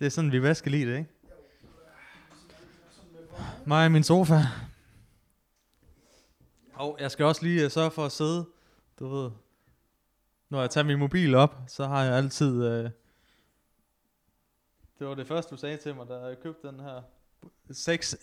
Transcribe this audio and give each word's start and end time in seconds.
Det 0.00 0.06
er 0.06 0.10
sådan, 0.10 0.32
vi 0.32 0.40
bedst 0.40 0.58
skal 0.58 0.72
lide 0.72 0.90
det, 0.92 0.98
ikke? 0.98 1.10
Mig 3.66 3.84
og 3.84 3.92
min 3.92 4.02
sofa. 4.02 4.34
Og 6.74 6.96
jeg 7.00 7.10
skal 7.10 7.24
også 7.26 7.42
lige 7.42 7.64
uh, 7.64 7.70
sørge 7.70 7.90
for 7.90 8.04
at 8.04 8.12
sidde, 8.12 8.46
du 8.98 9.08
ved, 9.08 9.30
når 10.48 10.60
jeg 10.60 10.70
tager 10.70 10.84
min 10.84 10.98
mobil 10.98 11.34
op, 11.34 11.56
så 11.66 11.86
har 11.86 12.04
jeg 12.04 12.14
altid... 12.14 12.52
Uh, 12.84 12.90
det 14.98 15.06
var 15.08 15.14
det 15.14 15.26
første, 15.26 15.50
du 15.50 15.60
sagde 15.60 15.76
til 15.76 15.94
mig, 15.94 16.08
da 16.08 16.14
jeg 16.14 16.40
købte 16.42 16.68
den 16.68 16.80
her 16.80 17.02
6, 17.70 18.16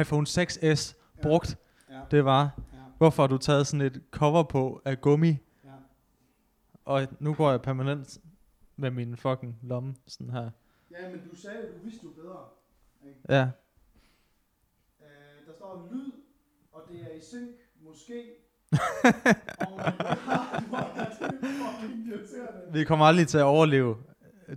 iPhone 0.00 0.26
6s 0.28 0.94
brugt. 1.22 1.56
Ja. 1.90 2.00
Det 2.10 2.24
var, 2.24 2.50
Ja. 2.72 2.78
hvorfor 2.98 3.22
har 3.22 3.28
du 3.28 3.38
taget 3.38 3.66
sådan 3.66 3.86
et 3.86 4.02
cover 4.10 4.42
på 4.42 4.82
af 4.84 5.00
gummi, 5.00 5.28
Ja. 5.64 5.70
og 6.84 7.06
nu 7.20 7.34
går 7.34 7.50
jeg 7.50 7.62
permanent 7.62 8.18
med 8.76 8.90
min 8.90 9.16
fucking 9.16 9.58
lomme, 9.62 9.94
sådan 10.06 10.30
her. 10.30 10.50
Ja, 10.98 11.10
men 11.10 11.28
du 11.30 11.36
sagde, 11.36 11.72
du 11.72 11.78
vidste 11.84 12.04
jo 12.06 12.10
bedre. 12.10 12.48
Ikke? 13.06 13.20
Ja, 13.28 13.48
Øh, 15.00 15.46
der 15.46 15.52
står 15.52 15.88
lyd, 15.92 16.12
og 16.72 16.82
det 16.88 17.02
er 17.02 17.10
i 17.14 17.20
synk, 17.20 17.50
måske. 17.80 18.24
og 22.68 22.74
vi 22.74 22.84
kommer 22.84 23.06
aldrig 23.06 23.28
til 23.28 23.38
at 23.38 23.44
overleve 23.44 23.96
øh, 24.48 24.56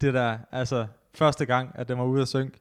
det 0.00 0.14
der, 0.14 0.38
altså 0.50 0.86
første 1.14 1.46
gang, 1.46 1.70
at 1.74 1.88
den 1.88 1.98
var 1.98 2.04
ude 2.04 2.22
at 2.22 2.28
synke. 2.28 2.60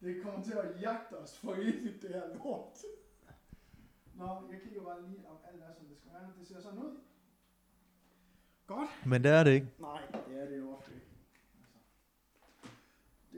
Det 0.00 0.16
kommer 0.22 0.42
til 0.44 0.52
at 0.52 0.82
jagte 0.82 1.12
os 1.18 1.38
for 1.38 1.54
evigt, 1.54 2.02
det 2.02 2.10
her 2.10 2.22
lort. 2.44 2.78
Nå, 4.14 4.24
jeg 4.52 4.60
kigger 4.62 4.82
bare 4.82 5.02
lige, 5.08 5.18
om 5.28 5.36
alt 5.52 5.62
er, 5.62 5.74
som 5.78 5.86
det 5.86 5.96
skal 5.96 6.10
være. 6.12 6.30
Det 6.40 6.48
ser 6.48 6.60
sådan 6.60 6.78
ud. 6.78 6.96
Godt. 8.66 8.88
Men 9.06 9.24
det 9.24 9.30
er 9.30 9.44
det 9.44 9.50
ikke. 9.50 9.66
Nej, 9.78 10.00
det 10.28 10.42
er 10.42 10.48
det 10.48 10.58
jo 10.58 10.70
ofte 10.76 10.90
ikke. 10.94 11.06
Altså, 12.44 12.68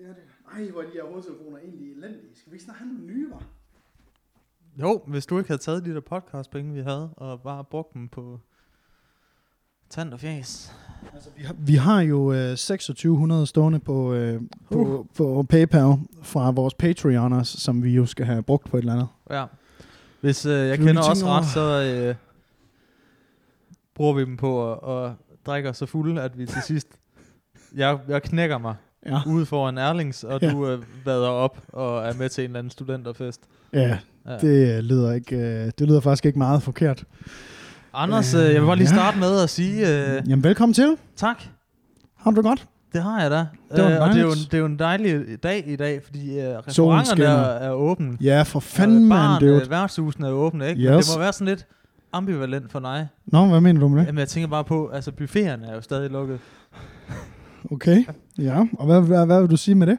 det 0.00 0.08
er 0.10 0.14
det. 0.14 0.22
Ej, 0.54 0.70
hvor 0.70 0.82
er 0.82 0.86
de 0.86 0.92
her 0.92 1.04
hovedtelefoner 1.04 1.58
egentlig 1.58 1.92
elendige. 1.92 2.30
Skal 2.34 2.52
vi 2.52 2.54
ikke 2.54 2.64
snart 2.64 2.76
have 2.76 2.88
nogle 2.92 3.06
nye, 3.06 3.30
var? 3.30 3.42
Jo, 4.80 5.02
hvis 5.06 5.26
du 5.26 5.38
ikke 5.38 5.48
havde 5.50 5.62
taget 5.62 5.84
de 5.84 5.94
der 5.94 6.00
podcastpenge, 6.00 6.74
vi 6.74 6.80
havde, 6.80 7.10
og 7.16 7.40
bare 7.40 7.64
brugt 7.64 7.94
dem 7.94 8.08
på 8.08 8.40
tand 9.90 10.12
og 10.12 10.20
fjæs. 10.20 10.72
Altså, 11.14 11.30
vi 11.36 11.42
har, 11.42 11.54
vi 11.58 11.74
har 11.74 12.00
jo 12.00 12.32
øh, 12.32 12.48
2600 12.48 13.46
stående 13.46 13.80
på, 13.80 14.14
øh, 14.14 14.42
på, 14.70 14.78
Uh. 14.78 15.06
på 15.16 15.46
PayPal 15.48 15.92
fra 16.22 16.50
vores 16.50 16.74
Patreoners, 16.74 17.48
som 17.48 17.82
vi 17.82 17.94
jo 17.94 18.06
skal 18.06 18.26
have 18.26 18.42
brugt 18.42 18.70
på 18.70 18.76
et 18.76 18.80
eller 18.80 18.92
andet. 18.92 19.08
Ja. 19.30 19.46
Hvis 20.20 20.46
øh, 20.46 20.52
jeg 20.52 20.78
du 20.78 20.84
kender 20.84 21.02
tænke 21.02 21.26
ret, 21.26 21.46
så 21.46 21.94
øh, 22.08 22.14
bruger 23.94 24.14
vi 24.14 24.20
dem 24.24 24.36
på 24.36 24.72
at, 24.72 25.06
at 25.06 25.12
drikke 25.46 25.68
os 25.68 25.76
så 25.76 25.86
fulde, 25.86 26.22
at 26.22 26.38
vi 26.38 26.46
til 26.46 26.62
sidst... 26.62 26.88
Jeg, 27.74 27.98
jeg 28.08 28.22
knækker 28.22 28.58
mig 28.58 28.76
Ja, 29.06 29.18
ude 29.26 29.46
foran 29.46 29.78
Erlings, 29.78 30.24
og 30.24 30.38
Ja. 30.42 30.50
du 30.50 30.66
øh, 30.68 30.78
vader 31.04 31.28
op 31.28 31.58
og 31.72 32.02
er 32.06 32.12
med 32.18 32.28
til 32.28 32.44
en 32.44 32.50
eller 32.50 32.58
anden 32.58 32.70
studenterfest. 32.70 33.40
ja 33.72 33.98
Ja. 34.26 34.36
det 34.38 34.76
øh, 34.76 34.78
lyder 34.84 35.12
ikke, 35.12 35.36
øh, 35.36 35.70
det 35.78 35.88
lyder 35.88 36.00
faktisk 36.00 36.26
ikke 36.26 36.38
meget 36.38 36.62
forkert. 36.62 37.04
Anders, 37.94 38.34
Øh, 38.34 38.40
øh, 38.46 38.52
jeg 38.54 38.60
vil 38.62 38.66
bare 38.66 38.76
lige 38.76 38.88
ja. 38.88 38.94
starte 38.94 39.18
med 39.18 39.42
at 39.42 39.50
sige 39.50 39.80
øh, 40.16 40.22
Jamen, 40.28 40.44
velkommen 40.44 40.74
til. 40.74 40.96
tak. 41.16 41.42
Har 42.16 42.30
du 42.30 42.36
det 42.36 42.44
godt? 42.44 42.66
Det 42.92 43.02
har 43.02 43.22
jeg 43.22 43.30
da. 43.30 43.36
Det 43.76 43.84
var 43.84 43.90
Øh, 43.90 44.00
og 44.02 44.08
det 44.08 44.16
er, 44.16 44.20
jo 44.22 44.28
en, 44.30 44.36
det 44.38 44.54
er 44.54 44.58
jo 44.58 44.66
en 44.66 44.78
dejlig 44.78 45.42
dag 45.42 45.64
i 45.68 45.76
dag, 45.76 46.00
fordi 46.04 46.40
øh, 46.40 46.58
restauranterne 46.66 47.24
er, 47.24 47.30
er 47.68 47.70
åbne. 47.72 48.16
Ja, 48.20 48.42
for 48.42 48.60
fanden, 48.60 49.04
mand. 49.08 49.42
Er 49.42 49.46
jo... 49.46 49.54
øh, 49.60 49.70
værtshusene 49.70 50.26
er 50.26 50.30
åbne, 50.32 50.68
ikke? 50.68 50.82
Men 50.84 50.98
Yes. 50.98 51.06
det 51.06 51.16
må 51.16 51.22
være 51.22 51.32
sådan 51.32 51.46
lidt 51.46 51.66
ambivalent 52.12 52.72
for 52.72 52.78
dig. 52.80 53.08
Nå, 53.26 53.46
hvad 53.46 53.60
mener 53.60 53.80
du 53.80 53.88
med 53.88 54.00
det? 54.00 54.06
Jamen, 54.06 54.18
jeg 54.18 54.28
tænker 54.28 54.48
bare 54.48 54.64
på, 54.64 54.88
altså 54.88 55.12
buffeterne 55.12 55.66
er 55.66 55.74
jo 55.74 55.80
stadig 55.80 56.10
lukket. 56.10 56.38
Okay, 57.70 58.04
ja. 58.38 58.66
Og 58.78 58.86
hvad, 58.86 59.02
hvad, 59.02 59.26
hvad 59.26 59.40
vil 59.40 59.50
du 59.50 59.56
sige 59.56 59.74
med 59.74 59.86
det? 59.86 59.98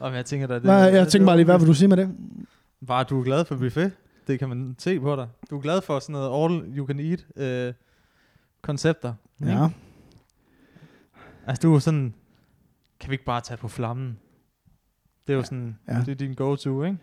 Og 0.00 0.14
jeg 0.14 0.24
tænker 0.24 0.46
da, 0.46 0.54
det, 0.54 0.62
Hvad, 0.62 0.92
jeg 0.92 1.08
tænker 1.08 1.26
bare 1.26 1.36
lige, 1.36 1.44
hvad 1.44 1.58
vil 1.58 1.68
du 1.68 1.74
sige 1.74 1.88
med 1.88 1.96
det? 1.96 2.16
Bare, 2.86 3.04
du 3.04 3.20
er 3.20 3.24
glad 3.24 3.44
for 3.44 3.56
buffet. 3.56 3.92
Det 4.26 4.38
kan 4.38 4.48
man 4.48 4.74
se 4.78 5.00
på 5.00 5.16
dig. 5.16 5.28
Du 5.50 5.56
er 5.56 5.60
glad 5.60 5.82
for 5.82 5.98
sådan 5.98 6.12
noget 6.12 6.44
all 6.44 6.78
you 6.78 6.86
can 6.86 7.00
eat 7.00 7.26
øh, 7.36 7.74
koncepter. 8.62 9.14
ikke? 9.40 9.52
Ja. 9.52 9.68
Altså, 11.46 11.60
du 11.62 11.74
er 11.74 11.78
sådan, 11.78 12.14
kan 13.00 13.10
vi 13.10 13.14
ikke 13.14 13.24
bare 13.24 13.40
tage 13.40 13.58
på 13.58 13.68
flammen? 13.68 14.18
Det 15.26 15.32
er 15.32 15.36
jo 15.36 15.42
sådan, 15.42 15.78
Ja. 15.88 16.00
det 16.00 16.08
er 16.08 16.14
din 16.14 16.34
go-to, 16.34 16.82
ikke? 16.84 16.98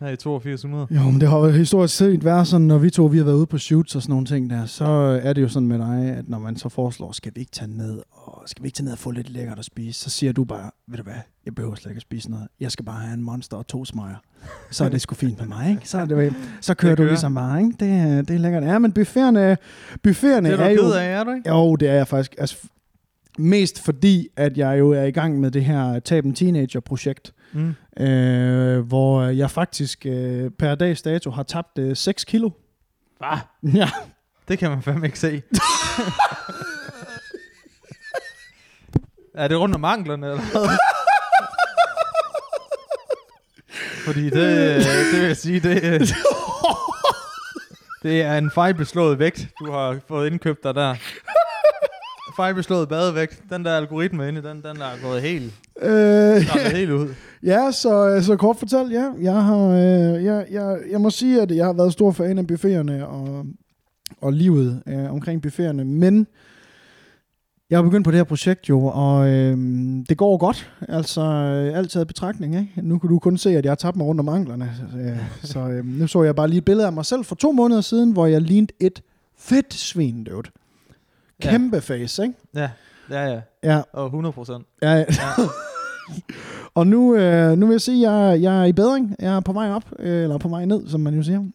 Her 0.00 0.08
i 0.08 0.16
8200. 0.16 0.86
Jo, 0.90 1.00
men 1.10 1.20
det 1.20 1.28
har 1.28 1.38
jo 1.38 1.48
historisk 1.50 1.96
set 1.96 2.24
været 2.24 2.46
sådan, 2.46 2.66
når 2.66 2.78
vi 2.78 2.90
to 2.90 3.04
vi 3.04 3.16
har 3.18 3.24
været 3.24 3.36
ude 3.36 3.46
på 3.46 3.58
shoots 3.58 3.96
og 3.96 4.02
sådan 4.02 4.12
nogle 4.12 4.26
ting 4.26 4.50
der, 4.50 4.66
så 4.66 4.84
er 5.22 5.32
det 5.32 5.42
jo 5.42 5.48
sådan 5.48 5.68
med 5.68 5.78
dig, 5.78 6.14
at 6.16 6.28
når 6.28 6.38
man 6.38 6.56
så 6.56 6.68
foreslår, 6.68 7.12
skal 7.12 7.32
vi 7.34 7.40
ikke 7.40 7.52
tage 7.52 7.70
ned, 7.76 8.02
og 8.12 8.42
skal 8.46 8.62
vi 8.62 8.66
ikke 8.68 8.76
tage 8.76 8.84
ned 8.84 8.92
og 8.92 8.98
få 8.98 9.10
lidt 9.10 9.30
lækkert 9.30 9.58
at 9.58 9.64
spise, 9.64 10.00
så 10.00 10.10
siger 10.10 10.32
du 10.32 10.44
bare, 10.44 10.70
ved 10.88 10.96
du 10.96 11.02
hvad, 11.02 11.14
jeg 11.44 11.54
behøver 11.54 11.74
slet 11.74 11.90
ikke 11.90 11.98
at 11.98 12.02
spise 12.02 12.30
noget. 12.30 12.48
Jeg 12.60 12.70
skal 12.72 12.84
bare 12.84 13.00
have 13.00 13.14
en 13.14 13.22
monster 13.22 13.56
og 13.56 13.66
to 13.66 13.84
smøger. 13.84 14.16
Så 14.70 14.84
er 14.84 14.88
det 14.88 15.00
sgu 15.00 15.14
fint 15.14 15.38
med 15.38 15.46
mig, 15.48 15.70
ikke? 15.70 15.88
Så, 15.88 15.98
er 15.98 16.04
det, 16.04 16.34
så 16.60 16.74
kører 16.74 16.92
Det 16.94 16.98
du 16.98 17.08
ligesom 17.08 17.34
bare, 17.34 17.58
ikke? 17.62 17.74
Det, 17.80 17.88
er- 17.92 18.22
det 18.22 18.34
er 18.34 18.38
lækkert. 18.38 18.62
Ja, 18.62 18.78
men 18.78 18.92
buffeterne, 18.92 19.56
buffeterne 20.02 20.50
Det 20.50 20.60
er 20.60 20.64
er, 20.64 20.70
jo... 20.70 20.92
af, 20.92 21.20
er 21.20 21.24
du 21.24 21.30
ikke? 21.30 21.48
Jo, 21.48 21.76
det 21.76 21.88
er 21.88 21.94
jeg 21.94 22.08
faktisk. 22.08 22.34
Altså, 22.38 22.56
mest 23.38 23.80
fordi, 23.80 24.28
at 24.36 24.58
jeg 24.58 24.78
jo 24.78 24.90
er 24.90 25.02
i 25.02 25.10
gang 25.10 25.40
med 25.40 25.50
det 25.50 25.64
her 25.64 25.98
Tab 25.98 26.24
en 26.24 26.34
Teenager-projekt, 26.34 27.32
Mm. 27.52 27.74
øh, 28.04 28.78
hvor 28.86 29.22
jeg 29.22 29.50
faktisk 29.50 30.06
øh, 30.06 30.50
per 30.58 30.74
dags 30.74 31.02
dato 31.02 31.30
har 31.30 31.42
tabt 31.42 31.78
øh, 31.78 31.96
6 31.96 32.24
kilo. 32.24 32.50
Ah, 33.20 33.38
Ja. 33.74 33.90
det 34.48 34.58
kan 34.58 34.70
man 34.70 34.82
fandme 34.82 35.06
ikke 35.06 35.18
se. 35.18 35.42
er 39.34 39.48
det 39.48 39.58
rundt 39.60 39.74
om 39.74 39.84
anklerne, 39.84 40.26
eller 40.30 40.42
hvad? 40.42 40.68
Fordi 44.04 44.24
det, 44.24 44.34
det 45.12 45.20
vil 45.20 45.26
jeg 45.26 45.36
sige, 45.36 45.60
det, 45.60 45.84
øh, 45.84 46.00
det 48.02 48.22
er 48.22 48.38
en 48.38 48.50
fejlbeslået 48.50 49.18
vægt, 49.18 49.48
du 49.60 49.72
har 49.72 49.98
fået 50.08 50.26
indkøbt 50.30 50.64
dig 50.64 50.74
der. 50.74 50.94
Fejlbeslået 52.40 52.88
badevægt. 52.88 53.42
Den 53.50 53.64
der 53.64 53.76
algoritme 53.76 54.28
inde, 54.28 54.42
den, 54.42 54.56
den 54.56 54.76
er 54.76 55.02
gået 55.02 55.22
helt, 55.22 55.52
Øh, 55.82 56.42
startet 56.42 56.72
helt 56.76 56.90
ud. 56.90 57.08
ja, 57.52 57.72
så, 57.72 58.20
så 58.22 58.36
kort 58.36 58.56
fortalt, 58.56 58.92
ja. 58.92 59.10
Jeg, 59.20 59.44
har, 59.44 59.68
øh, 59.68 60.24
jeg, 60.24 60.46
jeg, 60.50 60.78
jeg 60.90 61.00
må 61.00 61.10
sige, 61.10 61.42
at 61.42 61.50
jeg 61.50 61.66
har 61.66 61.72
været 61.72 61.92
stor 61.92 62.12
fan 62.12 62.38
af 62.38 62.46
buffeterne 62.46 63.06
og, 63.06 63.46
og 64.20 64.32
livet 64.32 64.82
øh, 64.86 65.12
omkring 65.12 65.42
buffeterne, 65.42 65.84
men 65.84 66.26
jeg 67.70 67.78
har 67.78 67.82
begyndt 67.82 68.04
på 68.04 68.10
det 68.10 68.18
her 68.18 68.24
projekt 68.24 68.68
jo, 68.68 68.86
og 68.86 69.28
øh, 69.28 69.58
det 70.08 70.16
går 70.16 70.36
godt. 70.36 70.72
Altså, 70.88 71.20
øh, 71.20 71.78
alt 71.78 71.90
taget 71.90 72.06
betragtning, 72.06 72.54
ikke? 72.54 72.72
Nu 72.82 72.98
kan 72.98 73.10
du 73.10 73.18
kun 73.18 73.38
se, 73.38 73.56
at 73.56 73.64
jeg 73.64 73.70
har 73.70 73.76
tabt 73.76 73.96
mig 73.96 74.06
rundt 74.06 74.20
om 74.20 74.28
anklerne. 74.28 74.70
Øh, 75.00 75.18
så 75.42 75.58
øh, 75.58 75.84
nu 75.86 76.06
så 76.06 76.22
jeg 76.22 76.36
bare 76.36 76.48
lige 76.48 76.58
et 76.58 76.64
billede 76.64 76.86
af 76.86 76.92
mig 76.92 77.06
selv 77.06 77.24
for 77.24 77.34
to 77.34 77.52
måneder 77.52 77.80
siden, 77.80 78.12
hvor 78.12 78.26
jeg 78.26 78.40
lignede 78.40 78.72
et 78.80 79.02
fedt 79.38 79.74
svin, 79.74 80.24
dude. 80.24 80.50
Ja. 81.44 81.50
Kæmpe 81.50 81.80
face, 81.80 82.22
ikke? 82.22 82.34
Ja, 82.54 82.70
ja, 83.10 83.26
ja. 83.26 83.40
Ja, 83.64 83.82
Og 83.92 84.06
100 84.06 84.32
procent. 84.32 84.66
ja, 84.82 84.92
ja. 84.92 84.98
Ja. 84.98 85.04
Og 86.74 86.86
nu, 86.86 87.14
øh, 87.16 87.58
nu 87.58 87.66
vil 87.66 87.74
jeg 87.74 87.80
sige, 87.80 88.08
at 88.08 88.12
jeg, 88.12 88.42
jeg 88.42 88.60
er 88.60 88.64
i 88.64 88.72
bedring. 88.72 89.16
Jeg 89.20 89.36
er 89.36 89.40
på 89.40 89.52
vej 89.52 89.70
op, 89.70 89.84
øh, 89.98 90.22
eller 90.22 90.38
på 90.38 90.48
vej 90.48 90.64
ned, 90.64 90.88
som 90.88 91.00
man 91.00 91.14
jo 91.14 91.22
siger. 91.22 91.40
Mm. 91.40 91.50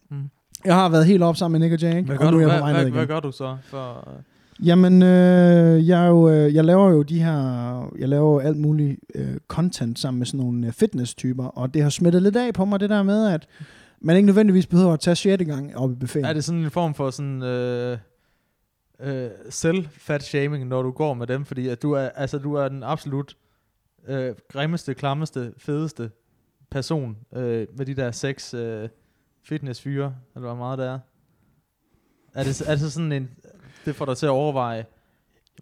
Jeg 0.66 0.76
har 0.76 0.90
været 0.90 1.06
helt 1.06 1.24
op 1.24 1.36
sammen 1.36 1.60
med 1.62 1.70
Nick 1.70 1.84
og 1.84 1.90
Jay, 1.90 1.98
ikke? 1.98 2.06
Hvad, 2.08 2.16
og 2.18 2.24
gør 2.24 2.32
nu 2.32 2.38
du, 2.38 2.38
er 2.38 2.42
jeg 2.42 2.50
hvad, 2.50 2.60
på 2.60 2.64
vej 2.64 2.74
hvad, 2.74 2.84
ned 2.84 2.92
hvad 2.92 3.06
gør 3.08 3.20
du 3.20 3.32
så 3.32 3.58
for... 3.64 4.10
øh, 4.18 4.68
Jamen, 4.68 5.04
øh, 5.04 5.88
jeg, 5.88 6.08
jo, 6.10 6.30
øh, 6.30 6.56
jeg 6.56 6.66
laver 6.66 6.90
jo 6.92 7.02
de 7.02 7.24
her, 7.24 7.92
jeg 8.00 8.10
laver 8.10 8.32
jo 8.34 8.40
alt 8.40 8.58
muligt 8.58 9.00
øh, 9.16 9.36
content 9.48 10.00
sammen 10.00 10.20
med 10.20 10.26
sådan 10.26 10.40
nogle 10.40 10.68
øh, 10.68 10.74
fitness-typer, 10.74 11.46
og 11.46 11.74
det 11.74 11.84
har 11.84 11.90
smittet 11.90 12.22
lidt 12.22 12.36
af 12.36 12.54
på 12.54 12.66
mig, 12.66 12.80
det 12.80 12.90
der 12.90 13.04
med, 13.04 13.28
at 13.28 13.48
man 14.02 14.16
ikke 14.16 14.26
nødvendigvis 14.26 14.68
behøver 14.68 14.94
at 14.94 15.00
tage 15.00 15.16
6. 15.16 15.44
gang 15.46 15.78
op 15.78 15.92
i 15.92 15.96
buffeten. 15.96 16.26
Er 16.26 16.34
det 16.34 16.44
sådan 16.44 16.62
en 16.62 16.72
form 16.72 16.94
for 16.94 17.10
sådan 17.10 17.44
øh, 17.44 17.98
øh, 19.00 19.32
selv-fat 19.50 20.24
shaming, 20.24 20.68
når 20.68 20.82
du 20.82 20.92
går 20.92 21.14
med 21.14 21.28
dem? 21.28 21.46
Fordi 21.46 21.68
at 21.68 21.82
du 21.82 21.92
er, 21.92 22.10
altså, 22.10 22.38
du 22.38 22.54
er 22.54 22.68
den 22.68 22.84
absolut 22.84 23.38
øh, 24.08 24.36
grimmeste, 24.50 24.94
klammeste, 24.94 25.54
fedeste 25.58 26.12
person 26.70 27.18
øh, 27.36 27.68
med 27.78 27.86
de 27.86 27.96
der 27.96 28.12
seks 28.12 28.54
øh, 28.54 28.90
fitnessfyre, 29.44 30.16
eller 30.36 30.48
hvor 30.48 30.58
meget 30.58 30.80
det 30.80 30.88
er. 30.88 31.00
Er 32.34 32.44
det, 32.44 32.62
er 32.62 32.76
det 32.76 32.94
sådan 32.94 33.12
en, 33.12 33.30
det 33.86 33.96
får 33.96 34.06
dig 34.06 34.18
til 34.18 34.26
at 34.26 34.30
overveje, 34.30 34.86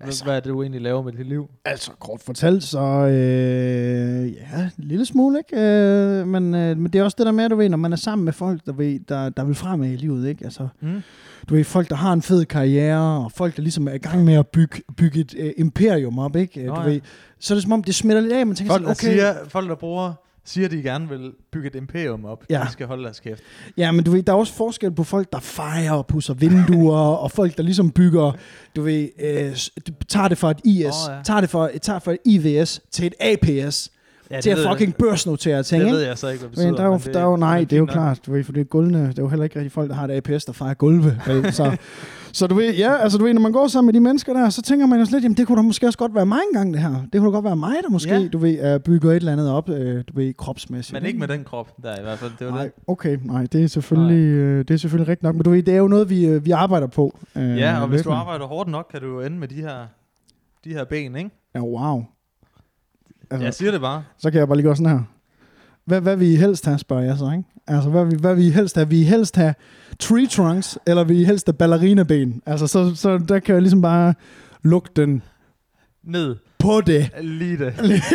altså, 0.01 0.24
hvad 0.24 0.36
er 0.36 0.40
det, 0.40 0.50
du 0.50 0.62
egentlig 0.62 0.81
laver 0.81 1.01
med 1.01 1.13
dit 1.13 1.28
liv? 1.28 1.50
Altså, 1.66 1.92
kort 2.00 2.22
fortalt, 2.22 2.63
så 2.63 2.80
øh, 2.80 4.34
ja, 4.34 4.62
en 4.63 4.72
lille 4.78 5.06
smule, 5.06 5.38
ikke? 5.38 5.62
Øh, 5.62 6.28
men, 6.28 6.56
øh, 6.56 6.78
men 6.78 6.94
det 6.94 7.00
er 7.00 7.04
også 7.04 7.16
det 7.18 7.25
der 7.25 7.31
med, 7.31 7.50
du 7.50 7.56
ved, 7.56 7.69
når 7.69 7.78
man 7.78 7.92
er 7.94 7.98
sammen 7.98 8.25
med 8.25 8.34
folk, 8.34 8.66
der, 8.66 8.74
ved, 8.74 9.00
der, 9.10 9.30
der 9.30 9.44
vil 9.44 9.56
fremad 9.56 9.90
i 9.90 9.95
livet, 9.95 10.28
ikke? 10.28 10.45
Altså, 10.45 10.68
Mm? 10.81 11.01
du 11.50 11.56
ved, 11.56 11.63
folk, 11.63 11.90
der 11.90 11.95
har 11.95 12.13
en 12.13 12.22
fed 12.22 12.45
karriere, 12.45 13.24
og 13.25 13.31
folk, 13.31 13.56
der 13.56 13.62
ligesom 13.62 13.88
er 13.88 13.94
i 13.94 13.98
gang 13.98 14.25
med 14.25 14.34
at 14.34 14.48
bygge, 14.48 14.81
bygge 14.98 15.19
et 15.19 15.36
øh, 15.38 15.51
imperium 15.57 16.19
op, 16.19 16.36
ikke? 16.36 16.66
Nå, 16.66 16.75
du 16.75 16.81
ja. 16.81 16.88
ved, 16.88 17.01
så 17.39 17.54
er 17.54 17.56
det 17.56 17.63
som 17.63 17.72
om, 17.72 17.84
det 17.84 17.96
smitter 17.96 18.22
lidt 18.22 18.34
af, 18.34 18.48
man 18.48 18.56
tænker 18.56 18.74
Folk, 18.74 18.81
sådan, 18.84 18.92
okay, 18.92 19.18
siger, 19.18 19.34
folk, 19.48 19.69
der 19.69 19.75
bruger 19.75 20.13
siger, 20.45 20.66
at 20.66 20.72
de 20.72 20.81
gerne 20.81 21.10
vil 21.10 21.31
bygge 21.51 21.68
et 21.68 21.75
imperium 21.75 22.25
op. 22.25 22.44
Ja. 22.50 22.63
De 22.68 22.72
skal 22.72 22.88
holde 22.88 23.04
deres 23.04 23.19
kæft. 23.19 23.42
Ja, 23.78 23.92
men 23.92 24.06
du 24.06 24.12
ved, 24.12 24.24
der 24.24 24.34
er 24.34 24.38
også 24.38 24.54
forskel 24.54 24.92
på 24.92 25.04
folk, 25.04 25.31
der 25.31 25.40
fejrer 25.40 25.92
og 25.92 26.07
pusser 26.07 26.34
vinduer, 26.34 26.98
og 27.24 27.31
folk, 27.31 27.57
der 27.57 27.63
ligesom 27.63 27.92
bygger, 27.92 28.31
du 28.75 28.81
ved, 28.81 29.10
øh, 29.19 29.57
tager 30.10 30.28
det 30.28 30.38
fra 30.38 30.51
et 30.51 30.62
IS, 30.63 30.86
oh, 30.86 30.92
ja. 31.10 31.22
tager 31.24 31.42
det 31.42 31.50
fra, 31.50 31.78
tager 31.78 32.00
fra 32.00 32.12
et 32.12 32.18
IVS 32.25 32.81
til 32.92 33.06
et 33.06 33.13
APS, 33.19 33.92
Ja, 34.35 34.41
til 34.41 34.50
at 34.50 34.57
fucking 34.71 34.95
børsnotere 34.95 35.63
ting, 35.63 35.80
Det 35.81 35.88
ikke? 35.88 35.97
ved 35.97 36.03
jeg 36.06 36.18
så 36.18 36.27
ikke, 36.27 36.39
hvad 36.39 36.50
det 36.50 36.56
betyder. 36.56 36.68
Men 36.71 36.77
der 36.77 36.83
er 36.83 36.88
jo, 36.88 36.91
men 37.06 37.13
der 37.13 37.19
er 37.19 37.25
jo 37.25 37.35
nej, 37.35 37.59
det 37.59 37.74
er 37.74 37.77
jo 37.77 37.85
klart, 37.85 38.19
du 38.25 38.31
ved, 38.31 38.44
for 38.44 38.51
det 38.51 38.62
er 38.62 38.65
gulvene, 38.65 39.07
det 39.07 39.19
er 39.19 39.24
jo 39.24 39.27
heller 39.30 39.44
ikke 39.44 39.56
rigtig 39.56 39.71
folk, 39.71 39.89
der 39.89 39.95
har 39.95 40.07
et 40.07 40.30
APS, 40.30 40.45
der 40.45 40.53
fejrer 40.53 40.74
gulve. 40.74 41.21
Så, 41.51 41.77
så 42.33 42.47
du 42.47 42.56
ved, 42.56 42.74
ja, 42.74 42.95
altså 42.97 43.18
du 43.18 43.24
ved, 43.24 43.33
når 43.33 43.41
man 43.41 43.51
går 43.51 43.68
sammen 43.68 43.88
med 43.88 43.94
de 43.94 44.00
mennesker 44.00 44.33
der, 44.33 44.50
så 44.50 44.62
tænker 44.62 44.85
man 44.85 45.00
jo 45.00 45.06
lidt, 45.12 45.24
jamen 45.24 45.38
det 45.38 45.47
kunne 45.47 45.56
da 45.57 45.62
måske 45.62 45.88
også 45.88 45.97
godt 46.00 46.15
være 46.15 46.25
mig 46.25 46.39
engang 46.53 46.74
det 46.74 46.81
her. 46.81 46.89
Det 47.13 47.21
kunne 47.21 47.25
da 47.25 47.31
godt 47.31 47.45
være 47.45 47.56
mig, 47.56 47.75
der 47.83 47.89
måske, 47.89 48.13
Ja. 48.13 48.27
du 48.27 48.38
ved, 48.38 48.75
uh, 48.75 48.81
bygger 48.81 49.12
et 49.12 49.15
eller 49.15 49.31
andet 49.31 49.51
op, 49.51 49.69
øh, 49.69 50.03
du 50.07 50.13
ved, 50.15 50.33
kropsmæssigt. 50.33 50.94
Men 50.94 51.06
ikke 51.06 51.19
med 51.19 51.27
den 51.27 51.44
krop, 51.44 51.69
der 51.83 52.00
i 52.00 52.01
hvert 52.01 52.18
fald. 52.19 52.31
Det 52.39 52.47
var 52.47 52.53
Nej, 52.53 52.63
det. 52.63 52.71
okay, 52.88 53.18
nej, 53.24 53.45
det 53.51 53.63
er 53.63 53.68
selvfølgelig, 53.68 54.24
øh, 54.25 54.59
det 54.59 54.71
er 54.71 54.77
selvfølgelig 54.77 55.07
rigtigt 55.07 55.24
nok, 55.24 55.36
men 55.36 55.44
du 55.44 55.50
ved, 55.50 55.63
det 55.63 55.74
er 55.74 55.77
jo 55.77 55.88
noget, 55.88 56.09
vi, 56.09 56.25
øh, 56.25 56.45
vi 56.45 56.51
arbejder 56.51 56.88
på. 56.88 57.18
Øh, 57.36 57.57
Ja, 57.57 57.81
og 57.81 57.88
hvis 57.88 58.01
du 58.01 58.12
arbejder 58.12 58.45
hårdt 58.45 58.69
nok, 58.69 58.88
kan 58.91 59.01
du 59.01 59.07
jo 59.07 59.21
ende 59.21 59.38
med 59.38 59.47
de 59.47 59.56
her, 59.56 59.77
de 60.65 60.69
her 60.69 60.83
ben, 60.86 61.15
ikke? 61.15 61.29
Ja, 61.56 61.59
wow. 61.62 62.03
Altså, 63.31 63.44
Jeg 63.46 63.54
siger 63.54 63.72
det 63.72 63.81
bare. 63.81 64.04
Så 64.18 64.31
kan 64.31 64.40
jeg 64.40 64.48
bare 64.48 64.58
lige 64.58 64.66
gøre 64.66 64.75
sådan 64.75 64.92
her. 64.92 65.00
Hvad, 65.86 66.02
hvad 66.02 66.16
vil 66.16 66.28
I 66.28 66.36
helst 66.36 66.66
have, 66.66 66.78
spørger 66.80 67.04
jeg 67.04 67.18
så, 67.18 67.31
ikke? 67.31 67.44
Altså, 67.68 67.90
hvad, 67.90 68.06
vil- 68.06 68.20
hvad 68.20 68.36
vil 68.36 68.46
I 68.46 68.50
helst 68.50 68.75
have? 68.75 68.90
Vil 68.90 69.00
I 69.00 69.04
helst 69.04 69.36
have 69.36 69.54
tree 70.00 70.28
trunks, 70.28 70.78
eller 70.88 71.04
vil 71.04 71.20
I 71.20 71.24
helst 71.24 71.48
have 71.48 71.54
ballerinaben? 71.54 72.42
Altså, 72.46 72.68
så, 72.68 72.96
så 72.96 73.18
der 73.18 73.40
kan 73.40 73.54
jeg 73.54 73.62
ligesom 73.62 73.81
bare 73.81 74.14
lukke 74.64 74.90
den 74.96 75.22
Ned. 76.04 76.36
på 76.60 76.81
det. 76.81 77.10
Lige 77.22 77.58
det. 77.58 77.74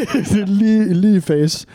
lige, 0.61 0.95
lige 0.95 1.17
i 1.17 1.21
face. 1.21 1.67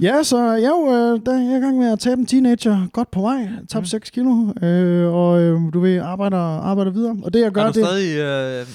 Ja, 0.00 0.22
så 0.22 0.52
jeg 0.52 0.62
er 0.62 0.68
jo 0.68 0.86
øh, 0.92 1.20
der, 1.26 1.38
jeg 1.40 1.52
er 1.52 1.56
i 1.56 1.60
gang 1.60 1.78
med 1.78 1.92
at 1.92 1.98
tabe 1.98 2.20
en 2.20 2.26
teenager 2.26 2.86
godt 2.92 3.10
på 3.10 3.20
vej. 3.20 3.48
Tabte 3.58 3.78
Mm. 3.78 3.84
6 3.84 4.10
kilo, 4.10 4.52
øh, 4.62 5.14
og 5.14 5.40
øh, 5.40 5.60
du 5.72 5.80
ved, 5.80 5.98
arbejder, 5.98 6.38
arbejder 6.60 6.90
videre. 6.90 7.16
Og 7.22 7.34
det 7.34 7.40
jeg 7.40 7.52
gør, 7.52 7.62
er 7.62 7.72
du 7.72 7.80
det... 7.80 7.86
stadig 7.88 8.66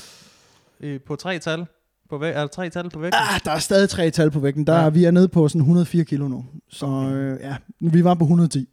øh, 0.82 1.00
på 1.08 1.16
tre 1.16 1.40
tal? 1.40 1.66
På 2.10 2.18
væg, 2.18 2.30
er 2.34 2.40
der 2.40 2.48
tre 2.48 2.70
tal 2.70 2.90
på 2.90 3.00
vægten? 3.00 3.20
Ah, 3.34 3.40
der 3.46 3.52
er 3.52 3.60
stadig 3.60 3.90
tre 3.90 4.10
tal 4.10 4.32
på 4.32 4.40
vægten. 4.40 4.68
Der, 4.68 4.80
Ja. 4.84 4.90
Vi 4.90 5.04
er 5.06 5.12
nede 5.12 5.28
på 5.28 5.48
sådan 5.48 5.62
104 5.62 6.04
kilo 6.06 6.28
nu. 6.28 6.46
Så 6.70 6.86
øh, 6.88 7.40
ja, 7.42 7.56
vi 7.80 8.04
var 8.04 8.14
på 8.14 8.24
110. 8.24 8.70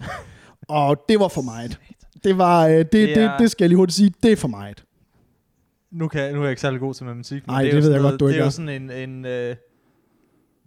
og 0.68 1.04
det 1.08 1.20
var 1.20 1.28
for 1.28 1.42
meget. 1.42 1.78
Det 2.24 2.38
var, 2.38 2.66
øh, 2.66 2.72
det, 2.78 2.92
det, 2.92 3.08
Det 3.08 3.16
det, 3.16 3.24
er- 3.24 3.36
det 3.38 3.50
skal 3.50 3.64
jeg 3.64 3.68
lige 3.68 3.76
hurtigt 3.76 3.96
sige, 3.96 4.12
det 4.22 4.32
er 4.32 4.36
for 4.36 4.48
meget. 4.48 4.84
Nu, 5.92 6.08
kan, 6.08 6.20
jeg- 6.20 6.32
nu 6.32 6.38
er 6.38 6.42
jeg 6.42 6.50
ikke 6.50 6.60
særlig 6.60 6.80
god 6.80 6.94
til 6.94 7.04
matematik. 7.04 7.46
Nej, 7.46 7.60
er 7.60 7.64
det 7.64 7.72
jo 7.72 7.76
ved 7.82 7.92
jeg 7.92 8.00
godt, 8.00 8.20
du 8.20 8.26
Det 8.26 8.32
ikke 8.32 8.38
er 8.40 8.44
jo 8.44 8.46
er. 8.46 8.50
sådan 8.50 8.68
en... 8.82 8.90
en 8.90 9.24
øh, 9.24 9.30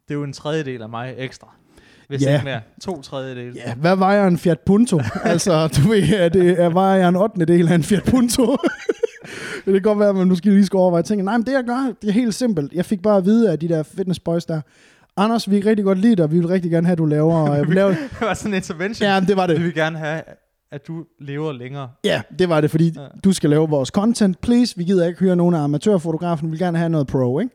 det 0.08 0.14
er 0.14 0.14
jo 0.14 0.24
en 0.24 0.34
tredjedel 0.34 0.82
af 0.82 0.90
mig 0.90 1.16
ekstra. 1.18 1.56
Hvis 2.08 2.22
Ja. 2.22 2.34
ikke 2.34 2.46
mere. 2.46 2.62
To 2.82 3.02
tredjedele. 3.02 3.54
Ja, 3.56 3.74
hvad 3.76 3.96
vejer 3.96 4.28
en 4.28 4.38
Fiat 4.38 4.60
Punto? 4.60 5.02
altså, 5.24 5.68
du 5.68 5.90
ved, 5.90 6.14
er 6.14 6.30
det 6.30 6.60
er, 6.62 6.70
vejer 6.70 7.10
en 7.10 7.16
8. 7.16 7.46
del 7.46 7.68
af 7.68 7.76
en 7.76 7.84
Fiat 7.84 8.04
Punto? 8.04 8.44
det 9.66 9.74
kan 9.74 9.82
godt 9.82 10.00
være, 10.00 10.10
at 10.10 10.16
man 10.16 10.28
måske 10.28 10.46
lige 10.50 10.66
skal 10.66 10.78
overveje 10.78 11.04
ting. 11.04 11.24
Nej, 11.24 11.38
men 11.38 11.46
det 11.46 11.52
jeg 11.54 11.64
gør, 11.64 11.94
det 12.02 12.08
er 12.10 12.14
helt 12.14 12.34
simpelt. 12.34 12.74
Jeg 12.74 12.86
fik 12.86 13.02
bare 13.02 13.18
at 13.18 13.26
vide 13.26 13.52
af 13.52 13.60
de 13.60 13.68
der 13.70 13.84
fitness 13.84 14.20
boys 14.20 14.46
der, 14.46 14.62
Anders, 15.20 15.50
vi 15.52 15.60
kan 15.60 15.70
rigtig 15.70 15.86
godt 15.86 15.98
lide 15.98 16.16
dig, 16.16 16.32
vi 16.32 16.38
vil 16.38 16.48
rigtig 16.48 16.72
gerne 16.72 16.88
have, 16.88 16.92
at 16.92 16.98
du 16.98 17.06
laver... 17.06 17.52
Øh, 17.52 17.70
laver 17.74 17.90
det 18.20 18.22
var 18.22 18.34
sådan 18.34 18.52
en 18.52 18.56
intervention. 18.56 19.10
ja, 19.10 19.20
det 19.28 19.38
var 19.38 19.48
det. 19.48 19.58
Vi 19.60 19.64
vil 19.64 19.74
gerne 19.74 19.98
have, 19.98 20.22
at 20.72 20.88
du 20.88 21.04
lever 21.22 21.52
længere. 21.52 21.90
Ja, 22.04 22.22
det 22.40 22.50
var 22.50 22.62
det, 22.62 22.72
fordi 22.72 22.94
Ja. 22.96 23.02
du 23.24 23.34
skal 23.34 23.50
lave 23.50 23.70
vores 23.70 23.90
content. 23.90 24.42
Please, 24.42 24.78
vi 24.78 24.84
gider 24.84 25.08
ikke 25.08 25.20
høre 25.20 25.36
nogen 25.36 25.56
af 25.56 25.60
amatørfotografen. 25.60 26.48
Vi 26.48 26.50
vil 26.52 26.60
gerne 26.60 26.78
have 26.78 26.90
noget 26.90 27.08
pro, 27.08 27.40
ikke? 27.40 27.52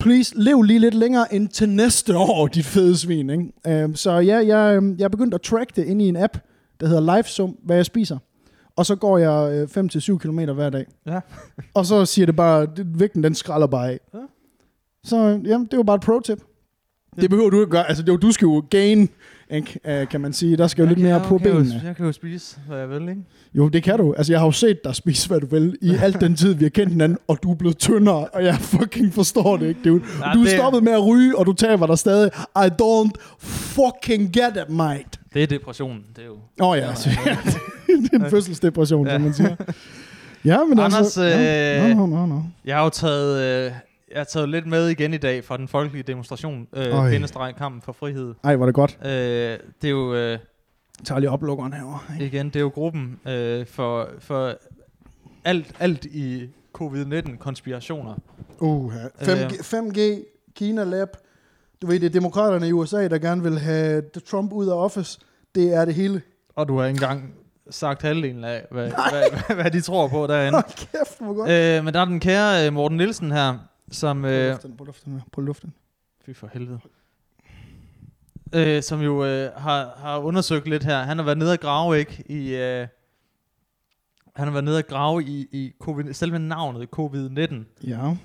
Please, 0.00 0.32
lev 0.36 0.62
lige 0.62 0.78
lidt 0.78 0.94
længere 0.94 1.34
end 1.34 1.48
til 1.48 1.68
næste 1.68 2.16
år, 2.16 2.46
dit 2.46 2.64
fede 2.64 2.96
svin, 2.96 3.30
ikke? 3.30 3.84
Uh, 3.88 3.94
så 3.94 4.12
ja, 4.12 4.46
jeg, 4.46 4.76
øhm, 4.76 4.96
jeg 4.98 5.04
er 5.04 5.08
begyndt 5.08 5.34
at 5.34 5.40
track 5.42 5.76
det 5.76 5.84
ind 5.84 6.02
i 6.02 6.08
en 6.08 6.16
app, 6.16 6.38
der 6.80 6.86
hedder 6.86 7.16
LiveSum, 7.16 7.56
hvad 7.64 7.76
jeg 7.76 7.86
spiser. 7.86 8.18
Og 8.76 8.86
så 8.86 8.96
går 8.96 9.18
jeg 9.18 9.64
5-7 9.64 10.18
km 10.18 10.38
hver 10.38 10.70
dag. 10.70 10.86
Ja. 11.06 11.20
og 11.74 11.86
så 11.86 12.06
siger 12.06 12.26
det 12.26 12.36
bare, 12.36 12.66
vægten 12.84 13.24
den 13.24 13.34
skralder 13.34 13.66
bare 13.66 13.90
af. 13.90 14.00
Ja. 14.14 14.18
Så 15.04 15.16
jamen, 15.16 15.66
det 15.66 15.76
jo 15.76 15.82
bare 15.82 15.96
et 15.96 16.02
pro-tip. 16.02 16.38
Det 17.20 17.30
behøver 17.30 17.50
du 17.50 17.60
ikke 17.60 17.70
gøre. 17.70 17.88
Altså, 17.88 18.02
det 18.02 18.08
er 18.08 18.12
jo, 18.12 18.16
du 18.18 18.32
skal 18.32 18.46
jo 18.46 18.64
gain, 18.70 19.08
ikke? 19.50 19.80
Uh, 20.02 20.08
kan 20.08 20.20
man 20.20 20.32
sige. 20.32 20.56
Der 20.56 20.66
skal 20.66 20.82
jo 20.82 20.88
lidt 20.88 20.98
Jeg 20.98 21.08
mere 21.08 21.20
kan- 21.20 21.28
på 21.28 21.34
jeg 21.34 21.42
kan 21.42 21.50
jo- 21.52 21.58
benene. 21.58 21.80
Jeg 21.84 21.96
kan 21.96 22.06
jo 22.06 22.12
spise, 22.12 22.56
hvad 22.68 22.78
jeg 22.78 22.90
vil, 22.90 23.00
ikke? 23.08 23.20
Jo, 23.54 23.68
det 23.68 23.82
kan 23.82 23.98
du. 23.98 24.12
Altså, 24.16 24.32
jeg 24.32 24.40
har 24.40 24.46
jo 24.46 24.52
set 24.52 24.84
dig 24.84 24.94
spise, 24.94 25.28
hvad 25.28 25.40
du 25.40 25.46
vil, 25.46 25.78
i 25.82 25.94
al 26.02 26.20
den 26.20 26.36
tid, 26.36 26.54
vi 26.54 26.64
har 26.64 26.70
kendt 26.70 26.92
hinanden, 26.92 27.18
og 27.28 27.38
du 27.42 27.50
er 27.50 27.54
blevet 27.54 27.78
tyndere, 27.78 28.26
og 28.26 28.44
jeg 28.44 28.54
fucking 28.54 29.14
forstår 29.14 29.56
det 29.56 29.68
ikke, 29.68 29.80
dude. 29.84 30.02
Nej, 30.20 30.32
du 30.32 30.40
er 30.40 30.44
det- 30.44 30.52
stoppet 30.52 30.82
med 30.82 30.92
at 30.92 31.06
ryge, 31.06 31.38
og 31.38 31.46
du 31.46 31.52
taber 31.52 31.86
dig 31.86 31.98
stadig. 31.98 32.30
I 32.56 32.68
don't 32.82 33.36
fucking 33.40 34.32
get 34.32 34.56
it, 34.68 34.74
mate. 34.74 35.04
Det 35.34 35.42
er 35.42 35.46
depressionen. 35.46 36.02
Det 36.16 36.22
er 36.22 36.26
jo... 36.26 36.36
Åh 36.60 36.68
oh, 36.68 36.78
ja, 36.78 36.88
altså, 36.88 37.10
det 37.86 38.10
er 38.12 38.24
en 38.24 38.30
fødselsdepression, 38.30 39.06
Ja. 39.06 39.12
som 39.12 39.20
man 39.22 39.34
siger. 39.34 39.56
Ja, 40.44 40.64
men 40.64 40.78
Anders, 40.78 40.94
altså... 41.00 41.22
ja. 41.22 41.90
øh, 41.90 41.96
Nå, 41.96 42.06
nå, 42.06 42.16
nå, 42.16 42.26
nå. 42.26 42.42
Jeg 42.64 42.76
har 42.76 42.84
jo 42.84 42.90
taget, 42.90 43.66
øh, 43.66 43.72
jeg 44.12 44.20
har 44.20 44.24
taget 44.24 44.48
lidt 44.48 44.66
med 44.66 44.88
igen 44.88 45.14
i 45.14 45.16
dag 45.18 45.44
fra 45.44 45.56
den 45.56 45.68
folkelige 45.68 46.02
demonstration. 46.02 46.66
Øh, 46.72 46.98
Øj. 47.00 47.10
Pindestreg, 47.10 47.54
kampen 47.58 47.82
for 47.82 47.92
frihed. 47.92 48.34
Ej, 48.44 48.56
var 48.56 48.66
det 48.66 48.74
godt. 48.74 48.98
Øh, 49.04 49.10
det 49.10 49.58
er 49.84 49.88
jo... 49.90 50.14
Øh, 50.14 50.30
Jeg 50.30 50.38
tager 51.04 51.18
lige 51.18 51.30
oplukkeren 51.30 51.72
herovre. 51.72 52.00
ikke? 52.14 52.36
igen, 52.36 52.46
det 52.46 52.56
er 52.56 52.60
jo 52.60 52.68
gruppen 52.68 53.20
øh, 53.28 53.66
for, 53.66 54.08
for 54.18 54.54
alt, 55.44 55.74
alt 55.80 56.04
i 56.04 56.48
covid-19 56.78 57.36
konspirationer. 57.36 58.14
Uh, 58.58 58.94
5G, 58.94 59.52
5G, 59.52 60.00
Kina 60.56 60.84
Lab. 60.84 61.08
Du 61.82 61.86
ved, 61.86 62.00
det 62.00 62.06
er 62.06 62.10
demokraterne 62.10 62.68
i 62.68 62.72
USA, 62.72 63.08
der 63.08 63.18
gerne 63.18 63.42
vil 63.42 63.58
have 63.58 64.02
Trump 64.26 64.52
ud 64.52 64.66
af 64.68 64.74
office. 64.74 65.18
Det 65.54 65.74
er 65.74 65.84
det 65.84 65.94
hele. 65.94 66.22
Og 66.56 66.68
du 66.68 66.78
har 66.78 66.86
ikke 66.86 66.96
engang 66.96 67.34
sagt 67.70 68.02
halvdelen 68.02 68.44
af, 68.44 68.66
hvad, 68.70 68.84
hvad, 69.10 69.30
hvad, 69.46 69.56
hvad 69.62 69.70
de 69.70 69.80
tror 69.80 70.08
på 70.08 70.26
derinde. 70.26 70.52
Hold 70.58 70.64
kæft, 70.76 71.18
hvor 71.20 71.34
godt. 71.34 71.50
øh, 71.50 71.84
men 71.84 71.94
der 71.94 72.00
er 72.00 72.04
den 72.04 72.20
kære 72.20 72.66
øh, 72.66 72.72
Morten 72.72 72.96
Nielsen 72.96 73.30
her, 73.32 73.58
som... 73.92 74.24
Øh, 74.24 74.50
luften, 74.50 74.76
prøv 74.76 74.86
luften, 74.86 75.22
prøv 75.32 75.44
luften. 75.44 75.74
Fy 76.26 76.30
for 76.34 76.50
helvede. 76.52 76.78
Øh, 78.54 78.82
som 78.82 79.00
jo 79.00 79.24
øh, 79.24 79.50
har, 79.56 79.94
har 79.96 80.18
undersøgt 80.18 80.68
lidt 80.68 80.84
her. 80.84 81.02
Han 81.02 81.18
har 81.18 81.24
været 81.24 81.38
nede 81.38 81.52
og 81.52 81.60
grave, 81.60 81.98
ikke? 81.98 82.24
I, 82.28 82.54
øh, 82.54 82.86
han 84.36 84.46
har 84.46 84.52
været 84.52 84.64
nede 84.64 84.78
og 84.78 84.86
grave 84.86 85.24
i, 85.24 85.48
i 85.52 85.72
COVID, 85.80 86.12
selve 86.12 86.38
navnet 86.38 86.88
covid-19. 86.96 87.86
Ja. 87.86 88.16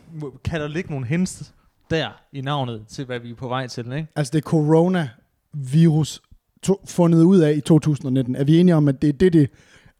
Kan 0.44 0.62
der 0.62 0.68
ligge 0.68 0.90
nogle 0.90 1.06
hints 1.06 1.54
der 1.90 2.10
i 2.31 2.42
navnet 2.42 2.86
til, 2.88 3.06
hvad 3.06 3.19
vi 3.19 3.31
er 3.31 3.36
på 3.36 3.48
vej 3.48 3.68
til, 3.68 3.86
ikke? 3.86 4.08
Altså 4.16 4.31
det 4.31 4.44
coronavirus 4.44 6.22
to, 6.62 6.81
fundet 6.86 7.24
ud 7.24 7.40
af 7.40 7.54
i 7.54 7.62
2019. 7.62 8.36
Er 8.36 8.44
vi 8.44 8.60
enige 8.60 8.75
om, 8.75 8.88
at 8.88 9.02
det 9.02 9.10
er 9.10 9.14
det, 9.14 9.34
det... 9.34 9.50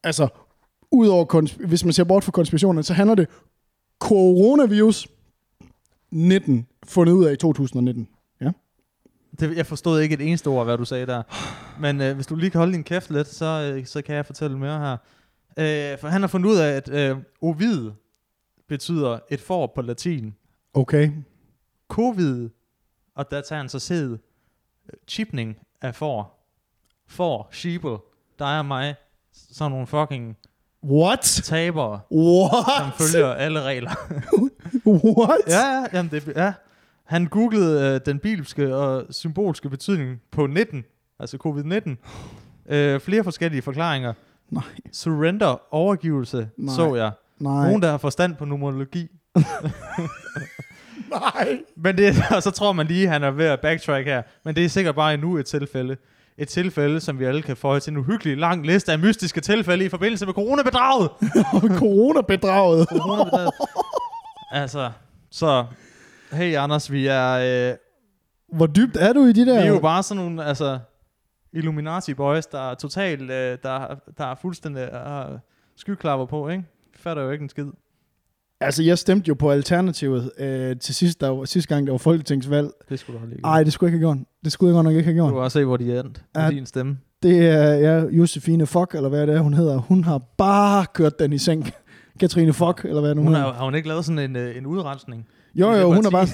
Altså, 0.04 0.28
udover, 0.92 1.66
hvis 1.68 1.84
man 1.84 1.94
ser 1.94 2.04
bort 2.04 2.24
fra 2.24 2.32
konspirationen, 2.32 2.84
så 2.84 2.94
handler 2.94 3.16
det 3.16 3.28
coronavirus 4.00 5.08
19 6.12 6.68
fundet 6.86 7.14
ud 7.14 7.26
af 7.26 7.34
i 7.34 7.36
2019. 7.36 8.08
Ja. 8.42 8.52
Det, 9.40 9.58
jeg 9.58 9.66
forstod 9.66 10.02
ikke 10.02 10.14
et 10.14 10.22
eneste 10.22 10.48
ord, 10.48 10.66
hvad 10.66 10.78
du 10.78 10.86
sagde 10.86 11.06
der. 11.06 11.24
Men 11.82 12.02
øh, 12.02 12.16
hvis 12.16 12.28
du 12.28 12.36
lige 12.36 12.50
kan 12.50 12.60
holde 12.60 12.74
din 12.74 12.84
kæft 12.84 13.10
lidt, 13.10 13.28
så, 13.28 13.74
øh, 13.76 13.86
så 13.86 14.02
kan 14.02 14.16
jeg 14.16 14.26
fortælle 14.26 14.58
mere 14.58 14.80
her. 14.80 14.98
Øh, 15.58 16.00
for 16.00 16.08
han 16.08 16.22
har 16.22 16.28
fundet 16.28 16.50
ud 16.50 16.58
af, 16.58 16.72
at 16.72 16.90
øh, 16.90 17.18
ovid 17.42 17.92
betyder 18.68 19.20
et 19.30 19.42
får 19.42 19.72
på 19.76 19.82
latin. 19.82 20.36
Okay. 20.74 21.12
Covid, 21.88 22.50
og 23.16 23.32
der 23.32 23.42
tager 23.42 23.60
han 23.60 23.70
så 23.70 23.80
sæd, 23.80 24.12
øh, 24.12 24.18
chipning 25.08 25.58
af 25.82 25.96
får. 25.96 26.34
For, 27.08 27.50
sheeple, 27.52 27.98
dig 28.40 28.60
og 28.60 28.66
mig, 28.66 28.96
sådan 29.32 29.72
nogle 29.72 29.88
fucking 29.88 30.38
What? 30.84 31.20
tabere, 31.44 32.00
som 32.10 32.18
What? 32.18 32.94
følger 32.98 33.34
alle 33.34 33.62
regler. 33.62 33.92
What? 34.88 35.40
ja, 35.48 35.60
ja, 35.60 35.86
jamen 35.94 36.12
det, 36.12 36.34
ja. 36.36 36.54
Han 37.06 37.26
googlede 37.26 37.96
øh, 37.96 38.02
den 38.06 38.20
bibelske 38.20 38.76
og 38.76 39.06
symbolske 39.10 39.70
betydning 39.70 40.22
på 40.32 40.48
19, 40.48 40.84
altså 41.20 41.38
covid-19. 41.46 41.96
Øh, 42.70 43.00
flere 43.00 43.24
forskellige 43.24 43.62
forklaringer. 43.62 44.14
Nej. 44.50 44.64
Surrender, 44.94 45.62
overgivelse, 45.72 46.50
Nej. 46.58 46.76
så 46.76 46.96
jeg. 46.96 47.12
Nej. 47.40 47.68
Nogen, 47.68 47.82
der 47.82 47.90
har 47.92 47.98
forstand 47.98 48.36
på 48.36 48.46
numerologi. 48.46 49.08
Nej. 51.10 51.60
Men 51.76 51.98
det, 51.98 52.16
og 52.36 52.44
så 52.44 52.52
tror 52.52 52.74
man 52.74 52.88
lige, 52.88 53.04
at 53.04 53.10
han 53.10 53.24
er 53.24 53.32
ved 53.32 53.46
at 53.46 53.60
backtrack 53.60 54.06
her. 54.08 54.22
Men 54.46 54.56
det 54.56 54.66
er 54.66 54.70
sikkert 54.70 54.96
bare 54.96 55.14
endnu 55.14 55.38
et 55.38 55.46
tilfælde. 55.46 55.98
Et 56.38 56.48
tilfælde, 56.48 57.00
som 57.00 57.20
vi 57.20 57.26
alle 57.26 57.42
kan 57.42 57.58
føje 57.58 57.80
til 57.80 57.92
en 57.92 57.98
uhyggelig 57.98 58.38
lang 58.38 58.66
liste 58.66 58.92
af 58.92 59.00
mystiske 59.00 59.42
tilfælde 59.42 59.86
i 59.86 59.90
forbindelse 59.90 60.26
med 60.26 60.34
coronabedraget. 60.34 61.10
Coronabedraget. 61.80 62.88
Coronabedraget. 62.90 63.52
Altså, 64.52 64.92
så... 65.32 65.66
Hey 66.32 66.56
Anders, 66.58 66.92
vi 66.92 67.08
er, 67.08 67.70
øh, 67.72 67.76
Hvor 68.58 68.68
dybt 68.68 68.98
er 68.98 69.14
du 69.14 69.26
i 69.26 69.34
de 69.34 69.46
der? 69.46 69.62
vi 69.62 69.68
er 69.68 69.74
jo 69.74 69.80
bare 69.80 70.04
sådan 70.04 70.24
nogle 70.24 70.46
altså, 70.46 70.80
Illuminati 71.54 72.14
boys, 72.14 72.46
der 72.46 72.72
er 72.72 72.76
totalt, 72.76 73.22
øh, 73.22 73.58
der, 73.64 73.96
der 74.18 74.26
er 74.26 74.36
fuldstændig 74.42 74.82
øh, 74.94 75.40
skyklapper 75.76 76.26
på, 76.26 76.50
ikke? 76.50 76.64
Vi 76.94 76.98
fatter 77.00 77.24
jo 77.24 77.32
ikke 77.32 77.44
en 77.44 77.50
skid. 77.50 77.66
Altså, 78.62 78.84
jeg 78.84 78.98
stemte 78.98 79.28
jo 79.28 79.34
på 79.34 79.52
Alternativet 79.52 80.32
øh, 80.38 80.78
til 80.80 80.96
sidst, 80.96 81.22
der 81.22 81.30
var, 81.30 81.46
sidste 81.46 81.76
gang, 81.76 81.88
der 81.88 81.94
var 81.94 81.98
folketingsvalg. 81.98 82.70
Det 82.90 83.00
skulle 83.00 83.16
du 83.16 83.20
have 83.20 83.30
lige 83.30 83.42
Nej, 83.42 83.64
det 83.64 83.74
skulle 83.74 83.88
jeg 83.92 83.96
ikke 83.96 84.06
have 84.08 84.16
gjort. 84.16 84.26
Det 84.44 84.52
skulle 84.52 84.70
jeg 84.70 84.74
godt 84.76 84.84
nok 84.86 84.94
ikke 84.96 85.04
have 85.04 85.14
gjort. 85.16 85.30
Du 85.30 85.34
kan 85.36 85.44
også 85.44 85.60
se, 85.60 85.66
hvor 85.66 85.78
de 85.78 85.94
er 85.96 86.00
endt 86.04 86.24
med 86.36 86.44
Ja. 86.44 86.50
din 86.50 86.66
stemme. 86.66 86.98
Det 87.24 87.48
er 87.50 87.74
ja, 87.74 88.04
Josefine 88.06 88.66
Fock, 88.66 88.96
eller 88.96 89.10
hvad 89.10 89.28
det 89.28 89.36
er, 89.36 89.40
hun 89.40 89.54
hedder. 89.54 89.78
Hun 89.78 90.04
har 90.04 90.18
bare 90.18 90.86
kørt 90.94 91.20
den 91.20 91.34
i 91.34 91.38
seng. 91.38 91.72
Katrine 92.18 92.54
Fock, 92.54 92.86
eller 92.86 93.02
hvad 93.02 93.16
nu 93.16 93.22
Hun 93.22 93.34
har, 93.34 93.54
har 93.54 93.64
hun 93.66 93.76
ikke 93.76 93.88
lavet 93.88 94.06
sådan 94.06 94.20
en, 94.20 94.36
øh, 94.36 94.58
en 94.58 94.66
udrensning? 94.66 95.28
Jo, 95.56 95.72
jo, 95.72 95.94
hun 95.96 96.06
er 96.06 96.10
bare... 96.12 96.28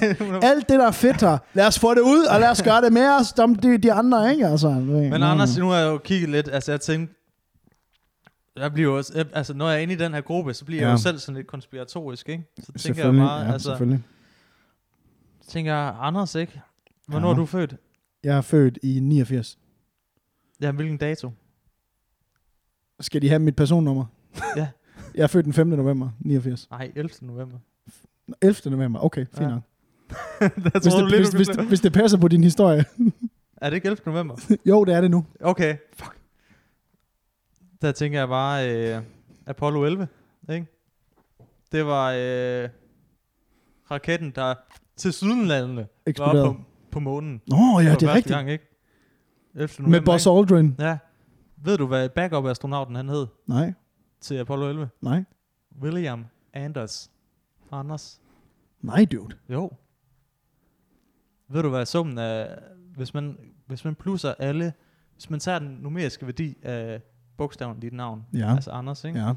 Alt 0.44 0.68
det, 0.68 0.78
der 0.78 0.86
er 0.86 0.90
fedt 0.92 1.20
her, 1.20 1.38
lad 1.54 1.66
os 1.66 1.78
få 1.78 1.94
det 1.94 2.00
ud, 2.00 2.24
og 2.34 2.40
lad 2.40 2.50
os 2.50 2.62
gøre 2.62 2.80
det 2.80 2.92
med 2.92 3.08
os, 3.20 3.32
de, 3.32 3.56
de, 3.62 3.78
de 3.78 3.92
andre, 3.92 4.30
ikke? 4.32 4.46
Altså, 4.46 4.70
Men 4.70 5.22
Anders, 5.22 5.58
nu 5.58 5.68
har 5.68 5.78
jeg 5.78 5.86
jo 5.86 5.98
kigget 5.98 6.28
lidt, 6.30 6.48
altså 6.52 6.72
jeg 6.72 6.80
tænkte, 6.80 7.14
jeg 8.56 8.72
bliver 8.72 8.96
også, 8.96 9.12
jeg- 9.16 9.26
altså 9.32 9.54
når 9.54 9.68
jeg 9.68 9.76
er 9.78 9.80
inde 9.82 9.92
i 9.94 9.96
den 9.96 10.14
her 10.14 10.20
gruppe, 10.20 10.54
så 10.54 10.64
bliver 10.64 10.82
ja. 10.82 10.88
Jeg 10.88 10.92
jo 10.92 10.98
selv 11.02 11.18
sådan 11.18 11.36
lidt 11.36 11.46
konspiratorisk, 11.46 12.28
ikke? 12.28 12.44
Så 12.62 12.72
tænker 12.78 13.04
jeg 13.04 13.14
meget, 13.14 13.46
ja, 13.46 13.52
altså, 13.52 13.68
selvfølgelig. 13.68 14.02
tænker 15.48 15.74
jeg, 15.74 15.94
Anders, 16.00 16.34
ikke? 16.34 16.60
Hvornår 17.08 17.28
Ja. 17.28 17.32
er 17.34 17.36
du 17.36 17.46
født? 17.46 17.76
Jeg 18.24 18.36
er 18.36 18.40
født 18.40 18.78
i 18.82 19.00
89. 19.00 19.58
Ja, 20.60 20.70
hvilken 20.72 20.96
dato? 20.98 21.30
Skal 23.00 23.22
de 23.22 23.28
have 23.28 23.38
mit 23.38 23.56
personnummer? 23.56 24.04
Ja. 24.56 24.68
Jeg 25.14 25.22
er 25.22 25.26
født 25.26 25.44
den 25.44 25.52
5. 25.52 25.66
november 25.66 26.08
89. 26.20 26.70
Nej, 26.70 26.92
11. 26.96 27.10
november. 27.20 27.58
11. 28.42 28.70
november, 28.70 29.00
okay, 29.04 29.26
fint 29.26 29.40
Ja. 29.40 29.48
nok. 29.48 29.62
Hvis 30.82 30.92
det, 30.94 31.10
lidt, 31.10 31.20
hvis, 31.20 31.28
hvis, 31.28 31.48
kan- 31.48 31.66
hvis 31.68 31.80
det 31.80 31.92
passer 31.92 32.18
på 32.18 32.28
din 32.28 32.44
historie. 32.44 32.84
Er 33.56 33.70
det 33.70 33.76
ikke 33.76 33.86
11. 33.88 34.02
november? 34.06 34.36
jo, 34.70 34.84
det 34.84 34.94
er 34.94 35.00
det 35.00 35.10
nu. 35.10 35.26
Okay. 35.40 35.76
Fuck. 35.96 36.16
Der 37.82 37.92
tænker 37.92 38.18
jeg 38.18 38.28
bare 38.28 38.70
øh, 38.96 39.02
Apollo 39.46 39.84
11, 39.84 40.08
ikke? 40.52 40.66
Det 41.72 41.86
var 41.86 42.10
øh, 42.12 42.68
raketten, 43.90 44.30
der 44.34 44.54
til 44.96 45.12
sydenlandene 45.12 45.86
var 46.18 46.32
på, 46.32 46.56
på 46.90 47.00
månen. 47.00 47.40
Nå, 47.46 47.56
ja, 47.80 47.92
for 47.92 47.98
det 47.98 48.08
er 48.08 48.14
rigtigt. 48.14 48.34
Gang, 48.34 48.50
ikke? 48.50 48.64
11. 49.54 49.68
Med 49.78 49.88
november, 49.88 50.12
Buzz 50.12 50.26
ikke? 50.26 50.36
Aldrin. 50.38 50.76
Ja. 50.78 50.98
Ved 51.56 51.78
du, 51.78 51.86
hvad 51.86 52.08
backup-astronauten 52.08 52.96
han 52.96 53.08
hed 53.08 53.26
Nej, 53.46 53.72
til 54.24 54.34
Apollo 54.34 54.68
11? 54.68 54.88
nej. 55.00 55.24
William 55.80 56.26
Anders. 56.52 57.10
Anders. 57.72 58.20
Nej, 58.80 59.04
dude. 59.12 59.36
Jo. 59.48 59.70
Ved 61.48 61.62
du, 61.62 61.68
hvad 61.68 61.86
summen 61.86 62.18
er, 62.18 62.56
hvis 62.96 63.14
man, 63.14 63.38
hvis 63.66 63.84
man 63.84 63.94
plusser 63.94 64.34
alle, 64.38 64.72
hvis 65.12 65.30
man 65.30 65.40
tager 65.40 65.58
den 65.58 65.68
numeriske 65.68 66.26
værdi 66.26 66.56
af 66.62 67.02
bogstaven 67.36 67.76
i 67.76 67.80
dit 67.80 67.92
navn, 67.92 68.26
Ja, 68.34 68.54
altså 68.54 68.70
Anders, 68.70 69.04
ikke? 69.04 69.18
ja, 69.18 69.32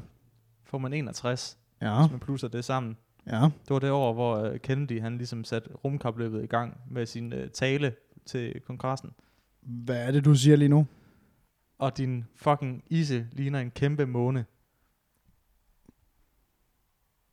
får 0.64 0.78
man 0.78 0.92
61, 0.92 1.58
ja, 1.82 2.00
hvis 2.00 2.10
man 2.10 2.20
plusser 2.20 2.48
det 2.48 2.64
sammen. 2.64 2.96
ja. 3.26 3.40
Det 3.42 3.70
var 3.70 3.78
det 3.78 3.90
år, 3.90 4.12
hvor 4.12 4.36
øh, 4.36 4.60
Kennedy 4.60 5.00
han 5.00 5.16
ligesom 5.18 5.44
satte 5.44 5.70
rumkapløbet 5.84 6.42
i 6.44 6.46
gang 6.46 6.80
med 6.90 7.06
sin 7.06 7.32
øh, 7.32 7.50
tale 7.50 7.94
til 8.26 8.60
kongressen. 8.60 9.10
Hvad 9.60 10.06
er 10.06 10.10
det, 10.10 10.24
du 10.24 10.34
siger 10.34 10.56
lige 10.56 10.68
nu? 10.68 10.86
Og 11.78 11.98
din 11.98 12.24
fucking 12.36 12.84
ise 12.86 13.26
ligner 13.32 13.60
en 13.60 13.70
kæmpe 13.70 14.06
måne. 14.06 14.44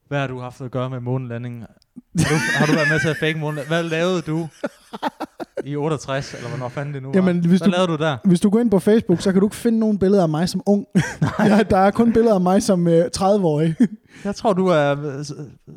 Hvad 0.07 0.19
har 0.19 0.27
du 0.27 0.39
haft 0.39 0.61
at 0.61 0.71
gøre 0.71 0.89
med 0.89 0.99
månelandingen? 0.99 1.61
Har 1.61 2.25
du, 2.29 2.35
har 2.57 2.65
du 2.65 2.71
været 2.71 2.87
med 2.91 2.99
til 2.99 3.07
at 3.09 3.17
fake 3.17 3.37
månelanding? 3.39 3.67
Hvad 3.67 3.83
lavede 3.83 4.21
du 4.21 4.47
i 5.65 5.75
68, 5.75 6.33
eller 6.33 6.49
hvornår 6.49 6.69
fanden 6.69 6.93
det 6.93 7.03
nu 7.03 7.07
var? 7.09 7.15
Jamen, 7.15 7.39
hvis 7.45 7.59
Hvad 7.59 7.67
du- 7.67 7.71
lavede 7.71 7.87
du 7.87 7.95
der? 7.95 8.17
Hvis 8.23 8.39
du 8.39 8.49
går 8.49 8.59
ind 8.59 8.71
på 8.71 8.79
Facebook, 8.79 9.21
så 9.21 9.31
kan 9.31 9.41
du 9.41 9.47
ikke 9.47 9.55
finde 9.55 9.79
nogen 9.79 9.99
billeder 9.99 10.23
af 10.23 10.29
mig 10.29 10.49
som 10.49 10.61
ung. 10.65 10.85
ja, 11.39 11.63
der 11.69 11.77
er 11.77 11.91
kun 11.91 12.13
billeder 12.13 12.35
af 12.35 12.41
mig 12.41 12.63
som 12.63 12.87
øh, 12.87 13.05
30-årig. 13.17 13.75
Jeg 14.25 14.35
tror, 14.35 14.53
du 14.53 14.67
er 14.67 14.91
øh, 15.05 15.25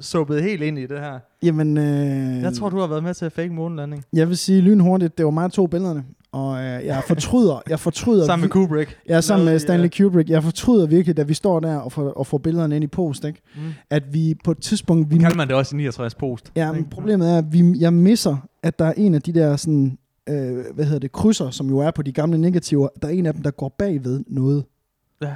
suppet 0.01 0.43
helt 0.43 0.63
ind 0.63 0.79
i 0.79 0.87
det 0.87 0.99
her. 1.01 1.19
Jamen, 1.43 1.79
øh, 1.79 2.43
Jeg 2.43 2.53
tror, 2.55 2.69
du 2.69 2.79
har 2.81 2.87
været 2.87 3.03
med 3.03 3.15
til 3.15 3.25
at 3.25 3.33
fake 3.33 3.51
månelanding. 3.53 4.05
jeg 4.13 4.29
vil 4.29 4.37
sige 4.37 4.61
lynhurtigt, 4.61 5.19
det 5.19 5.25
var 5.25 5.31
mig 5.31 5.53
to 5.53 5.67
billederne. 5.67 6.05
Og 6.33 6.65
øh, 6.65 6.85
jeg 6.85 7.03
fortryder, 7.07 7.63
jeg 7.69 7.81
fortryder... 7.81 8.27
Sammen 8.27 8.43
med 8.45 8.51
Kubrick. 8.51 8.99
Jeg 9.07 9.17
er 9.17 9.21
sammen 9.21 9.45
med 9.45 9.59
Stanley 9.59 9.89
Kubrick. 9.99 10.31
Jeg 10.31 10.43
fortryder 10.43 10.87
virkelig, 10.87 11.17
da 11.17 11.23
vi 11.23 11.35
står 11.35 11.61
der 11.61 11.77
og 11.77 11.93
får, 11.93 12.11
og 12.11 12.27
får 12.27 12.39
billederne 12.39 12.77
ind 12.77 12.85
i 12.85 12.87
post, 12.87 13.25
ikke? 13.25 13.41
Mm. 13.57 13.61
at 13.91 14.15
vi 14.15 14.35
på 14.45 14.51
et 14.51 14.59
tidspunkt... 14.59 15.11
Vi, 15.11 15.19
Kalder 15.19 15.37
man 15.37 15.49
det 15.49 15.57
også 15.57 15.77
i 15.77 15.79
69 15.79 16.15
post? 16.15 16.53
ja, 16.57 16.73
men 16.73 16.79
ikke? 16.79 16.91
problemet 16.91 17.31
er, 17.31 17.39
at 17.39 17.53
vi, 17.53 17.75
jeg 17.79 17.93
misser, 17.93 18.37
at 18.63 18.79
der 18.79 18.85
er 18.85 18.93
en 18.97 19.15
af 19.15 19.23
de 19.23 19.33
der 19.33 19.57
sådan, 19.57 19.99
øh, 20.29 20.65
hvad 20.75 20.85
hedder 20.85 20.99
det, 20.99 21.13
krydser, 21.13 21.51
som 21.51 21.69
jo 21.69 21.79
er 21.79 21.91
på 21.91 22.03
de 22.03 22.13
gamle 22.13 22.39
negativer, 22.39 22.89
der 23.03 23.09
er 23.09 23.13
en 23.13 23.27
af 23.27 23.35
dem, 23.35 23.43
der 23.43 23.51
går 23.51 23.75
bagved 23.79 24.25
noget. 24.27 24.65
Ja. 25.23 25.35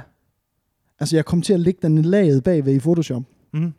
Altså, 0.99 1.15
jeg 1.15 1.25
kom 1.25 1.41
til 1.41 1.53
at 1.53 1.59
lægge 1.59 1.79
den 1.81 1.97
i 1.97 2.01
laget 2.01 2.43
bagved 2.43 2.73
i 2.73 2.79
Photoshop. 2.79 3.23
Mm. 3.53 3.73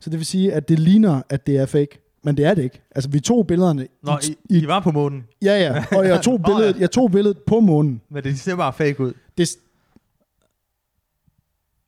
Så 0.00 0.10
det 0.10 0.18
vil 0.18 0.26
sige, 0.26 0.52
at 0.52 0.68
det 0.68 0.78
ligner, 0.78 1.22
at 1.28 1.46
det 1.46 1.56
er 1.56 1.66
fake. 1.66 2.07
Men 2.28 2.36
det 2.36 2.44
er 2.44 2.54
det 2.54 2.62
ikke. 2.62 2.80
Altså, 2.94 3.10
vi 3.10 3.20
tog 3.20 3.46
billederne... 3.46 3.86
Nå, 4.02 4.12
I, 4.50 4.58
I 4.58 4.66
var 4.66 4.80
på 4.80 4.90
månen, 4.90 5.24
Ja, 5.42 5.60
ja. 5.60 5.84
Og 5.98 6.06
jeg 6.08 6.22
tog 6.22 6.42
billedet, 6.46 6.80
jeg 6.80 6.90
tog 6.90 7.10
billedet 7.10 7.38
på 7.46 7.60
månen. 7.60 8.00
men 8.10 8.22
det 8.22 8.38
ser 8.38 8.56
bare 8.56 8.72
fake 8.72 9.00
ud. 9.00 9.12
Det, 9.38 9.48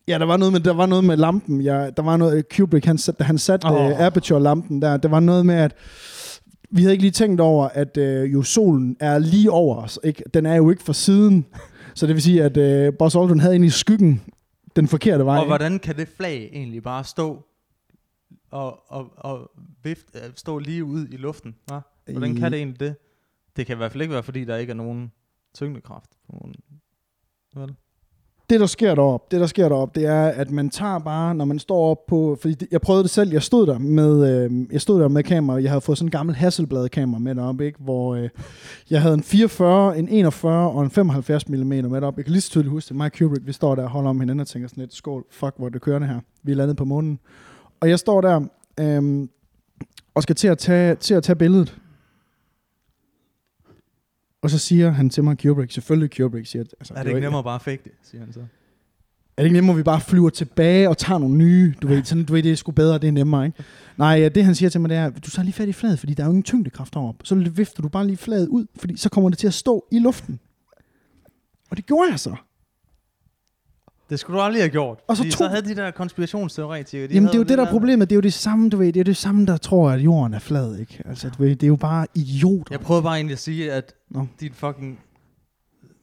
ja, 0.08 0.18
der 0.18 0.24
var 0.24 0.36
noget 0.36 0.52
med, 0.52 0.60
der 0.60 0.72
var 0.72 0.86
noget 0.86 1.04
med 1.04 1.16
lampen. 1.16 1.60
Ja, 1.60 1.90
der 1.96 2.02
var 2.02 2.16
noget, 2.16 2.48
Kubrick, 2.56 2.84
han, 2.84 2.98
sat- 2.98 3.20
han 3.20 3.38
satte 3.38 3.64
oh. 3.64 3.90
uh, 3.90 4.00
aperture-lampen 4.00 4.82
der, 4.82 4.96
der 4.96 5.08
var 5.08 5.20
noget 5.20 5.46
med, 5.46 5.54
at 5.54 5.74
vi 6.70 6.82
havde 6.82 6.92
ikke 6.92 7.04
lige 7.04 7.12
tænkt 7.12 7.40
over, 7.40 7.68
at 7.68 7.96
uh, 7.96 8.32
jo 8.32 8.42
solen 8.42 8.96
er 9.00 9.18
lige 9.18 9.50
over 9.50 9.76
os. 9.76 9.98
Ikke? 10.04 10.22
Den 10.34 10.46
er 10.46 10.54
jo 10.54 10.70
ikke 10.70 10.82
for 10.82 10.92
siden. 10.92 11.46
Så 11.94 12.06
det 12.06 12.14
vil 12.14 12.22
sige, 12.22 12.42
at 12.44 12.88
uh, 12.88 12.94
Buzz 12.98 13.16
Aldrin 13.16 13.40
havde 13.40 13.54
ind 13.54 13.64
i 13.64 13.70
skyggen 13.70 14.20
den 14.76 14.88
forkerte 14.88 15.24
vej. 15.24 15.36
Og 15.36 15.42
ikke? 15.42 15.50
hvordan 15.50 15.78
kan 15.78 15.96
det 15.96 16.08
flag 16.16 16.50
egentlig 16.52 16.82
bare 16.82 17.04
stå 17.04 17.44
og, 18.50 18.92
og, 18.92 19.12
og 19.16 19.50
vift, 19.82 20.06
øh, 20.14 20.30
stå 20.34 20.58
lige 20.58 20.84
ud 20.84 21.06
i 21.08 21.16
luften? 21.16 21.56
Hva? 21.66 21.80
Hvordan 22.12 22.36
kan 22.36 22.52
det 22.52 22.58
egentlig 22.58 22.80
det? 22.80 22.96
Det 23.56 23.66
kan 23.66 23.76
i 23.76 23.78
hvert 23.78 23.92
fald 23.92 24.02
ikke 24.02 24.12
være, 24.12 24.22
fordi 24.22 24.44
der 24.44 24.56
ikke 24.56 24.70
er 24.70 24.74
nogen 24.74 25.12
tyngdekraft 25.54 26.10
på 26.26 26.32
månen. 26.32 26.54
Vel? 27.54 27.76
det, 28.50 28.60
der 28.60 28.66
sker 28.66 28.94
deroppe, 28.94 29.26
det, 29.30 29.40
der 29.40 29.46
sker 29.46 29.68
deroppe, 29.68 30.00
det 30.00 30.08
er, 30.08 30.24
at 30.24 30.50
man 30.50 30.70
tager 30.70 30.98
bare, 30.98 31.34
når 31.34 31.44
man 31.44 31.58
står 31.58 31.90
op 31.90 32.06
på, 32.06 32.38
fordi 32.40 32.54
det, 32.54 32.68
jeg 32.70 32.80
prøvede 32.80 33.02
det 33.02 33.10
selv, 33.10 33.32
jeg 33.32 33.42
stod 33.42 33.66
der 33.66 33.78
med, 33.78 34.44
øh, 34.44 34.72
jeg 34.72 34.80
stod 34.80 35.00
der 35.00 35.08
med 35.08 35.22
kamera, 35.22 35.62
jeg 35.62 35.70
havde 35.70 35.80
fået 35.80 35.98
sådan 35.98 36.06
en 36.06 36.10
gammel 36.10 36.34
Hasselblad 36.34 36.88
kamera 36.88 37.18
med 37.18 37.34
deroppe, 37.34 37.66
ikke? 37.66 37.78
hvor 37.82 38.14
øh, 38.14 38.28
jeg 38.90 39.02
havde 39.02 39.14
en 39.14 39.22
44, 39.22 39.98
en 39.98 40.08
41 40.08 40.70
og 40.70 40.82
en 40.82 40.90
75 40.90 41.48
mm 41.48 41.56
med 41.66 42.00
deroppe. 42.00 42.18
Jeg 42.18 42.24
kan 42.24 42.32
lige 42.32 42.42
så 42.42 42.50
tydeligt 42.50 42.70
huske 42.70 42.88
det. 42.88 42.96
Mig 42.96 43.12
Kubrick, 43.12 43.46
vi 43.46 43.52
står 43.52 43.74
der 43.74 43.82
og 43.82 43.90
holder 43.90 44.10
om 44.10 44.20
hinanden 44.20 44.40
og 44.40 44.46
tænker 44.46 44.68
sådan 44.68 44.82
lidt, 44.82 44.94
skål, 44.94 45.24
fuck, 45.30 45.54
hvor 45.56 45.68
det 45.68 45.80
kørende 45.80 46.08
her. 46.08 46.20
Vi 46.42 46.52
er 46.52 46.56
landet 46.56 46.76
på 46.76 46.84
månen. 46.84 47.18
Og 47.80 47.88
jeg 47.88 47.98
står 47.98 48.20
der 48.20 48.40
øh, 48.80 49.28
og 50.14 50.22
skal 50.22 50.36
til 50.36 50.48
at, 50.48 50.58
tage, 50.58 50.94
til 50.94 51.14
at 51.14 51.22
tage 51.22 51.36
billedet. 51.36 51.76
Og 54.42 54.50
så 54.50 54.58
siger 54.58 54.90
han 54.90 55.10
til 55.10 55.24
mig, 55.24 55.38
Kubrick, 55.38 55.72
selvfølgelig 55.72 56.16
Kubrick, 56.16 56.46
siger, 56.46 56.64
altså, 56.80 56.94
Er 56.94 57.02
det 57.02 57.10
ikke 57.10 57.20
nemmere 57.20 57.44
bare 57.44 57.54
at 57.54 57.62
fake 57.62 57.80
det, 57.84 57.92
siger 58.02 58.24
han 58.24 58.32
så. 58.32 58.40
er 58.40 58.44
det 59.36 59.44
ikke 59.44 59.54
nemmere, 59.54 59.74
at 59.74 59.78
vi 59.78 59.82
bare 59.82 60.00
flyver 60.00 60.30
tilbage 60.30 60.88
og 60.88 60.98
tager 60.98 61.18
nogle 61.18 61.36
nye? 61.36 61.74
Du 61.82 61.88
ved, 61.88 62.04
sådan, 62.04 62.24
du 62.24 62.32
ved 62.32 62.42
det 62.42 62.52
er 62.52 62.56
sgu 62.56 62.72
bedre, 62.72 62.98
det 62.98 63.08
er 63.08 63.12
nemmere, 63.12 63.46
ikke? 63.46 63.64
Nej, 63.96 64.28
det 64.28 64.44
han 64.44 64.54
siger 64.54 64.70
til 64.70 64.80
mig, 64.80 64.90
det 64.90 64.96
er, 64.96 65.10
du 65.10 65.30
tager 65.30 65.44
lige 65.44 65.52
fat 65.54 65.68
i 65.68 65.72
fladet, 65.72 65.98
fordi 65.98 66.14
der 66.14 66.22
er 66.22 66.26
jo 66.26 66.30
ingen 66.30 66.42
tyngdekraft 66.42 66.94
heroppe. 66.94 67.26
Så 67.26 67.34
vifter 67.34 67.82
du 67.82 67.88
bare 67.88 68.06
lige 68.06 68.16
fladet 68.16 68.48
ud, 68.48 68.66
fordi 68.76 68.96
så 68.96 69.08
kommer 69.08 69.30
det 69.30 69.38
til 69.38 69.46
at 69.46 69.54
stå 69.54 69.86
i 69.90 69.98
luften. 69.98 70.40
Og 71.70 71.76
det 71.76 71.86
gjorde 71.86 72.10
jeg 72.10 72.18
så. 72.20 72.36
Det 74.10 74.18
skulle 74.20 74.36
du 74.38 74.42
aldrig 74.42 74.62
have 74.62 74.70
gjort. 74.70 74.98
Og 75.08 75.16
så 75.16 75.22
tog- 75.22 75.32
så 75.32 75.48
havde 75.48 75.62
de 75.62 75.74
der 75.76 75.90
konspirationsteoretikere... 75.90 77.08
De 77.08 77.14
Jamen, 77.14 77.26
det 77.26 77.34
er 77.34 77.38
jo 77.38 77.44
det, 77.44 77.58
der 77.58 77.66
er 77.66 77.70
problemet. 77.70 78.10
Det 78.10 78.14
er 78.14 78.16
jo 78.16 78.20
det 78.20 78.32
samme, 78.32 78.70
du 78.70 78.76
ved. 78.76 78.92
Det 78.92 79.00
er 79.00 79.04
det 79.04 79.16
samme, 79.16 79.46
der 79.46 79.56
tror, 79.56 79.90
at 79.90 80.00
jorden 80.00 80.34
er 80.34 80.38
flad, 80.38 80.76
ikke? 80.78 81.02
Altså, 81.04 81.30
du 81.38 81.42
ved, 81.42 81.50
det 81.50 81.62
er 81.62 81.66
jo 81.68 81.76
bare 81.76 82.06
idioter. 82.14 82.64
Jeg 82.70 82.80
prøvede 82.80 83.02
bare 83.02 83.16
egentlig 83.16 83.32
at 83.32 83.38
sige, 83.38 83.72
at 83.72 83.94
Nå. 84.10 84.26
din 84.40 84.52
fucking 84.52 85.00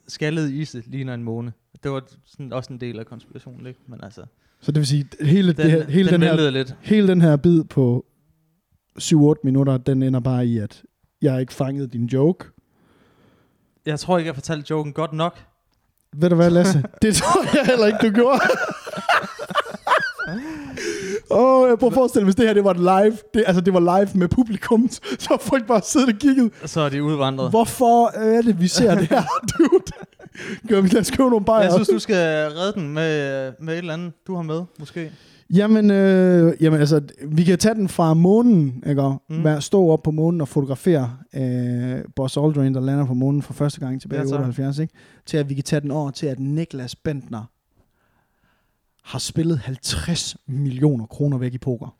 skaldede 0.08 0.56
ise 0.56 0.84
ligner 0.86 1.14
en 1.14 1.24
måne. 1.24 1.54
Det 1.84 1.92
var 1.92 2.04
sådan 2.26 2.54
også 2.54 2.74
en 2.74 2.80
del 2.82 3.00
af 3.00 3.06
konspirationen, 3.06 3.68
ikke? 3.68 3.80
Men 3.88 4.00
altså, 4.04 4.22
Så 4.62 4.72
det 4.72 4.80
vil 4.80 4.88
sige, 4.88 5.06
hele, 5.22 5.48
den, 5.54 5.58
det 5.58 5.72
her, 5.72 5.86
hele, 5.90 6.12
den, 6.12 6.22
den 6.22 6.30
her, 6.40 6.50
lidt. 6.50 6.76
hele 6.82 7.08
den 7.08 7.22
her 7.22 7.36
bid 7.38 7.64
på 7.64 8.06
7-8 9.00 9.34
minutter, 9.44 9.78
den 9.78 10.04
ender 10.04 10.20
bare 10.20 10.46
i, 10.48 10.58
at 10.58 10.84
jeg 11.22 11.40
ikke 11.42 11.54
fanget 11.54 11.94
din 11.94 12.06
joke. 12.06 12.46
Jeg 13.86 14.00
tror 14.00 14.18
ikke, 14.18 14.28
jeg 14.28 14.36
fortalte 14.36 14.68
joken 14.70 14.94
godt 14.94 15.14
nok. 15.14 15.40
Ved 16.16 16.30
du 16.30 16.36
hvad, 16.36 16.50
Lasse? 16.50 16.84
det 17.02 17.16
tror 17.16 17.44
jeg 17.58 17.66
heller 17.66 17.86
ikke, 17.88 18.00
du 18.02 18.14
gjorde. 18.14 18.40
Åh, 21.30 21.62
oh, 21.62 21.70
jeg 21.70 21.80
prøver 21.80 21.92
at 21.92 21.94
forestille 21.94 22.24
mig, 22.24 22.28
hvis 22.28 22.36
det 22.36 22.48
her 22.48 22.54
det 22.54 22.64
var 22.64 22.74
live. 22.74 23.18
Det, 23.34 23.44
altså, 23.48 23.62
det 23.62 23.74
var 23.74 24.00
live 24.00 24.10
med 24.14 24.28
publikum. 24.28 24.90
Så 25.20 25.38
folk 25.42 25.68
bare 25.68 25.82
siddet 25.82 26.10
og 26.10 26.20
kigget. 26.20 26.52
Så 26.66 26.82
er 26.82 26.90
de 26.90 27.04
udvandret. 27.04 27.50
Hvorfor 27.50 28.08
er 28.08 28.42
det, 28.42 28.62
vi 28.62 28.68
ser 28.68 28.96
det 28.96 29.08
her, 29.08 29.24
dude? 29.58 29.84
Gør 30.68 30.82
vi, 30.82 30.88
lad 30.88 31.02
os 31.02 31.12
købe 31.12 31.30
nogle 31.30 31.46
bajer. 31.46 31.64
Jeg 31.64 31.74
synes, 31.74 31.88
du 31.88 32.00
skal 32.00 32.52
redde 32.52 32.74
den 32.74 32.94
med, 32.94 33.52
med 33.60 33.74
et 33.74 33.78
eller 33.78 33.94
andet, 33.94 34.14
du 34.28 34.36
har 34.36 34.44
med, 34.44 34.62
måske. 34.80 35.12
Jamen, 35.54 35.92
øh, 35.92 36.54
jamen, 36.62 36.80
altså, 36.80 37.02
vi 37.28 37.44
kan 37.44 37.58
tage 37.58 37.76
den 37.76 37.90
fra 37.90 38.14
månen, 38.14 38.84
ikke? 38.88 39.02
Mm. 39.30 39.44
Vær, 39.44 39.60
stå 39.60 39.88
op 39.90 40.04
på 40.04 40.12
månen 40.12 40.42
og 40.42 40.48
fotografere 40.48 41.18
øh, 41.34 42.04
Buzz 42.16 42.38
Aldrin, 42.38 42.74
der 42.74 42.80
lander 42.82 43.06
på 43.06 43.14
månen 43.14 43.42
for 43.42 43.54
første 43.54 43.80
gang 43.80 44.02
tilbage 44.02 44.20
Ja, 44.20 44.26
i 44.26 44.30
tak. 44.30 44.40
78, 44.40 44.80
ikke? 44.80 44.94
Til 45.26 45.38
at 45.38 45.50
vi 45.50 45.54
kan 45.54 45.64
tage 45.64 45.80
den 45.82 45.92
over 45.92 46.12
til, 46.12 46.28
at 46.28 46.40
Niklas 46.40 46.96
Bentner 46.96 47.44
har 49.04 49.20
spillet 49.20 49.60
50 49.60 50.38
millioner 50.48 51.06
kroner 51.06 51.38
væk 51.38 51.54
i 51.54 51.58
poker. 51.58 51.96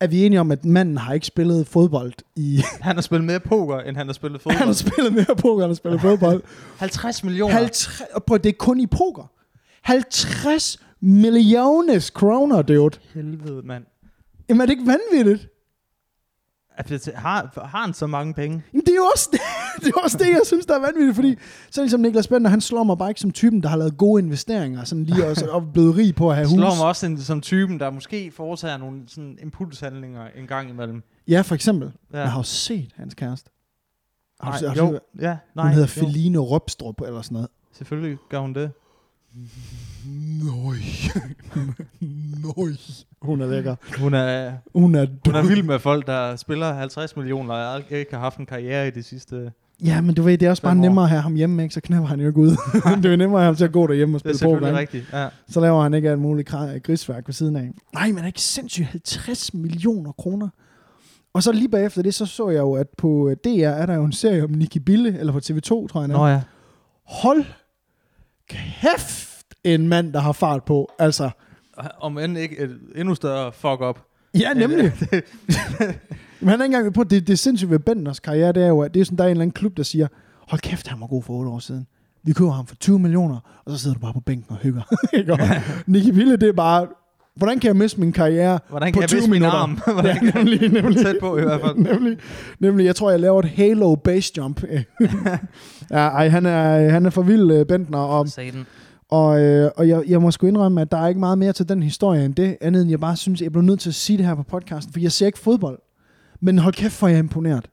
er 0.00 0.06
vi 0.06 0.24
enige 0.26 0.40
om, 0.40 0.50
at 0.50 0.64
manden 0.64 0.96
har 0.98 1.14
ikke 1.14 1.26
spillet 1.26 1.66
fodbold 1.66 2.12
i... 2.36 2.62
Han 2.80 2.96
har 2.96 3.02
spillet 3.02 3.26
mere 3.26 3.40
poker, 3.40 3.78
end 3.80 3.96
han 3.96 4.06
har 4.06 4.12
spillet 4.12 4.42
han 4.46 4.52
har 4.52 4.58
fodbold. 4.58 4.74
spillet 4.74 5.12
mere 5.12 5.36
poker, 5.36 5.52
end 5.54 5.62
han 5.62 5.70
har 5.70 5.74
spillet 5.74 6.00
fodbold. 6.00 6.42
50 6.78 7.24
millioner. 7.24 7.54
50, 7.54 8.02
og 8.14 8.24
prøv, 8.24 8.38
det 8.38 8.48
er 8.48 8.52
kun 8.58 8.80
i 8.80 8.86
poker. 8.86 9.30
50 9.82 10.78
millioner 11.02 12.10
kroner, 12.14 12.62
dude. 12.62 12.98
Helvede, 13.14 13.62
mand. 13.66 13.84
Jamen 14.48 14.60
er 14.60 14.66
det 14.66 14.70
ikke 14.72 14.86
vanvittigt? 14.86 15.48
Har, 17.14 17.66
har 17.66 17.82
han 17.84 17.94
så 17.94 18.06
mange 18.06 18.34
penge? 18.34 18.62
Jamen, 18.72 18.80
det 18.86 18.92
er 18.92 18.96
jo 18.96 19.04
også 19.14 19.28
det, 19.32 19.40
det, 19.84 19.88
er 19.96 20.00
også 20.04 20.18
det 20.18 20.26
jeg 20.28 20.40
synes, 20.46 20.66
der 20.66 20.74
er 20.74 20.80
vanvittigt, 20.80 21.14
fordi 21.14 21.36
så 21.70 21.80
ligesom 21.82 22.00
Niklas 22.00 22.28
Bender, 22.28 22.50
han 22.50 22.60
slår 22.60 22.82
mig 22.84 22.98
bare 22.98 23.10
ikke 23.10 23.20
som 23.20 23.30
typen, 23.30 23.62
der 23.62 23.68
har 23.68 23.76
lavet 23.76 23.96
gode 23.96 24.22
investeringer, 24.22 24.84
sådan 24.84 25.04
lige 25.04 25.26
også, 25.26 25.50
og 25.50 25.72
blevet 25.72 25.96
rig 25.96 26.14
på 26.14 26.30
at 26.30 26.36
have 26.36 26.48
hus. 26.48 26.54
Slår 26.54 26.74
mig 26.76 26.86
også 26.86 27.06
en, 27.06 27.18
som 27.18 27.40
typen, 27.40 27.80
der 27.80 27.90
måske 27.90 28.30
foretager 28.30 28.76
nogle 28.76 29.02
sådan 29.06 29.38
impulshandlinger 29.42 30.26
en 30.36 30.46
gang 30.46 30.70
imellem. 30.70 31.02
Ja, 31.28 31.40
for 31.40 31.54
eksempel. 31.54 31.92
Ja. 32.12 32.18
Jeg 32.20 32.30
har 32.30 32.38
jo 32.38 32.42
set 32.42 32.90
hans 32.96 33.14
kæreste. 33.14 33.50
Har 34.40 34.50
du 34.58 34.64
Nej, 34.66 34.68
har 34.74 34.74
du 34.86 34.86
jo, 34.92 34.92
set- 34.92 35.22
ja, 35.22 35.36
nej. 35.54 35.64
Hun 35.64 35.72
hedder 35.74 35.92
jo. 35.96 36.06
Feline 36.06 36.38
Røbstrup 36.38 37.00
eller 37.00 37.22
sådan 37.22 37.34
noget. 37.34 37.48
Selvfølgelig 37.72 38.18
gør 38.30 38.38
hun 38.38 38.54
det. 38.54 38.70
Nøj. 40.44 40.76
Nøj. 42.56 42.72
Hun 43.22 43.40
er 43.40 43.46
lækker. 43.46 43.76
Hun 44.00 44.14
er, 44.14 44.52
Hun 44.74 44.94
er, 44.94 45.06
hun 45.26 45.34
er 45.34 45.42
vild 45.48 45.62
med 45.62 45.78
folk, 45.78 46.06
der 46.06 46.36
spiller 46.36 46.72
50 46.74 47.16
millioner 47.16 47.54
og 47.54 47.82
ikke 47.90 48.12
har 48.14 48.18
haft 48.20 48.38
en 48.38 48.46
karriere 48.46 48.88
i 48.88 48.90
de 48.90 49.02
sidste... 49.02 49.52
Ja, 49.84 50.00
men 50.00 50.14
du 50.14 50.22
ved, 50.22 50.38
det 50.38 50.46
er 50.46 50.50
også 50.50 50.62
bare 50.62 50.74
nemmere 50.74 51.04
at 51.04 51.08
have 51.10 51.22
ham 51.22 51.34
hjemme, 51.34 51.62
ikke? 51.62 51.74
Så 51.74 51.80
knæpper 51.80 52.06
han 52.06 52.20
jo 52.20 52.26
ikke 52.26 52.38
ud. 52.40 52.48
det 53.02 53.12
er 53.12 53.16
nemmere 53.16 53.40
at 53.40 53.42
have 53.42 53.44
ham 53.44 53.56
til 53.56 53.64
at 53.64 53.72
gå 53.72 53.86
derhjemme 53.86 54.16
og 54.16 54.24
Det 54.24 54.30
er 54.30 54.34
spille 54.36 54.48
poker. 54.54 54.58
selvfølgelig 54.66 54.82
ikke? 54.82 54.96
rigtigt. 54.96 55.20
Ja. 55.20 55.28
Så 55.48 55.60
laver 55.60 55.82
han 55.82 55.94
ikke 55.94 56.10
alt 56.10 56.20
muligt 56.20 56.48
grisværk 56.82 57.22
ved 57.28 57.32
siden 57.34 57.56
af. 57.56 57.70
Nej, 57.94 58.06
men 58.08 58.16
er 58.16 58.22
det 58.22 58.26
ikke 58.26 58.40
sindssygt 58.40 58.86
50 58.86 59.54
millioner 59.54 60.12
kroner? 60.12 60.48
Og 61.34 61.42
så 61.42 61.52
lige 61.52 61.68
bagefter 61.68 62.02
det, 62.02 62.14
så 62.14 62.26
så 62.26 62.48
jeg 62.50 62.58
jo, 62.58 62.72
at 62.72 62.86
på 62.98 63.28
øh, 63.28 63.36
DR 63.44 63.48
er 63.68 63.86
der 63.86 63.94
jo 63.94 64.04
en 64.04 64.12
serie 64.12 64.44
om 64.44 64.50
Nicky 64.50 64.78
Bille, 64.78 65.18
eller 65.18 65.32
på 65.32 65.38
TV2, 65.38 65.62
tror 65.68 66.00
jeg. 66.00 66.02
er. 66.02 66.06
Nå 66.06 66.26
ja. 66.26 66.40
Hold 67.06 67.44
kæft, 68.48 69.44
en 69.64 69.88
mand, 69.88 70.12
der 70.12 70.20
har 70.20 70.32
fart 70.32 70.64
på. 70.64 70.92
Altså, 70.98 71.30
Om 72.00 72.18
end 72.18 72.38
ikke 72.38 72.58
et 72.58 72.78
endnu 72.96 73.14
større 73.14 73.52
fuck-up. 73.52 73.98
ja, 74.34 74.52
nemlig. 74.54 74.92
Men 76.40 76.48
han 76.48 76.60
er 76.60 76.64
ikke 76.64 76.76
engang 76.76 76.94
på, 76.94 77.04
det, 77.04 77.26
det 77.26 77.38
sindssygt 77.38 77.70
ved 77.70 77.78
Benders 77.78 78.20
karriere, 78.20 78.52
det 78.52 78.62
er 78.62 78.68
jo, 78.68 78.80
at 78.80 78.94
det 78.94 79.00
er 79.00 79.04
sådan, 79.04 79.18
der 79.18 79.24
er 79.24 79.28
en 79.28 79.30
eller 79.30 79.42
anden 79.42 79.52
klub, 79.54 79.76
der 79.76 79.82
siger, 79.82 80.06
hold 80.48 80.60
kæft, 80.60 80.88
han 80.88 81.00
var 81.00 81.06
god 81.06 81.22
for 81.22 81.32
8 81.34 81.50
år 81.50 81.58
siden. 81.58 81.86
Vi 82.24 82.32
køber 82.32 82.50
ham 82.52 82.66
for 82.66 82.74
20 82.76 82.98
millioner, 82.98 83.62
og 83.64 83.72
så 83.72 83.78
sidder 83.78 83.94
du 83.94 84.00
bare 84.00 84.12
på 84.12 84.20
bænken 84.20 84.46
og 84.50 84.56
hygger. 84.56 84.82
Nicky 85.90 86.08
Bille, 86.10 86.36
det 86.36 86.48
er 86.48 86.52
bare, 86.52 86.86
hvordan 87.36 87.58
kan 87.58 87.68
jeg 87.68 87.76
miste 87.76 88.00
min 88.00 88.12
karriere 88.12 88.58
Hvordan 88.68 88.92
på 88.92 88.94
kan 88.94 89.00
jeg 89.00 89.08
20 89.08 89.18
miste 89.18 89.30
min 89.30 89.40
minutter? 89.40 89.58
arm? 89.58 89.78
Hvordan 89.94 90.04
Ja, 90.14 90.18
kan 90.18 90.26
jeg 90.26 90.34
nemlig, 90.44 90.72
nemlig. 90.82 90.96
tæt 91.04 91.16
på 91.20 91.38
i 91.38 91.42
hvert 91.42 91.60
fald? 91.60 91.76
nemlig, 91.92 92.16
nemlig, 92.60 92.84
jeg 92.86 92.96
tror, 92.96 93.10
jeg 93.10 93.20
laver 93.20 93.38
et 93.42 93.48
Halo 93.48 93.94
base 93.94 94.32
jump. 94.36 94.62
ja, 95.90 95.96
ej, 95.96 96.28
han 96.28 96.46
er, 96.46 96.90
han 96.90 97.06
er 97.06 97.10
for 97.10 97.22
vild, 97.22 97.50
øh, 97.50 97.66
Bentner, 97.66 97.98
og, 97.98 98.28
Satan. 98.28 98.66
og, 99.10 99.40
øh, 99.40 99.70
og 99.76 99.88
jeg, 99.88 100.02
jeg 100.08 100.22
må 100.22 100.30
sgu 100.30 100.46
indrømme, 100.46 100.80
at 100.80 100.90
der 100.92 100.98
er 100.98 101.08
ikke 101.08 101.20
meget 101.20 101.38
mere 101.38 101.52
til 101.52 101.68
den 101.68 101.82
historie 101.82 102.24
end 102.24 102.34
det, 102.34 102.56
andet 102.60 102.82
end 102.82 102.90
jeg 102.90 103.00
bare 103.00 103.16
synes, 103.16 103.40
jeg 103.40 103.52
blev 103.52 103.62
nødt 103.64 103.80
til 103.80 103.88
at 103.88 103.94
sige 103.94 104.16
det 104.18 104.26
her 104.26 104.34
på 104.34 104.42
podcasten, 104.42 104.92
for 104.92 105.00
jeg 105.00 105.12
ser 105.12 105.26
ikke 105.26 105.38
fodbold. 105.38 105.78
Men 106.40 106.58
hold 106.58 106.74
kæft, 106.74 106.92
for 106.94 107.08
jeg 107.08 107.14
er 107.14 107.18
imponeret. 107.18 107.68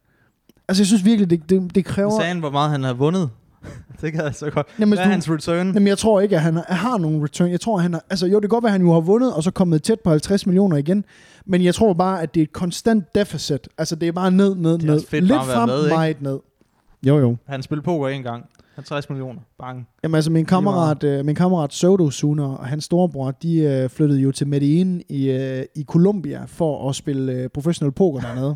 Altså, 0.68 0.82
jeg 0.82 0.88
synes 0.88 1.06
virkelig, 1.06 1.30
det, 1.30 1.50
det, 1.50 1.75
det 1.75 1.86
kræver... 1.86 2.12
Sagde 2.12 2.28
han, 2.28 2.39
hvor 2.39 2.50
meget 2.51 2.72
han 2.72 2.84
har 2.84 2.94
vundet? 2.94 3.30
det 4.01 4.12
kan 4.13 4.24
jeg 4.24 4.36
så 4.36 4.50
godt. 4.50 4.68
Jamen, 4.80 4.89
Hvad 4.94 4.98
er 5.00 5.04
du- 5.04 5.12
hans 5.12 5.30
return? 5.30 5.68
Jamen, 5.74 5.88
jeg 5.88 5.98
tror 5.98 6.20
ikke, 6.22 6.36
at 6.36 6.42
han 6.42 6.56
har, 6.68 6.98
nogen 6.98 7.24
return. 7.24 7.51
Jeg 7.51 7.62
tror, 7.62 7.78
han 7.78 7.94
har, 7.94 8.04
altså, 8.10 8.28
jo, 8.28 8.36
det 8.36 8.42
kan 8.42 8.50
godt 8.50 8.63
være, 8.63 8.70
at 8.70 8.80
han 8.80 8.82
jo 8.82 8.94
har 8.94 9.00
vundet, 9.00 9.34
og 9.34 9.44
så 9.44 9.51
kommet 9.51 9.84
tæt 9.84 10.00
på 10.00 10.10
50 10.10 10.46
millioner 10.46 10.78
igen. 10.78 11.06
Men 11.46 11.63
jeg 11.63 11.75
tror 11.75 11.94
bare, 11.94 12.22
at 12.22 12.34
det 12.34 12.42
er 12.42 12.44
et 12.44 12.54
konstant 12.54 13.16
deficit. 13.16 13.68
Altså, 13.78 13.96
det 13.96 14.08
er 14.08 14.12
bare 14.12 14.32
ned, 14.32 14.56
ned, 14.56 14.74
Det 14.78 14.89
er 14.89 14.94
ned. 14.94 15.01
fedt 15.10 15.24
Lidt 15.24 15.39
at 15.39 15.46
frem, 15.46 15.70
med, 15.70 15.89
meget 15.89 16.22
ned. 16.22 16.39
Jo, 17.08 17.20
jo. 17.20 17.36
Han 17.48 17.63
spillede 17.63 17.86
poker 17.86 18.08
en 18.08 18.24
gang. 18.24 18.46
50 18.75 19.10
millioner. 19.10 19.39
Bang. 19.60 19.88
Jamen 20.04 20.16
altså, 20.16 20.32
min 20.32 20.46
kammerat, 20.46 21.04
øh, 21.04 21.25
min 21.25 21.36
kammerat 21.36 21.74
Soto 21.74 22.10
Suna 22.10 22.44
og 22.44 22.66
hans 22.68 22.84
storebror, 22.84 23.32
de 23.32 23.58
øh, 23.60 23.89
flyttede 23.89 24.20
jo 24.22 24.32
til 24.32 24.48
Medellin 24.48 25.04
i, 25.10 25.30
øh, 25.30 25.63
i 25.75 25.84
Colombia 25.84 26.44
for 26.48 26.89
at 26.89 26.96
spille 26.96 27.34
øh, 27.34 27.50
professionel 27.50 27.92
poker 27.92 28.20
dernede. 28.22 28.56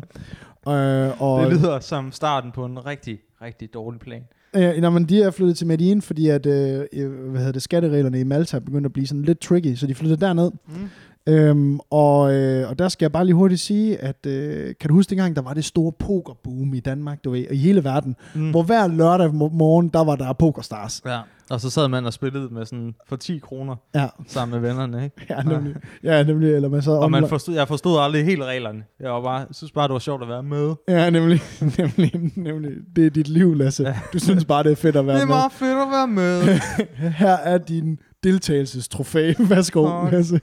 øh, 1.08 1.22
og, 1.22 1.44
Det 1.50 1.52
lyder 1.60 1.80
som 1.80 2.12
starten 2.12 2.52
på 2.52 2.64
en 2.64 2.86
rigtig, 2.86 3.18
rigtig 3.42 3.74
dårlig 3.74 4.00
plan. 4.00 4.22
Øh, 4.56 4.80
nå, 4.80 4.90
men 4.90 5.04
de 5.04 5.22
er 5.22 5.30
flyttet 5.30 5.56
til 5.56 5.66
Medellin, 5.66 6.02
fordi 6.02 6.28
at, 6.28 6.46
øh, 6.46 6.84
øh, 6.92 7.12
hvad 7.30 7.38
hedder 7.40 7.52
det, 7.52 7.62
skattereglerne 7.62 8.20
i 8.20 8.24
Malta 8.24 8.58
begyndte 8.58 8.86
at 8.86 8.92
blive 8.92 9.06
sådan 9.06 9.22
lidt 9.22 9.40
tricky, 9.40 9.74
så 9.74 9.86
de 9.86 9.94
flyttede 9.94 10.20
derned. 10.20 10.50
Mm. 10.68 11.32
Øhm, 11.32 11.78
og, 11.90 12.34
øh, 12.34 12.70
og 12.70 12.78
der 12.78 12.88
skal 12.88 13.04
jeg 13.04 13.12
bare 13.12 13.24
lige 13.24 13.34
hurtigt 13.34 13.60
sige, 13.60 13.96
at 14.02 14.26
øh, 14.26 14.74
kan 14.80 14.88
du 14.88 14.94
huske 14.94 15.10
dengang, 15.10 15.36
der 15.36 15.42
var 15.42 15.54
det 15.54 15.64
store 15.64 15.92
pokerboom 15.98 16.74
i 16.74 16.80
Danmark, 16.80 17.24
du 17.24 17.30
ved, 17.30 17.46
og 17.48 17.54
i 17.54 17.58
hele 17.58 17.84
verden, 17.84 18.16
Mm. 18.34 18.50
hvor 18.50 18.62
hver 18.62 18.88
lørdag 18.88 19.26
mo- 19.28 19.56
morgen, 19.56 19.88
der 19.88 20.04
var 20.04 20.16
der 20.16 20.32
pokerstars. 20.32 21.02
Ja. 21.06 21.18
Og 21.50 21.60
så 21.60 21.70
sad 21.70 21.88
man 21.88 22.06
og 22.06 22.12
spillede 22.12 22.48
med 22.54 22.64
sådan 22.66 22.94
for 23.08 23.16
10 23.16 23.38
kroner 23.38 23.76
Ja, 23.94 24.08
sammen 24.26 24.60
med 24.60 24.68
vennerne, 24.68 25.04
ikke? 25.04 25.16
ja 25.30 25.42
nemlig. 25.42 25.74
Ja, 26.02 26.22
nemlig, 26.22 26.54
eller 26.54 26.68
man 26.68 26.82
sad 26.82 26.92
Og 26.92 27.10
man 27.10 27.28
forstod, 27.28 27.54
jeg 27.54 27.68
forstod 27.68 27.98
aldrig 28.00 28.24
helt 28.24 28.42
reglerne. 28.42 28.84
Jeg 29.00 29.10
var 29.10 29.22
bare, 29.22 29.46
synes 29.50 29.72
bare, 29.72 29.88
det 29.88 29.92
var 29.92 29.98
sjovt 29.98 30.22
at 30.22 30.28
være 30.28 30.42
med. 30.42 30.74
Ja, 30.88 31.10
nemlig, 31.10 31.40
nemlig, 31.78 32.32
nemlig. 32.36 32.70
Det 32.96 33.06
er 33.06 33.10
dit 33.10 33.28
liv, 33.28 33.54
Lasse. 33.54 33.82
Ja. 33.82 33.98
Du 34.12 34.18
synes 34.18 34.44
bare, 34.44 34.62
det 34.62 34.72
er 34.72 34.76
fedt 34.76 34.96
at 34.96 35.06
være 35.06 35.16
Det 35.20 35.22
er 35.22 35.26
med. 35.26 35.34
meget 35.34 35.52
fedt 35.52 35.78
at 35.78 35.88
være 35.90 36.06
med. 36.08 36.42
Her 37.22 37.32
er 37.36 37.58
din 37.58 37.98
deltagelsestrofæ. 38.24 39.32
Værsgo, 39.38 39.86
Tak. 39.86 40.12
Lasse. 40.12 40.40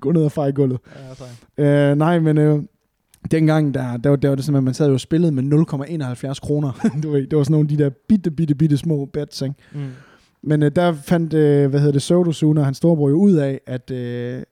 Gå 0.00 0.12
ned 0.12 0.24
og 0.24 0.32
fej 0.32 0.50
gulvet. 0.50 0.78
ja, 0.96 1.14
tak. 1.14 1.90
Øh, 1.90 1.96
nej, 1.96 2.18
men 2.18 2.38
øh, 2.38 2.62
dengang, 3.30 3.74
der, 3.74 3.96
der, 3.96 4.08
var, 4.10 4.16
der 4.16 4.28
var 4.28 4.34
det 4.36 4.44
sådan, 4.44 4.56
at 4.56 4.64
man 4.64 4.74
sad 4.74 4.86
jo 4.86 4.92
og 4.94 5.00
spillede 5.00 5.32
med 5.32 5.42
0,71 6.24 6.34
kroner. 6.42 6.72
du 7.02 7.10
ved, 7.10 7.26
det 7.26 7.38
var 7.38 7.44
sådan 7.44 7.52
nogle 7.52 7.64
af 7.70 7.76
de 7.78 7.84
der 7.84 7.90
bitte, 8.08 8.30
bitte, 8.30 8.54
bitte 8.54 8.76
små 8.76 9.04
bets, 9.12 9.42
ikke? 9.42 9.54
Mm. 9.72 9.80
Men 10.42 10.62
øh, 10.62 10.70
der 10.76 10.92
fandt, 10.92 11.34
øh, 11.34 11.70
hvad 11.70 11.80
hedder 11.80 11.92
det, 11.92 12.02
Soto 12.02 12.32
Suna 12.32 12.60
og 12.60 12.64
hans 12.66 12.76
storebror 12.76 13.08
jo 13.08 13.14
ud 13.16 13.32
af, 13.32 13.60
at 13.66 13.90
øh, 13.90 14.42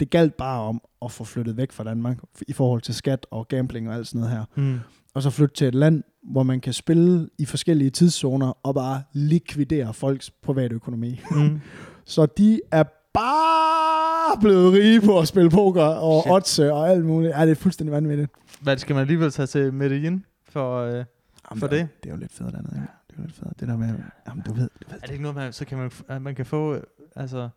det 0.00 0.10
galt 0.10 0.36
bare 0.36 0.60
om 0.60 0.80
at 1.04 1.10
få 1.10 1.24
flyttet 1.24 1.56
væk 1.56 1.72
fra 1.72 1.84
Danmark 1.84 2.18
i 2.48 2.52
forhold 2.52 2.80
til 2.80 2.94
skat 2.94 3.26
og 3.30 3.48
gambling 3.48 3.88
og 3.88 3.94
alt 3.94 4.06
sådan 4.06 4.20
noget 4.20 4.36
her. 4.36 4.44
Mm. 4.56 4.78
Og 5.14 5.22
så 5.22 5.30
flytte 5.30 5.54
til 5.54 5.66
et 5.66 5.74
land, 5.74 6.02
hvor 6.32 6.42
man 6.42 6.60
kan 6.60 6.72
spille 6.72 7.28
i 7.38 7.44
forskellige 7.44 7.90
tidszoner 7.90 8.52
og 8.66 8.74
bare 8.74 9.02
likvidere 9.12 9.94
folks 9.94 10.30
private 10.30 10.74
økonomi. 10.74 11.20
Mm. 11.30 11.60
Så 12.06 12.26
de 12.26 12.60
er 12.72 12.84
bare 13.14 14.40
blevet 14.40 14.72
rige 14.72 15.00
på 15.00 15.18
at 15.18 15.28
spille 15.28 15.50
poker 15.50 15.82
og 15.82 16.22
Shit. 16.22 16.32
odds 16.32 16.58
og 16.58 16.88
alt 16.90 17.04
muligt. 17.04 17.32
Ja, 17.36 17.42
det 17.42 17.50
er 17.50 17.54
fuldstændig 17.54 17.92
vanvittigt. 17.92 18.30
Hvad 18.60 18.78
skal 18.78 18.94
man 18.94 19.00
alligevel 19.00 19.30
tage 19.30 19.46
til 19.46 19.72
Medellin 19.74 20.24
for... 20.48 20.78
Øh, 20.80 21.04
Jamen, 21.50 21.60
For 21.60 21.66
det? 21.66 21.88
det? 22.02 22.10
Er 22.10 22.14
jo 22.14 22.20
lidt 22.20 22.32
fedt 22.32 22.54
andet, 22.54 22.72
ikke? 22.74 22.86
Det 23.16 23.22
er 23.22 23.26
lidt 23.26 23.36
fedt. 23.36 23.60
Det 23.60 23.68
der 23.68 23.76
med, 23.76 23.88
jamen 24.28 24.42
du 24.46 24.52
ved, 24.52 24.68
du 24.82 24.90
ved. 24.90 24.96
er 24.96 25.06
det 25.06 25.10
ikke 25.10 25.22
noget 25.22 25.36
med, 25.36 25.52
så 25.52 25.64
kan 25.64 25.78
man, 25.78 25.90
at 26.08 26.22
man 26.22 26.34
kan 26.34 26.46
få, 26.46 26.76
altså, 27.16 27.48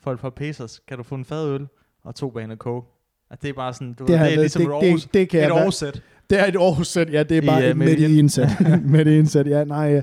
for 0.00 0.12
et 0.12 0.18
par 0.18 0.30
pesos, 0.30 0.80
kan 0.88 0.96
du 0.96 1.02
få 1.02 1.14
en 1.14 1.24
fadøl 1.24 1.66
og 2.04 2.14
to 2.14 2.30
baner 2.30 2.56
coke. 2.56 2.86
At 3.30 3.42
det 3.42 3.48
er 3.48 3.52
bare 3.54 3.72
sådan, 3.74 3.92
du 3.92 4.06
Det, 4.06 4.12
ved, 4.20 4.26
det 4.26 4.32
er 4.34 4.36
ligesom 4.40 4.62
det, 4.62 4.88
et, 4.88 4.94
det, 4.94 5.02
det, 5.02 5.14
det, 5.14 5.28
kan 5.28 5.44
et 5.44 5.50
årssæt. 5.50 6.02
Det 6.30 6.40
er 6.40 6.46
et 6.46 6.56
Aarhus-sæt, 6.56 7.12
ja, 7.12 7.22
det 7.22 7.38
er 7.38 7.42
I, 7.42 7.46
bare 7.46 7.62
øh, 7.64 7.70
et 7.70 7.76
Medellin. 7.86 8.00
Medellin-sæt. 8.00 8.48
Medellin-sæt, 8.84 9.46
ja, 9.46 9.64
nej. 9.64 9.94
øh, 9.96 10.02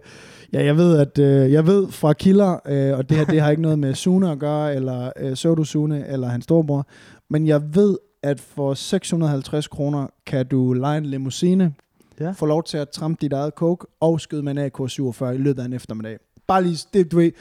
Ja, 0.53 0.63
jeg 0.65 0.77
ved, 0.77 0.97
at 0.97 1.19
øh, 1.19 1.51
jeg 1.51 1.67
ved 1.67 1.91
fra 1.91 2.13
kilder, 2.13 2.59
øh, 2.65 2.97
og 2.97 3.09
det 3.09 3.17
her, 3.17 3.25
det 3.25 3.41
har 3.41 3.49
ikke 3.49 3.61
noget 3.61 3.79
med 3.79 3.93
Sune 3.93 4.31
at 4.31 4.39
gøre, 4.39 4.75
eller 4.75 5.11
øh, 5.19 5.35
Soto 5.35 5.63
Sune, 5.63 6.07
eller 6.07 6.27
hans 6.27 6.43
storebror, 6.43 6.87
men 7.29 7.47
jeg 7.47 7.75
ved, 7.75 7.97
at 8.23 8.39
for 8.39 8.73
650 8.73 9.67
kroner 9.67 10.07
kan 10.25 10.47
du 10.47 10.73
lege 10.73 10.97
en 10.97 11.05
limousine, 11.05 11.73
Ja. 12.19 12.31
få 12.31 12.45
lov 12.45 12.63
til 12.63 12.77
at 12.77 12.89
trampe 12.89 13.17
dit 13.21 13.33
eget 13.33 13.53
coke, 13.55 13.85
og 13.99 14.21
skyde 14.21 14.43
med 14.43 14.51
en 14.51 14.57
AK-47 14.65 15.25
i 15.25 15.37
løbet 15.37 15.61
af 15.61 15.65
en 15.65 15.73
eftermiddag. 15.73 16.17
Bare 16.47 16.63
lige, 16.63 16.77
det, 16.93 17.11
du 17.11 17.17
ved, 17.17 17.31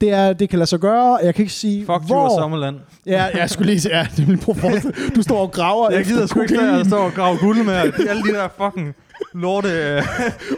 det, 0.00 0.10
er, 0.10 0.32
det 0.32 0.48
kan 0.48 0.58
lade 0.58 0.66
sig 0.66 0.80
gøre, 0.80 1.18
jeg 1.22 1.34
kan 1.34 1.42
ikke 1.42 1.52
sige, 1.54 1.86
Fuck 1.86 2.06
hvor... 2.06 2.24
og 2.24 2.30
Sommerland. 2.30 2.76
Ja, 3.06 3.24
jeg 3.34 3.50
skulle 3.50 3.66
lige 3.70 3.80
sige, 3.80 3.96
ja, 3.98 4.06
det 4.16 4.28
vil 4.28 4.36
prøve 4.36 4.76
at 4.76 4.86
Du 5.14 5.22
står 5.22 5.38
og 5.40 5.50
graver 5.52 5.90
Jeg 5.96 6.04
gider 6.04 6.26
sgu 6.26 6.40
ikke 6.40 6.54
stå 6.54 6.60
kokain. 6.60 6.80
og 6.80 6.86
stå 6.86 6.96
og 6.96 7.12
grave 7.12 7.38
guld 7.38 7.64
med 7.64 7.74
alle 7.74 8.22
de 8.22 8.32
der 8.34 8.48
fucking 8.62 8.94
lorte 9.34 9.68
øh, 9.88 10.02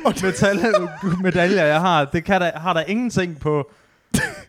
metal, 0.24 0.58
medaljer, 1.22 1.64
jeg 1.64 1.80
har. 1.80 2.04
Det 2.04 2.24
kan 2.24 2.40
der, 2.40 2.50
har 2.54 2.72
der 2.72 2.82
ingenting 2.86 3.40
på, 3.40 3.70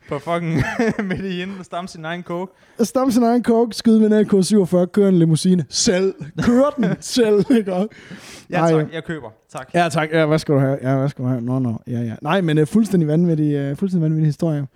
på 0.09 0.19
fucking 0.19 0.63
Medellin 1.07 1.49
at 1.59 1.65
stamme 1.65 1.87
sin 1.87 2.05
egen 2.05 2.23
coke. 2.23 2.51
Stamme 2.83 3.11
sin 3.11 3.23
egen 3.23 3.43
coke, 3.43 3.75
skyde 3.75 3.99
med 3.99 4.19
en 4.19 4.25
AK-47, 4.25 4.85
køre 4.85 5.09
en 5.09 5.19
limousine. 5.19 5.65
Selv. 5.69 6.13
Kør 6.41 6.69
den 6.77 6.85
selv, 7.15 7.45
ikke 7.57 7.73
også? 7.73 7.87
Ja 8.49 8.59
Nej, 8.59 8.71
tak, 8.71 8.93
jeg 8.93 9.03
køber. 9.03 9.27
Tak. 9.51 9.69
Ja, 9.73 9.89
tak. 9.91 10.09
Ja, 10.13 10.25
hvad 10.25 10.39
skal 10.39 10.55
du 10.55 10.59
have? 10.59 10.77
Ja, 10.81 10.95
hvad 10.97 11.09
skal 11.09 11.23
du 11.25 11.29
have? 11.29 11.41
Nå, 11.41 11.59
nå. 11.59 11.81
Ja, 11.87 11.99
ja. 12.01 12.15
Nej, 12.21 12.41
men 12.41 12.57
uh, 12.57 12.67
fuldstændig 12.67 13.07
vanvittig, 13.07 13.71
uh, 13.71 13.77
fuldstændig 13.77 14.03
vanvittig 14.09 14.25
historie. 14.27 14.67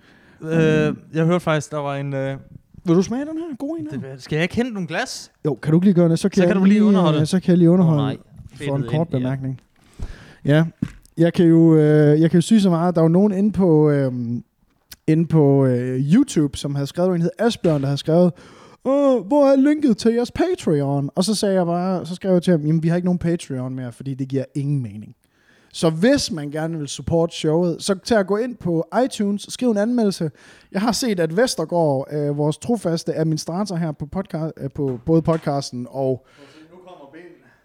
Øh, 0.42 0.94
jeg 1.14 1.24
hørte 1.24 1.40
faktisk, 1.40 1.70
der 1.70 1.78
var 1.78 1.96
en... 1.96 2.14
Øh, 2.14 2.36
Vil 2.84 2.96
du 2.96 3.02
smage 3.02 3.20
den 3.24 3.36
her? 3.38 3.56
God 3.58 3.78
en 3.78 3.88
her? 4.02 4.12
det, 4.12 4.22
skal 4.22 4.36
jeg 4.36 4.42
ikke 4.42 4.54
hente 4.56 4.72
nogle 4.72 4.88
glas? 4.88 5.30
Jo, 5.44 5.54
kan 5.54 5.72
du 5.72 5.76
ikke 5.78 5.86
lige 5.86 5.94
gøre 5.94 6.08
det? 6.08 6.18
Så 6.18 6.28
kan, 6.28 6.36
Så 6.36 6.42
jeg 6.42 6.48
kan 6.48 6.56
du 6.56 6.64
lige 6.64 6.84
underholde. 6.84 7.20
øh, 7.20 7.26
Så 7.26 7.40
kan 7.40 7.48
jeg 7.50 7.58
lige 7.58 7.70
underholde. 7.70 8.02
Åh, 8.02 8.06
nej. 8.06 8.16
for 8.66 8.76
en 8.76 8.82
kort 8.82 9.06
ind, 9.08 9.14
ja. 9.14 9.18
bemærkning. 9.18 9.60
Ja, 10.44 10.64
jeg 11.16 11.32
kan 11.32 11.46
jo, 11.46 11.76
øh, 11.76 12.20
jeg 12.20 12.30
kan 12.30 12.38
jo 12.38 12.42
sige 12.42 12.60
så 12.60 12.70
meget. 12.70 12.94
Der 12.94 13.00
er 13.00 13.04
jo 13.04 13.08
nogen 13.08 13.32
inde 13.32 13.52
på, 13.52 13.90
øh, 13.90 14.12
inde 15.12 15.26
på 15.26 15.66
øh, 15.66 16.14
YouTube, 16.14 16.58
som 16.58 16.74
har 16.74 16.84
skrevet, 16.84 17.14
en 17.14 17.22
hed 17.22 17.30
Asbjørn, 17.38 17.82
der 17.82 17.88
har 17.88 17.96
skrevet, 17.96 18.32
Åh, 18.84 19.26
hvor 19.26 19.46
er 19.46 19.56
linket 19.56 19.96
til 19.96 20.14
jeres 20.14 20.30
Patreon? 20.30 21.10
Og 21.14 21.24
så 21.24 21.34
sagde 21.34 21.54
jeg 21.54 21.66
bare, 21.66 22.06
så 22.06 22.14
skrev 22.14 22.32
jeg 22.32 22.42
til 22.42 22.50
ham, 22.50 22.66
jamen 22.66 22.82
vi 22.82 22.88
har 22.88 22.96
ikke 22.96 23.06
nogen 23.06 23.18
Patreon 23.18 23.74
mere, 23.74 23.92
fordi 23.92 24.14
det 24.14 24.28
giver 24.28 24.44
ingen 24.54 24.82
mening. 24.82 25.14
Så 25.72 25.90
hvis 25.90 26.30
man 26.30 26.50
gerne 26.50 26.78
vil 26.78 26.88
support 26.88 27.34
showet, 27.34 27.82
så 27.82 27.94
tag 28.04 28.18
at 28.18 28.26
gå 28.26 28.36
ind 28.36 28.56
på 28.56 28.86
iTunes 29.04 29.46
og 29.46 29.52
skriv 29.52 29.70
en 29.70 29.76
anmeldelse. 29.76 30.30
Jeg 30.72 30.80
har 30.80 30.92
set, 30.92 31.20
at 31.20 31.36
Vestergaard, 31.36 32.08
øh, 32.12 32.38
vores 32.38 32.58
trofaste 32.58 33.14
administrator 33.14 33.76
her 33.76 33.92
på, 33.92 34.06
podcast, 34.06 34.52
øh, 34.56 34.70
på 34.70 35.00
både 35.06 35.22
podcasten 35.22 35.86
og... 35.90 36.26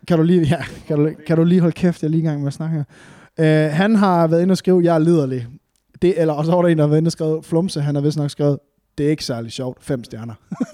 Kan 0.08 0.18
du 0.18 0.24
lige, 0.24 0.42
ja, 0.42 0.64
kan 0.88 0.98
du, 0.98 1.12
kan 1.28 1.38
du 1.38 1.44
lige 1.44 1.62
holde 1.62 1.76
kæft, 1.76 2.02
jeg 2.02 2.08
er 2.08 2.12
lige 2.12 2.24
i 2.24 2.26
gang 2.26 2.40
med 2.40 2.48
at 2.48 2.54
snakke 2.54 2.76
her. 2.76 2.84
Øh, 3.68 3.72
han 3.74 3.96
har 3.96 4.28
været 4.28 4.42
inde 4.42 4.52
og 4.52 4.58
skrive, 4.58 4.84
jeg 4.84 4.96
er 4.96 5.00
liderlig. 5.00 5.48
Det, 6.02 6.22
eller, 6.22 6.34
og 6.34 6.46
så 6.46 6.52
var 6.52 6.62
der 6.62 6.70
en, 6.70 6.78
der 6.78 6.88
havde 6.88 7.04
været 7.04 7.12
skrevet, 7.12 7.46
Flumse, 7.46 7.82
han 7.82 7.96
har 7.96 8.02
vist 8.02 8.18
nok 8.18 8.30
skrevet, 8.30 8.60
det 8.98 9.06
er 9.06 9.10
ikke 9.10 9.26
særlig 9.26 9.52
sjovt, 9.52 9.84
fem 9.84 10.04
stjerner. 10.04 10.34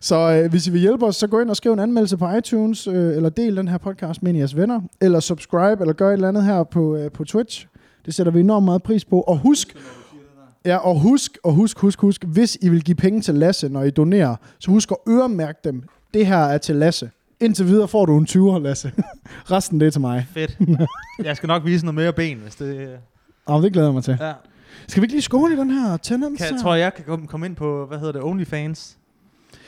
Så 0.00 0.32
øh, 0.32 0.50
hvis 0.50 0.66
I 0.66 0.70
vil 0.70 0.80
hjælpe 0.80 1.06
os, 1.06 1.16
så 1.16 1.26
gå 1.26 1.40
ind 1.40 1.50
og 1.50 1.56
skriv 1.56 1.72
en 1.72 1.78
anmeldelse 1.78 2.16
på 2.16 2.30
iTunes, 2.30 2.86
øh, 2.86 3.16
eller 3.16 3.28
del 3.28 3.56
den 3.56 3.68
her 3.68 3.78
podcast 3.78 4.22
med 4.22 4.34
jeres 4.34 4.56
venner, 4.56 4.80
eller 5.00 5.20
subscribe, 5.20 5.80
eller 5.80 5.92
gør 5.92 6.08
et 6.08 6.12
eller 6.12 6.28
andet 6.28 6.44
her 6.44 6.62
på, 6.64 6.96
øh, 6.96 7.10
på 7.10 7.24
Twitch. 7.24 7.66
Det 8.06 8.14
sætter 8.14 8.32
vi 8.32 8.40
enormt 8.40 8.64
meget 8.64 8.82
pris 8.82 9.04
på. 9.04 9.20
Og 9.20 9.38
husk, 9.38 9.76
ja, 10.64 10.76
og 10.76 11.00
husk, 11.00 11.38
og 11.44 11.52
husk, 11.52 11.78
husk, 11.78 12.00
husk, 12.00 12.24
hvis 12.24 12.58
I 12.60 12.68
vil 12.68 12.84
give 12.84 12.94
penge 12.94 13.20
til 13.20 13.34
Lasse, 13.34 13.68
når 13.68 13.82
I 13.82 13.90
donerer, 13.90 14.36
så 14.58 14.70
husk 14.70 14.90
at 14.90 14.96
øremærke 15.08 15.58
dem. 15.64 15.82
Det 16.14 16.26
her 16.26 16.38
er 16.38 16.58
til 16.58 16.76
Lasse. 16.76 17.10
Indtil 17.40 17.66
videre 17.66 17.88
får 17.88 18.06
du 18.06 18.18
en 18.18 18.26
20'er, 18.30 18.58
Lasse. 18.58 18.92
Resten 19.52 19.80
det 19.80 19.86
er 19.86 19.90
til 19.90 20.00
mig. 20.00 20.26
Fedt. 20.34 20.58
Jeg 21.24 21.36
skal 21.36 21.46
nok 21.46 21.64
vise 21.64 21.84
noget 21.84 21.94
mere 21.94 22.12
ben, 22.12 22.38
hvis 22.38 22.54
det... 22.54 22.76
Øh, 22.76 22.88
og 23.46 23.62
det 23.62 23.72
glæder 23.72 23.86
jeg 23.88 23.94
mig 23.94 24.04
til. 24.04 24.16
Ja. 24.20 24.32
Skal 24.88 25.00
vi 25.00 25.04
ikke 25.04 25.14
lige 25.14 25.22
skåle 25.22 25.54
i 25.54 25.56
den 25.56 25.70
her 25.70 25.96
tenants? 25.96 26.42
Kan, 26.42 26.54
her? 26.54 26.62
tror 26.62 26.74
jeg, 26.74 26.82
jeg 26.82 26.94
kan 26.94 27.26
komme- 27.26 27.46
ind 27.46 27.56
på, 27.56 27.86
hvad 27.86 27.98
hedder 27.98 28.12
det, 28.12 28.22
OnlyFans? 28.22 28.98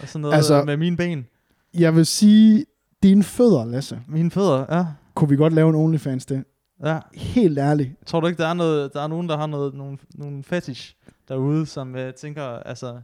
Og 0.01 0.09
sådan 0.09 0.21
noget 0.21 0.35
Altså- 0.35 0.65
med 0.65 0.77
mine 0.77 0.97
ben. 0.97 1.27
Jeg 1.75 1.97
vil 1.97 2.07
sige, 2.07 2.65
dine 3.03 3.23
fødder, 3.23 3.65
Lasse. 3.65 4.01
Mine 4.09 4.31
fødder, 4.31 4.77
ja. 4.77 4.87
Kunne 5.15 5.29
vi 5.31 5.37
godt 5.37 5.53
lave 5.53 5.69
en 5.69 5.75
OnlyFans 5.75 6.27
det? 6.27 6.45
ja. 6.85 6.99
Helt 7.15 7.59
ærligt. 7.59 7.91
Tror 8.07 8.21
du 8.21 8.27
ikke, 8.27 8.43
der 8.43 8.49
er, 8.49 8.55
noget, 8.55 8.93
der 8.95 9.01
er 9.03 9.07
nogen, 9.07 9.29
der 9.29 9.37
har 9.37 9.47
noget, 9.47 9.75
nogle, 9.75 9.99
nogle 10.15 10.45
fetish 10.45 10.95
derude, 11.29 11.67
som 11.67 11.97
øh, 11.97 12.15
tænker, 12.15 12.43
altså, 12.45 13.01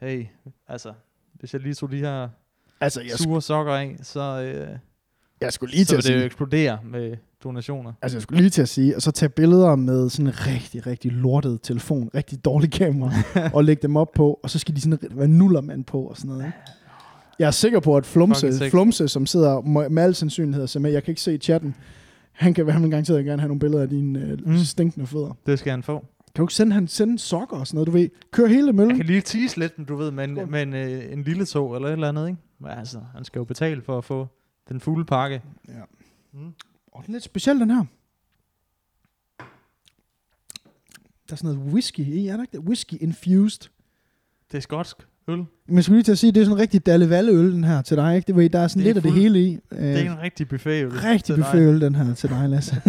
hey, 0.00 0.26
altså, 0.68 0.92
hvis 1.34 1.52
jeg 1.52 1.62
lige 1.62 1.74
tog 1.74 1.90
de 1.90 1.96
her 1.98 2.28
Altså, 2.80 3.00
jeg, 3.00 3.10
sure 3.18 3.42
sokker 3.42 3.72
af, 3.72 3.96
så, 4.02 4.20
øh, 4.20 4.76
jeg 5.40 5.52
skulle 5.52 5.74
lige 5.74 5.84
så 5.84 5.88
til 5.88 5.96
vil 5.96 5.98
at 5.98 6.04
det 6.04 6.12
sige... 6.20 6.24
eksplodere 6.24 6.78
med 6.84 7.16
donationer. 7.44 7.92
Altså, 8.02 8.16
jeg 8.18 8.22
skulle 8.22 8.40
lige 8.40 8.50
til 8.50 8.62
at 8.62 8.68
sige, 8.68 8.96
og 8.96 9.02
så 9.02 9.10
tage 9.10 9.28
billeder 9.28 9.76
med 9.76 10.08
sådan 10.10 10.26
en 10.26 10.32
rigtig, 10.46 10.86
rigtig 10.86 11.12
lortet 11.12 11.60
telefon, 11.62 12.10
rigtig 12.14 12.44
dårlig 12.44 12.70
kamera, 12.72 13.12
og 13.54 13.64
lægge 13.64 13.82
dem 13.82 13.96
op 13.96 14.12
på, 14.12 14.40
og 14.42 14.50
så 14.50 14.58
skal 14.58 14.76
de 14.76 14.80
sådan 14.80 14.98
være 15.10 15.28
nullermand 15.28 15.84
på 15.84 16.00
og 16.02 16.16
sådan 16.16 16.28
noget. 16.28 16.44
Ikke? 16.46 16.58
Jeg 17.38 17.46
er 17.46 17.50
sikker 17.50 17.80
på, 17.80 17.96
at 17.96 18.06
Flumse. 18.06 18.70
Flumse 18.70 19.08
som 19.08 19.26
sidder 19.26 19.60
med 19.88 20.02
al 20.02 20.14
sandsynlighed 20.14 20.66
så 20.66 20.78
med, 20.78 20.90
jeg 20.92 21.04
kan 21.04 21.12
ikke 21.12 21.20
se 21.22 21.36
chatten, 21.38 21.74
han 22.32 22.54
kan 22.54 22.68
han 22.68 22.82
vil 22.82 22.90
garanteret 22.90 23.24
gerne 23.24 23.40
have 23.42 23.48
nogle 23.48 23.60
billeder 23.60 23.82
af 23.82 23.88
dine 23.88 24.18
øh, 24.20 24.38
Mm. 24.46 24.56
stinkende 24.58 25.06
fødder. 25.06 25.36
Det 25.46 25.58
skal 25.58 25.70
han 25.70 25.82
få. 25.82 25.98
Kan 26.34 26.42
du 26.42 26.44
ikke 26.44 26.54
sende, 26.54 26.72
han 26.72 26.88
sende 26.88 27.18
sokker 27.18 27.56
og 27.56 27.66
sådan 27.66 27.76
noget, 27.76 27.86
du 27.86 27.92
ved? 27.92 28.08
Kør 28.30 28.46
hele 28.46 28.72
møllen. 28.72 28.90
Jeg 28.90 28.96
kan 28.96 29.06
lige 29.06 29.20
tease 29.20 29.58
lidt, 29.58 29.78
men 29.78 29.86
du 29.86 29.96
ved, 29.96 30.10
med 30.10 30.24
en, 30.24 30.36
Skål. 30.36 30.48
med 30.50 30.62
en, 30.62 30.74
øh, 30.74 31.12
en 31.12 31.22
lille 31.22 31.44
tog 31.46 31.74
eller 31.74 31.88
et 31.88 31.92
eller 31.92 32.08
andet, 32.08 32.28
ikke? 32.28 32.40
Men 32.60 32.70
altså, 32.70 32.98
han 33.14 33.24
skal 33.24 33.38
jo 33.40 33.44
betale 33.44 33.82
for 33.82 33.98
at 33.98 34.04
få 34.04 34.26
den 34.68 34.80
fulde 34.80 35.04
pakke. 35.04 35.42
Ja. 35.68 35.72
Mm. 36.32 36.38
Og 36.92 37.02
den 37.06 37.14
er 37.14 37.16
lidt 37.16 37.24
speciel, 37.24 37.60
den 37.60 37.70
her. 37.70 37.84
Der 41.28 41.32
er 41.32 41.36
sådan 41.36 41.54
noget 41.56 41.72
whisky 41.72 42.00
i, 42.00 42.26
er 42.28 42.36
der 42.36 42.42
ikke 42.42 42.52
det? 42.58 42.60
Whisky 42.66 42.94
infused. 43.00 43.68
Det 44.52 44.56
er 44.58 44.62
skotsk 44.62 44.96
øl. 45.28 45.36
Men 45.66 45.76
jeg 45.76 45.84
skulle 45.84 45.96
lige 45.96 46.04
til 46.04 46.12
at 46.12 46.18
sige, 46.18 46.32
det 46.32 46.40
er 46.40 46.44
sådan 46.44 46.56
en 46.56 46.60
rigtig 46.60 46.86
Dalle 46.86 47.30
øl, 47.32 47.52
den 47.52 47.64
her 47.64 47.82
til 47.82 47.96
dig, 47.96 48.16
ikke? 48.16 48.26
Det 48.26 48.36
ved, 48.36 48.50
der 48.50 48.58
er 48.58 48.68
sådan 48.68 48.82
Det 48.82 48.88
er 48.90 48.94
lidt 48.94 48.96
af 48.96 49.02
det 49.02 49.12
fuld- 49.12 49.22
hele 49.22 49.44
i. 49.46 49.58
Øh, 49.72 49.78
Det 49.82 50.06
er 50.06 50.12
en 50.12 50.18
rigtig 50.18 50.48
buffet 50.48 50.84
øl. 50.84 50.90
rigtig 50.92 51.36
buffetøl, 51.36 51.80
den 51.80 51.94
her 51.94 52.14
til 52.14 52.28
dig, 52.30 52.48
Lasse. 52.48 52.82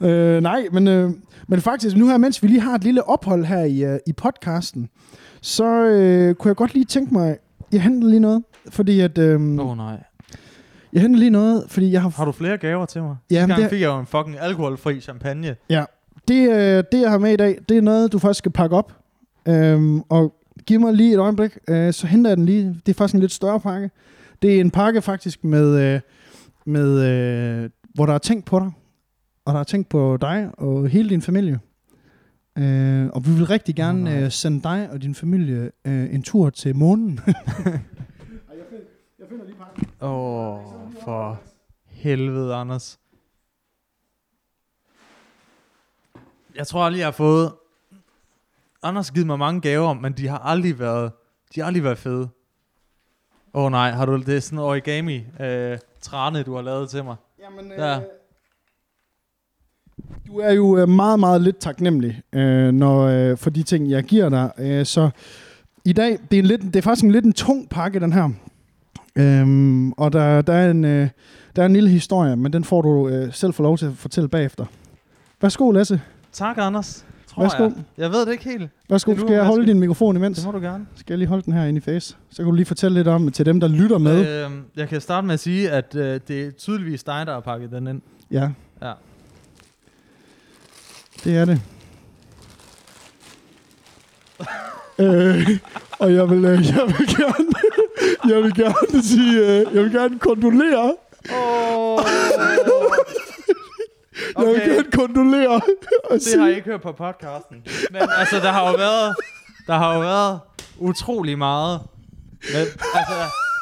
øh, 0.06 0.40
nej, 0.42 0.66
men, 0.72 0.88
øh, 0.88 1.10
men 1.48 1.60
faktisk, 1.60 1.96
nu 1.96 2.08
her, 2.08 2.16
mens 2.16 2.42
vi 2.42 2.48
lige 2.48 2.60
har 2.60 2.74
et 2.74 2.84
lille 2.84 3.04
ophold 3.04 3.44
her 3.44 3.64
i, 3.64 3.84
øh, 3.84 3.98
i 4.06 4.12
podcasten, 4.12 4.88
så 5.40 5.64
øh, 5.84 6.34
kunne 6.34 6.48
jeg 6.48 6.56
godt 6.56 6.74
lige 6.74 6.84
tænke 6.84 7.14
mig, 7.14 7.36
jeg 7.72 7.82
henter 7.82 8.08
lige 8.08 8.20
noget, 8.20 8.42
fordi 8.70 9.00
at, 9.00 9.18
øh, 9.18 9.34
oh, 9.58 9.76
nej. 9.76 10.02
Jeg 10.92 11.02
henter 11.02 11.18
lige 11.18 11.30
noget, 11.30 11.64
fordi 11.68 11.92
jeg 11.92 12.02
har, 12.02 12.08
Har 12.08 12.24
du 12.24 12.32
flere 12.32 12.56
gaver 12.58 12.86
til 12.86 13.02
mig? 13.02 13.16
Jamen, 13.30 13.40
Jamen, 13.40 13.50
det- 13.50 13.58
gang 13.58 13.70
fik 13.70 13.80
jeg 13.80 13.86
jo 13.86 13.98
en 14.00 14.06
fucking 14.06 14.36
alkoholfri 14.40 15.00
champagne. 15.00 15.56
det, 16.28 16.50
øh, 16.50 16.84
det 16.92 17.00
jeg 17.00 17.10
har 17.10 17.18
med 17.18 17.32
i 17.32 17.36
dag, 17.36 17.58
det 17.68 17.76
er 17.76 17.80
noget, 17.82 18.12
du 18.12 18.18
faktisk 18.18 18.38
skal 18.38 18.52
pakke 18.52 18.76
op, 18.76 18.92
øh, 19.48 20.00
og 20.08 20.34
giv 20.66 20.80
mig 20.80 20.94
lige 20.94 21.12
et 21.14 21.18
øjeblik, 21.18 21.58
øh, 21.68 21.92
så 21.92 22.06
henter 22.06 22.30
jeg 22.30 22.36
den 22.36 22.46
lige, 22.46 22.80
det 22.86 22.92
er 22.92 22.94
faktisk 22.94 23.14
en 23.14 23.20
lidt 23.20 23.32
større 23.32 23.60
pakke, 23.60 23.90
det 24.42 24.56
er 24.56 24.60
en 24.60 24.70
pakke 24.70 25.02
faktisk 25.02 25.44
med, 25.44 25.94
øh, 25.94 26.00
med 26.66 27.00
øh, 27.64 27.70
hvor 27.94 28.06
der 28.06 28.14
er 28.14 28.18
tænkt 28.18 28.44
på 28.44 28.58
dig, 28.58 28.70
og 29.44 29.54
der 29.54 29.60
er 29.60 29.64
tænkt 29.64 29.88
på 29.88 30.18
dig 30.20 30.50
og 30.58 30.88
hele 30.88 31.10
din 31.10 31.22
familie. 31.22 31.58
Øh, 32.58 33.06
og 33.06 33.26
vi 33.26 33.30
vil 33.32 33.46
rigtig 33.46 33.74
gerne 33.74 34.18
øh, 34.18 34.30
sende 34.30 34.62
dig 34.62 34.88
og 34.92 35.02
din 35.02 35.14
familie 35.14 35.70
øh, 35.84 36.14
en 36.14 36.22
tur 36.22 36.50
til 36.50 36.76
månen. 36.76 37.20
Åh, 40.00 40.10
oh, 40.10 40.92
for 41.04 41.40
helvede, 41.86 42.54
Anders. 42.54 42.98
Jeg 46.54 46.66
tror 46.66 46.84
aldrig, 46.84 46.98
jeg 46.98 47.06
har 47.06 47.12
fået... 47.12 47.52
Anders 48.82 49.08
har 49.08 49.14
givet 49.14 49.26
mig 49.26 49.38
mange 49.38 49.60
gaver, 49.60 49.92
men 49.92 50.12
de 50.12 50.28
har 50.28 50.38
aldrig 50.38 50.78
været, 50.78 51.12
de 51.54 51.60
har 51.60 51.66
aldrig 51.66 51.84
været 51.84 51.98
fede. 51.98 52.28
Åh 53.54 53.64
oh, 53.64 53.70
nej, 53.70 53.90
har 53.90 54.06
du, 54.06 54.16
det 54.16 54.36
er 54.36 54.40
sådan 54.40 54.58
en 54.58 54.64
origami 54.64 55.24
øh, 55.40 55.78
trane, 56.00 56.42
du 56.42 56.54
har 56.54 56.62
lavet 56.62 56.90
til 56.90 57.04
mig. 57.04 57.16
Jamen, 57.42 57.72
Ja. 57.72 57.96
øh, 57.96 58.02
du 60.26 60.38
er 60.38 60.52
jo 60.52 60.76
øh, 60.78 60.88
meget, 60.88 61.20
meget 61.20 61.40
lidt 61.42 61.58
taknemmelig 61.58 62.22
øh, 62.32 62.72
når, 62.72 63.00
øh, 63.06 63.36
for 63.36 63.50
de 63.50 63.62
ting, 63.62 63.90
jeg 63.90 64.04
giver 64.04 64.28
dig. 64.28 64.50
Øh, 64.58 64.86
så 64.86 65.10
i 65.84 65.92
dag, 65.92 66.18
det 66.30 66.36
er, 66.36 66.40
en 66.40 66.46
lidt, 66.46 66.62
det 66.62 66.76
er 66.76 66.82
faktisk 66.82 67.04
en 67.04 67.10
lidt 67.10 67.24
en 67.24 67.32
tung 67.32 67.68
pakke, 67.70 68.00
den 68.00 68.12
her. 68.12 68.30
Øhm, 69.18 69.92
og 69.92 70.12
der, 70.12 70.42
der, 70.42 70.52
er 70.52 70.70
en, 70.70 70.84
øh, 70.84 71.08
der 71.56 71.62
er 71.62 71.66
en 71.66 71.72
lille 71.72 71.90
historie, 71.90 72.36
men 72.36 72.52
den 72.52 72.64
får 72.64 72.82
du 72.82 73.08
øh, 73.08 73.32
selv 73.34 73.52
få 73.52 73.62
lov 73.62 73.78
til 73.78 73.86
at 73.86 73.92
fortælle 73.96 74.28
bagefter. 74.28 74.64
Værsgo, 75.42 75.70
Lasse. 75.70 76.00
Tak, 76.32 76.56
Anders. 76.58 77.04
Tror 77.28 77.42
Værsgo. 77.42 77.62
Jeg. 77.62 77.72
jeg 77.98 78.10
ved 78.10 78.26
det 78.26 78.32
ikke 78.32 78.44
helt. 78.44 78.70
Værsgo, 78.90 79.16
skal 79.16 79.32
jeg 79.32 79.44
holde 79.44 79.66
din 79.66 79.80
mikrofon 79.80 80.16
imens? 80.16 80.38
Det 80.38 80.46
må 80.46 80.52
du 80.52 80.58
gerne. 80.58 80.86
Skal 80.94 81.12
jeg 81.12 81.18
lige 81.18 81.28
holde 81.28 81.42
den 81.42 81.52
her 81.52 81.64
ind 81.64 81.76
i 81.76 81.80
face? 81.80 82.16
Så 82.30 82.36
kan 82.36 82.44
du 82.44 82.52
lige 82.52 82.66
fortælle 82.66 82.94
lidt 82.98 83.08
om 83.08 83.30
til 83.32 83.46
dem, 83.46 83.60
der 83.60 83.68
lytter 83.68 83.98
med. 83.98 84.44
Øh, 84.44 84.50
jeg 84.76 84.88
kan 84.88 85.00
starte 85.00 85.26
med 85.26 85.34
at 85.34 85.40
sige, 85.40 85.70
at 85.70 85.94
øh, 85.94 86.20
det 86.28 86.46
er 86.46 86.50
tydeligvis 86.50 87.04
dig, 87.04 87.26
der 87.26 87.32
har 87.32 87.40
pakket 87.40 87.70
den 87.70 87.86
ind. 87.86 88.02
Ja. 88.30 88.50
Ja. 88.82 88.92
Det 91.24 91.36
er 91.36 91.44
det. 91.44 91.60
øh, 94.98 95.48
og 95.98 96.14
jeg 96.14 96.30
vil, 96.30 96.44
øh, 96.44 96.66
jeg 96.66 96.82
vil 96.86 97.06
gerne, 97.16 97.52
jeg 98.30 98.42
vil 98.42 98.54
gerne 98.54 99.02
sige, 99.02 99.38
øh, 99.38 99.74
jeg 99.74 99.84
vil 99.84 99.92
gerne 99.92 100.18
kondolere. 100.18 100.94
Oh. 101.32 102.00
Jeg 104.38 104.46
vil 104.46 104.54
Okay, 104.56 104.68
gerne 104.68 104.90
kondolere. 104.92 105.60
Det 106.12 106.22
sige, 106.22 106.38
har 106.38 106.46
jeg 106.46 106.56
ikke 106.56 106.68
hørt 106.68 106.82
på 106.82 106.92
podcasten. 106.92 107.56
Men 107.90 108.02
altså, 108.18 108.36
der 108.36 108.52
har 108.52 108.70
jo 108.70 108.76
været, 108.76 109.14
der 109.66 109.74
har 109.74 109.94
jo 109.94 110.00
været 110.00 110.40
utrolig 110.78 111.38
meget. 111.38 111.80
Men, 112.52 112.60
altså, 112.94 113.14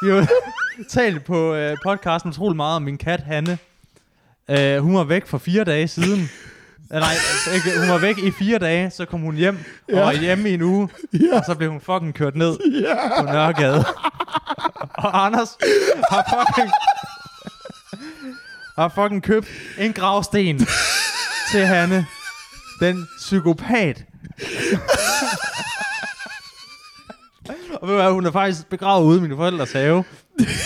vi 0.03 0.11
har 0.11 0.17
jo 0.17 0.27
talt 1.01 1.25
på 1.25 1.55
øh, 1.55 1.77
podcasten 1.85 2.29
utrolig 2.31 2.57
meget 2.57 2.77
om 2.77 2.83
min 2.83 2.99
kat, 2.99 3.21
Hanne. 3.21 3.59
Øh, 4.51 4.79
hun 4.79 4.95
var 4.97 5.05
væk 5.05 5.27
for 5.27 5.39
fire 5.39 5.65
dage 5.65 5.89
siden. 5.89 6.31
Nej, 6.91 7.13
ikke, 7.55 7.79
hun 7.81 7.89
var 7.89 7.99
væk 7.99 8.19
i 8.19 8.31
fire 8.31 8.59
dage, 8.59 8.91
så 8.91 9.05
kom 9.05 9.21
hun 9.21 9.35
hjem 9.35 9.59
og 9.89 9.95
Ja. 9.95 10.05
var 10.05 10.13
hjemme 10.13 10.51
i 10.51 10.55
en 10.55 10.63
uge. 10.63 10.89
Ja. 11.13 11.37
Og 11.39 11.43
så 11.47 11.55
blev 11.55 11.71
hun 11.71 11.81
fucking 11.81 12.15
kørt 12.15 12.37
ned 12.37 12.57
Ja. 12.83 13.21
på 13.21 13.27
Nørregade. 13.27 13.85
og 14.95 15.25
Anders 15.27 15.49
har 16.11 16.25
fucking, 16.47 16.71
har 18.79 18.89
fucking 18.95 19.23
købt 19.23 19.49
en 19.79 19.93
gravsten 19.93 20.67
til 21.51 21.67
Hanne. 21.67 22.07
Den 22.81 23.09
psykopat. 23.19 24.05
og 27.81 27.89
ved 27.89 27.95
du 27.97 28.03
hvad, 28.03 28.11
hun 28.13 28.27
er 28.27 28.33
faktisk 28.33 28.67
begravet 28.67 29.05
ude 29.05 29.19
i 29.19 29.21
mine 29.23 29.37
forældres 29.37 29.73
have. 29.73 30.05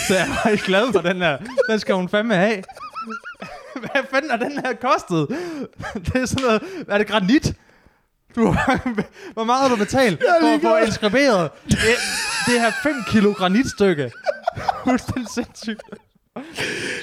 Så 0.08 0.14
jeg 0.14 0.28
er 0.28 0.34
faktisk 0.42 0.64
glad 0.66 0.92
for 0.92 1.00
den 1.00 1.16
her. 1.16 1.38
Den 1.70 1.78
skal 1.80 1.94
hun 1.94 2.08
fandme 2.08 2.34
have. 2.34 2.62
Hvad 3.92 4.02
fanden 4.10 4.30
er 4.30 4.36
den 4.36 4.52
her 4.52 4.72
kostet? 4.72 5.28
Det 6.06 6.22
er 6.22 6.26
sådan 6.26 6.44
noget... 6.44 6.62
Er 6.88 6.98
det 6.98 7.06
granit? 7.06 7.54
Du 8.36 8.40
hvor 9.34 9.44
meget 9.44 9.62
har 9.62 9.68
du 9.68 9.76
betalt 9.76 10.22
for 10.40 10.54
at 10.54 10.60
få 10.60 10.76
inskriberet 10.86 11.50
det, 11.68 11.76
det 12.46 12.60
her 12.60 12.70
5 12.82 12.94
kilo 13.08 13.32
granitstykke? 13.32 14.10
Fuldstændig 14.84 15.28
sindssygt. 15.34 15.82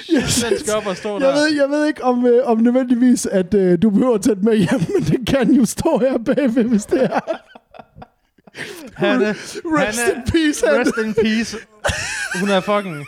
Den 0.08 0.58
skal 0.58 0.74
op 0.74 0.86
og 0.86 0.96
stå 0.96 1.12
Jeg 1.12 1.20
der. 1.20 1.34
ved, 1.34 1.46
jeg 1.56 1.68
ved 1.68 1.86
ikke 1.86 2.04
om, 2.04 2.26
øh, 2.26 2.46
om 2.46 2.58
nødvendigvis, 2.58 3.26
at 3.26 3.54
øh, 3.54 3.78
du 3.82 3.90
behøver 3.90 4.14
at 4.14 4.22
tage 4.22 4.36
med 4.42 4.56
hjem, 4.56 4.80
men 4.94 5.02
det 5.02 5.26
kan 5.28 5.52
jo 5.52 5.64
stå 5.64 5.98
her 5.98 6.18
bagved, 6.18 6.64
hvis 6.64 6.84
det 6.84 7.04
er. 7.04 7.20
Hanne, 8.96 9.30
Rest 9.30 10.00
Hanne, 10.00 10.14
in 10.16 10.32
peace, 10.32 10.66
Hanne. 10.66 10.80
Rest 10.80 10.96
in 11.04 11.14
peace. 11.14 11.56
Hun 12.40 12.48
er 12.50 12.60
fucking... 12.60 13.06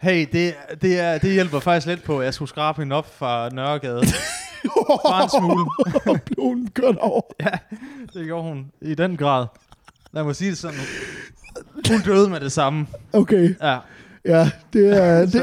Hey, 0.00 0.26
det, 0.32 0.54
det, 0.82 1.00
er, 1.00 1.18
det 1.18 1.32
hjælper 1.32 1.60
faktisk 1.60 1.86
lidt 1.86 2.02
på, 2.02 2.18
at 2.18 2.24
jeg 2.24 2.34
skulle 2.34 2.48
skrabe 2.48 2.82
hende 2.82 2.96
op 2.96 3.14
fra 3.18 3.48
Nørregade. 3.48 4.02
Bare 5.06 5.22
en 5.22 5.30
smule. 5.30 5.66
Og 6.12 6.22
blev 6.22 6.44
hun 6.44 6.68
kørt 6.74 6.96
over. 6.96 7.22
Ja, 7.40 7.58
det 8.14 8.26
gjorde 8.26 8.42
hun 8.42 8.66
i 8.80 8.94
den 8.94 9.16
grad. 9.16 9.46
Lad 10.12 10.24
mig 10.24 10.36
sige 10.36 10.50
det 10.50 10.58
sådan. 10.58 10.78
Hun 11.90 12.00
døde 12.00 12.30
med 12.30 12.40
det 12.40 12.52
samme. 12.52 12.86
Okay, 13.12 13.54
Ja. 13.62 13.78
ja, 14.24 14.50
det 14.72 14.96
er... 14.96 15.26
Det, 15.26 15.42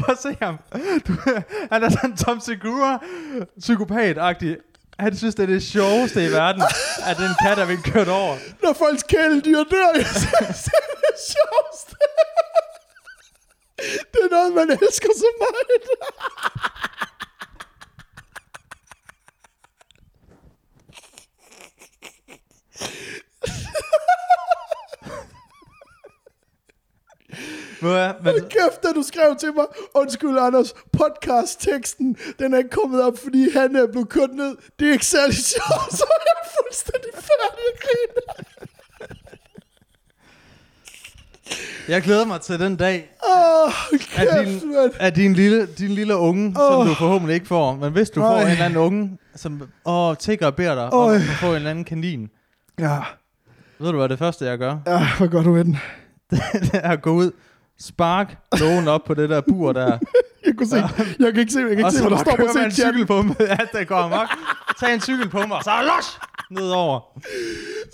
Prøv 0.00 0.12
at 0.12 0.18
se 0.22 0.36
ham. 0.42 0.58
Du, 1.08 1.12
han 1.72 1.82
er 1.82 1.88
sådan 1.88 2.16
Tom 2.16 2.40
Segura, 2.40 3.02
psykopat-agtig. 3.60 4.67
Han 5.00 5.16
synes, 5.16 5.34
det 5.34 5.42
er 5.42 5.46
det 5.46 5.62
sjoveste 5.62 6.24
i 6.26 6.30
verden, 6.32 6.62
at 7.06 7.16
den 7.16 7.30
kat 7.42 7.58
er 7.58 7.66
blevet 7.66 7.84
kørt 7.84 8.08
over. 8.08 8.36
når 8.62 8.72
folks 8.72 9.02
kæledyr 9.02 9.62
dør, 9.70 9.88
jeg 10.02 10.06
synes, 10.06 10.62
det 10.64 10.72
er 10.82 10.96
det 11.06 11.16
sjoveste. 11.34 11.94
Det 14.12 14.20
er 14.26 14.30
noget, 14.30 14.52
man 14.54 14.70
elsker 14.70 15.08
så 15.16 15.28
meget. 15.42 15.66
Ved 15.68 15.80
du 15.86 15.94
hvad? 27.80 28.08
Men, 28.22 28.24
Hold 28.32 28.48
kæft, 28.48 28.82
da 28.82 28.88
du 28.94 29.02
skrev 29.02 29.36
til 29.40 29.54
mig, 29.56 29.64
undskyld 29.94 30.38
Anders, 30.38 30.74
podcast-teksten, 30.98 32.16
den 32.38 32.54
er 32.54 32.58
ikke 32.58 32.70
kommet 32.70 33.02
op, 33.02 33.18
fordi 33.24 33.50
han 33.58 33.76
er 33.76 33.86
blevet 33.92 34.08
kørt 34.08 34.32
ned. 34.32 34.56
Det 34.78 34.88
er 34.88 34.92
ikke 34.92 35.06
særlig 35.06 35.36
sjovt, 35.36 35.92
så 35.98 36.04
er 36.16 36.22
jeg 36.30 36.50
fuldstændig 36.58 37.10
færdig 37.14 37.64
at 37.74 37.80
grine. 37.84 38.22
jeg 41.88 42.02
glæder 42.02 42.24
mig 42.26 42.40
til 42.40 42.58
den 42.60 42.76
dag, 42.76 43.10
Åh, 43.28 43.64
oh, 43.64 43.72
at 43.92 44.00
kæft, 44.00 44.62
din, 44.62 44.72
mand. 44.74 44.92
at 45.00 45.16
din, 45.16 45.32
lille, 45.34 45.66
din 45.66 45.90
lille 45.90 46.16
unge, 46.16 46.46
oh. 46.60 46.72
som 46.72 46.86
du 46.86 46.94
forhåbentlig 46.94 47.34
ikke 47.34 47.46
får, 47.46 47.74
men 47.74 47.92
hvis 47.92 48.10
du 48.10 48.20
får 48.20 48.36
Ej. 48.36 48.42
en 48.42 48.48
eller 48.50 48.64
anden 48.64 48.78
unge, 48.78 49.18
som 49.34 49.62
åh, 49.84 50.16
tigger 50.16 50.46
og 50.46 50.54
beder 50.56 50.74
dig, 50.74 50.92
om 50.92 51.08
Øj. 51.10 51.14
at 51.14 51.22
få 51.40 51.46
en 51.46 51.54
eller 51.54 51.70
anden 51.70 51.84
kanin, 51.84 52.28
Ja, 52.78 52.98
ved 53.78 53.90
du 53.90 53.96
hvad 53.98 54.08
det 54.08 54.18
første, 54.18 54.44
jeg 54.44 54.58
gør? 54.58 54.76
ja, 54.86 55.06
hvor 55.18 55.26
godt 55.30 55.44
du 55.46 55.50
med 55.52 55.64
den. 55.64 55.78
det 56.62 56.70
er 56.74 56.90
at 56.90 57.02
gå 57.02 57.10
ud, 57.12 57.30
spark 57.80 58.36
lågen 58.60 58.88
op 58.88 59.04
på 59.04 59.14
det 59.14 59.30
der 59.30 59.40
bur 59.40 59.72
der, 59.72 59.98
Jeg 60.46 60.56
kunne 60.56 60.68
se, 60.68 60.76
jeg 60.76 61.32
kan 61.32 61.40
ikke 61.40 61.52
se, 61.52 61.58
jeg 61.58 61.68
kan 61.68 61.78
ikke 61.78 61.90
se, 61.90 62.00
hvad 62.00 62.10
der 62.10 62.18
står 62.18 62.36
på 62.36 62.58
en 62.64 62.72
cykel 62.72 63.06
på 63.06 63.22
mig. 63.22 63.36
Ja, 63.40 63.78
det 63.78 63.88
går 63.88 63.96
amok. 63.96 64.28
Tag 64.80 64.94
en 64.94 65.00
cykel 65.00 65.28
på 65.28 65.46
mig, 65.46 65.56
og 65.56 65.64
så 65.64 65.70
los 65.82 66.18
nedover. 66.50 67.00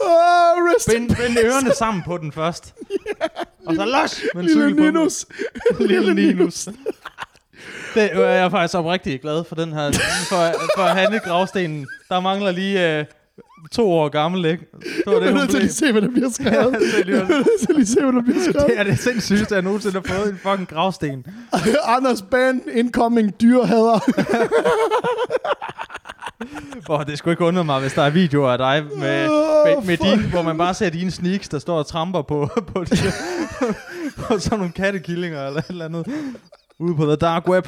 Åh, 0.01 0.65
rest 0.69 0.93
in 0.93 1.09
Bind, 1.09 1.17
bind 1.17 1.39
ørerne 1.39 1.75
sammen 1.75 2.03
på 2.07 2.19
den 2.19 2.33
først. 2.33 2.75
Og 3.67 3.75
så 3.75 3.85
los 3.85 4.23
med 4.35 4.43
en 4.43 4.49
Lille 4.49 4.63
cykel 4.63 4.77
på 4.77 4.83
mig. 4.83 4.93
Ninus. 4.93 5.27
Lille 5.91 6.15
Ninus. 6.15 6.69
Det 7.95 8.13
er 8.13 8.31
jeg 8.31 8.51
faktisk 8.51 8.75
oprigtig 8.75 9.21
glad 9.21 9.45
for 9.45 9.55
den 9.55 9.73
her. 9.73 9.93
For, 10.29 10.53
for 10.77 10.83
Hanne 10.83 11.19
Gravstenen, 11.19 11.87
der 12.09 12.21
mangler 12.21 12.51
lige 12.51 12.99
øh, 12.99 13.05
to 13.73 13.93
år 13.93 14.09
gammel, 14.09 14.45
ikke? 14.45 14.65
Det 14.73 15.03
var 15.07 15.13
Jeg 15.13 15.21
det, 15.21 15.29
er 15.29 15.33
hun 15.33 15.41
nødt 15.41 15.51
til 15.51 15.63
at 15.65 15.73
se, 15.75 15.93
hvad 15.93 16.03
der 16.03 16.11
bliver 16.11 16.31
skrevet. 16.41 16.75
Er 16.75 17.05
lige- 17.05 17.17
Jeg 17.17 17.25
er 17.25 17.29
nødt 17.29 17.61
til 17.61 17.67
at 17.71 17.77
lige 17.77 17.87
se, 17.87 18.01
hvad 18.03 18.13
der 18.13 18.23
bliver 18.23 18.41
skrevet. 18.51 18.67
Det 18.71 18.79
er 18.79 18.83
det 18.85 18.99
sindssygeste, 18.99 19.55
jeg 19.55 19.63
nogensinde 19.63 20.03
har 20.07 20.15
fået 20.15 20.31
en 20.33 20.39
fucking 20.43 20.69
gravsten. 20.69 21.27
Anders 21.97 22.23
Band, 22.23 22.61
incoming 22.75 23.41
dyrehader. 23.41 23.99
Hvor 26.87 26.99
det 27.03 27.19
skulle 27.19 27.33
ikke 27.33 27.45
undre 27.45 27.65
mig, 27.65 27.81
hvis 27.81 27.93
der 27.93 28.03
er 28.03 28.11
videoer 28.11 28.51
af 28.51 28.59
dig 28.59 28.85
med, 28.99 29.29
med, 29.67 29.87
med 29.87 29.97
din, 29.97 30.31
hvor 30.31 30.43
man 30.43 30.59
bare 30.59 30.75
ser 30.75 30.91
dine 30.91 31.11
sneaks, 31.11 31.49
der 31.49 31.59
står 31.59 31.79
og 31.79 31.87
tramper 31.87 32.23
på, 32.23 32.51
på, 32.75 32.85
de, 32.85 32.97
på 34.17 34.39
sådan 34.39 34.59
nogle 34.59 34.73
kattekillinger 34.73 35.47
eller 35.47 35.61
et 35.61 35.67
eller 35.69 35.85
andet. 35.85 36.07
Ude 36.79 36.97
på 36.97 37.05
the 37.07 37.17
dark 37.17 37.49
web. 37.49 37.67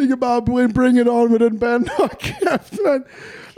Vi 0.00 0.06
kan 0.06 0.20
bare 0.20 0.42
bring, 0.42 0.74
bring 0.74 1.00
it 1.00 1.08
on 1.08 1.30
med 1.32 1.38
den 1.38 1.58
band. 1.60 1.86
Hold 1.98 2.10
kæft, 2.18 2.78
mand. 2.86 3.02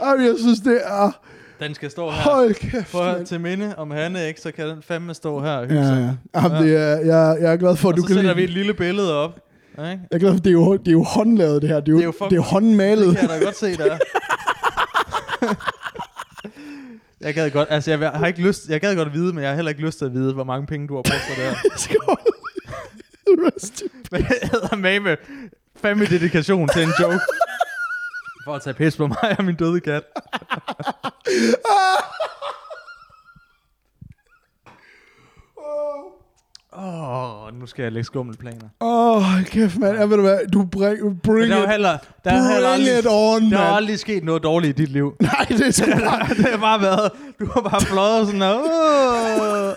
Ej, 0.01 0.25
jeg 0.25 0.35
synes, 0.39 0.59
det 0.59 0.81
er... 0.85 1.19
Den 1.59 1.73
skal 1.75 1.91
stå 1.91 2.09
her. 2.09 2.21
Hold 2.21 2.53
kæft, 2.53 2.87
For 2.87 3.03
mand. 3.13 3.25
til 3.25 3.41
minde 3.41 3.73
om 3.77 3.91
Hanne, 3.91 4.27
ikke, 4.27 4.41
så 4.41 4.51
kan 4.51 4.67
den 4.67 4.81
fandme 4.81 5.13
stå 5.13 5.41
her 5.41 5.51
og 5.51 5.67
hygge 5.67 5.81
Ja, 5.83 5.93
ja. 5.95 6.09
Jamen, 6.35 6.63
det 6.63 6.75
er, 6.75 6.95
jeg, 6.97 7.37
jeg 7.41 7.53
er 7.53 7.57
glad 7.57 7.75
for, 7.75 7.89
at 7.89 7.93
Og 7.93 7.97
du 7.97 8.01
så 8.01 8.07
kan 8.07 8.15
sætter 8.15 8.29
lide 8.33 8.35
vi 8.35 8.43
et 8.43 8.49
lille 8.49 8.73
billede 8.73 9.23
op. 9.23 9.39
Ikke? 9.71 9.81
Jeg 9.89 9.99
er 10.11 10.17
glad 10.17 10.31
for, 10.33 10.39
det 10.39 10.47
er 10.47 10.51
jo, 10.53 10.77
det 10.77 10.87
er 10.87 10.91
jo 10.91 11.03
håndlavet, 11.03 11.61
det 11.61 11.69
her. 11.69 11.79
Det 11.79 11.87
er 11.87 11.91
jo, 11.91 11.97
Det 11.97 12.03
er 12.03 12.05
jo 12.05 12.11
det 12.11 12.17
fuck- 12.21 12.31
er 12.31 12.35
jo 12.35 12.41
håndmalet. 12.41 13.07
Det 13.07 13.17
kan 13.17 13.29
jeg 13.29 13.39
da 13.39 13.45
godt 13.45 13.57
se, 13.57 13.77
der. 13.77 13.97
jeg 17.21 17.33
gad 17.33 17.49
godt, 17.51 17.67
altså 17.71 17.91
jeg 17.91 18.09
har 18.09 18.27
ikke 18.27 18.41
lyst, 18.41 18.69
jeg 18.69 18.81
gad 18.81 18.95
godt 18.95 19.07
at 19.07 19.13
vide, 19.13 19.33
men 19.33 19.41
jeg 19.43 19.49
har 19.49 19.55
heller 19.55 19.69
ikke 19.69 19.81
lyst 19.85 19.97
til 19.97 20.05
at 20.05 20.13
vide, 20.13 20.33
hvor 20.33 20.43
mange 20.43 20.67
penge 20.67 20.87
du 20.87 20.95
har 20.95 21.01
brugt 21.01 21.23
på 21.27 21.33
det 21.41 21.49
her. 21.49 21.55
Skål. 21.77 22.17
Rest 23.27 23.81
in 23.81 24.81
med 24.81 24.99
med 24.99 25.15
fandme 25.81 26.05
dedikation 26.05 26.67
til 26.69 26.83
en 26.83 26.93
joke. 27.01 27.19
For 28.45 28.53
at 28.55 28.61
tage 28.61 28.73
pis 28.73 28.97
på 28.97 29.07
mig 29.07 29.35
og 29.39 29.45
min 29.45 29.55
døde 29.55 29.79
kat. 29.79 30.03
Åh, 36.77 37.45
oh, 37.45 37.53
nu 37.59 37.65
skal 37.65 37.83
jeg 37.83 37.91
lægge 37.91 38.05
skummelplaner. 38.05 38.69
Åh, 38.81 39.17
oh, 39.17 39.43
kæft, 39.45 39.77
mand. 39.77 39.97
Jeg 39.97 40.09
ved 40.09 40.17
du 40.17 40.23
hvad, 40.23 40.47
du 40.53 40.65
bring, 40.65 41.21
bring 41.23 41.49
der 41.51 41.57
er 41.57 41.63
it, 41.63 41.69
heller, 41.69 41.97
der 42.23 42.31
er 42.31 42.53
heller 42.53 42.69
bring 42.69 42.89
aldrig, 42.89 42.99
it 42.99 43.05
on, 43.09 43.51
der 43.51 43.57
har 43.57 43.75
aldrig 43.75 43.99
sket 43.99 44.23
noget 44.23 44.43
dårligt 44.43 44.79
i 44.79 44.81
dit 44.81 44.91
liv. 44.91 45.15
Nej, 45.19 45.45
det 45.49 45.61
er 45.67 45.71
sgu 45.71 45.85
bare... 45.91 46.27
det 46.37 46.45
har 46.45 46.57
bare 46.57 46.81
været, 46.81 47.11
du 47.39 47.45
har 47.53 47.61
bare 47.61 47.81
fløjet 47.81 48.25
sådan 48.27 48.41
her. 48.41 48.53
"Åh." 48.63 49.75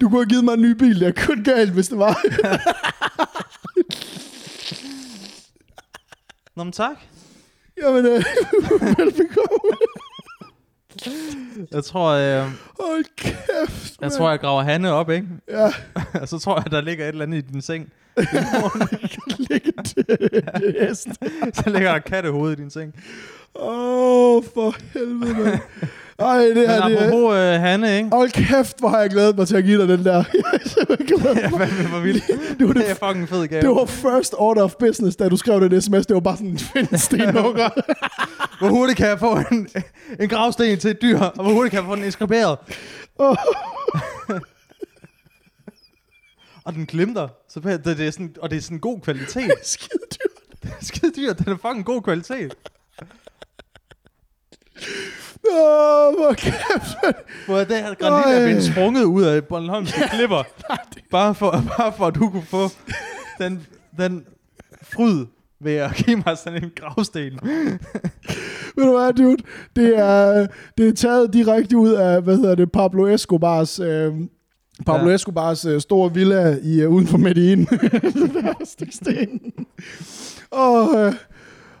Du 0.00 0.08
kunne 0.08 0.20
have 0.20 0.28
givet 0.28 0.44
mig 0.44 0.54
en 0.54 0.62
ny 0.62 0.70
bil. 0.70 1.00
Det 1.00 1.08
er 1.08 1.26
kun 1.26 1.44
galt, 1.44 1.72
hvis 1.72 1.88
det 1.88 1.98
var. 1.98 2.18
Nå, 6.56 6.64
men 6.64 6.72
tak. 6.72 6.96
Jamen, 7.82 8.06
øh, 8.06 8.12
velbekomme. 8.98 9.76
Jeg 11.72 11.84
tror, 11.84 12.08
øh, 12.10 12.50
Hold 12.80 13.04
kæft, 13.16 13.96
jeg 14.00 14.12
tror, 14.12 14.30
jeg 14.30 14.40
graver 14.40 14.62
Hanne 14.62 14.92
op, 14.92 15.10
ikke? 15.10 15.26
Ja, 15.48 15.72
Og 16.20 16.28
så 16.28 16.38
tror 16.38 16.56
jeg, 16.60 16.70
der 16.70 16.80
ligger 16.80 17.04
et 17.04 17.08
eller 17.08 17.24
andet 17.24 17.38
i 17.38 17.40
din 17.52 17.62
seng. 17.62 17.92
ligge 19.38 19.72
det, 19.76 20.06
det 20.60 20.76
hest. 20.80 21.08
Så 21.54 21.62
ligger 21.66 21.92
der 21.92 21.98
kattehoved 21.98 22.52
i 22.52 22.54
din 22.54 22.70
seng. 22.70 22.94
Åh, 23.54 24.36
oh, 24.36 24.44
for 24.54 24.74
helvede, 24.92 25.34
mand. 25.34 25.60
Ej, 26.18 26.38
det 26.44 26.56
Men 26.56 26.66
her, 26.68 26.88
det 26.88 26.98
er... 26.98 27.06
apropos 27.06 27.34
øh, 27.36 27.60
Hanne, 27.60 27.96
ikke? 27.96 28.08
Hold 28.12 28.30
kæft, 28.30 28.78
hvor 28.78 28.88
har 28.88 29.00
jeg 29.00 29.10
glædet 29.10 29.36
mig 29.36 29.48
til 29.48 29.56
at 29.56 29.64
give 29.64 29.80
dig 29.80 29.88
den 29.88 30.04
der. 30.04 30.12
Jeg 30.34 31.44
er 31.44 31.58
fandme 31.58 31.88
for 31.88 32.00
vildt. 32.00 32.24
Det 32.58 32.66
var 32.68 32.72
Det 32.72 32.82
er 32.82 32.88
det, 32.88 32.96
fucking 33.06 33.28
fed 33.28 33.48
gave. 33.48 33.62
det 33.62 33.70
var 33.70 33.86
first 33.86 34.34
order 34.38 34.62
of 34.62 34.74
business, 34.78 35.16
da 35.16 35.28
du 35.28 35.36
skrev 35.36 35.60
den 35.70 35.80
sms. 35.82 36.06
Det 36.06 36.14
var 36.14 36.20
bare 36.20 36.36
sådan 36.36 36.50
en 36.50 36.58
fin 36.58 36.98
stenhugger. 36.98 37.68
Hvor 38.58 38.68
hurtigt 38.68 38.96
kan 38.96 39.06
jeg 39.08 39.18
få 39.18 39.38
en, 39.50 39.68
en 40.20 40.28
gravsten 40.28 40.78
til 40.78 40.90
et 40.90 41.02
dyr, 41.02 41.18
og 41.20 41.42
hvor 41.44 41.52
hurtigt 41.52 41.70
kan 41.70 41.80
jeg 41.80 41.86
få 41.88 41.96
den 41.96 42.04
inskriberet? 42.04 42.58
Åh, 43.18 43.36
Og 46.64 46.72
den 46.74 46.86
glimter. 46.86 47.28
Så 47.48 47.60
det, 47.60 47.84
det 47.84 48.00
er 48.06 48.10
sådan, 48.10 48.34
og 48.42 48.50
det 48.50 48.56
er 48.56 48.60
sådan 48.62 48.78
god 48.78 49.00
kvalitet. 49.00 49.52
Skide 49.62 49.98
dyrt. 50.10 50.74
Skide 50.84 51.12
dyr, 51.16 51.32
den 51.32 51.52
er 51.52 51.56
fucking 51.56 51.84
god 51.84 52.02
kvalitet. 52.02 52.54
Åh, 55.52 56.14
hvor 56.16 56.32
kæft. 56.36 57.16
Hvor 57.46 57.58
det 57.58 57.76
her 57.76 57.94
granit 57.94 58.36
er 58.38 58.44
blevet 58.46 58.64
sprunget 58.64 59.04
ud 59.04 59.22
af 59.22 59.44
Bornholmske 59.44 60.00
klipper. 60.14 60.42
Bare 61.10 61.34
for, 61.34 61.64
bare 61.76 61.92
for, 61.96 62.06
at 62.06 62.14
du 62.14 62.30
kunne 62.30 62.42
få 62.42 62.68
den, 63.38 63.66
den 63.98 64.24
fryd 64.82 65.26
ved 65.60 65.72
at 65.74 65.94
give 65.94 66.22
mig 66.26 66.38
sådan 66.38 66.64
en 66.64 66.70
gravsten. 66.76 67.38
Ved 68.76 68.84
du 68.84 68.98
hvad, 68.98 69.12
dude? 69.12 69.36
Det 69.76 69.98
er, 69.98 70.46
det 70.78 70.88
er 70.88 70.92
taget 70.92 71.32
direkte 71.32 71.76
ud 71.76 71.92
af, 71.92 72.22
hvad 72.22 72.36
hedder 72.36 72.54
det, 72.54 72.72
Pablo 72.72 73.06
Escobars... 73.06 73.80
Øh, 73.80 74.12
Pablo 74.86 75.04
Ja. 75.04 75.08
ja. 75.08 75.14
Escobars 75.14 75.64
øh, 75.64 75.80
store 75.80 76.14
villa 76.14 76.56
i, 76.62 76.80
øh, 76.80 76.90
uden 76.90 77.06
for 77.06 77.18
Medellin. 77.18 77.64
Der 78.34 78.42
er 78.42 78.64
sten. 78.90 79.40
Åh, 80.52 81.06
øh, 81.06 81.12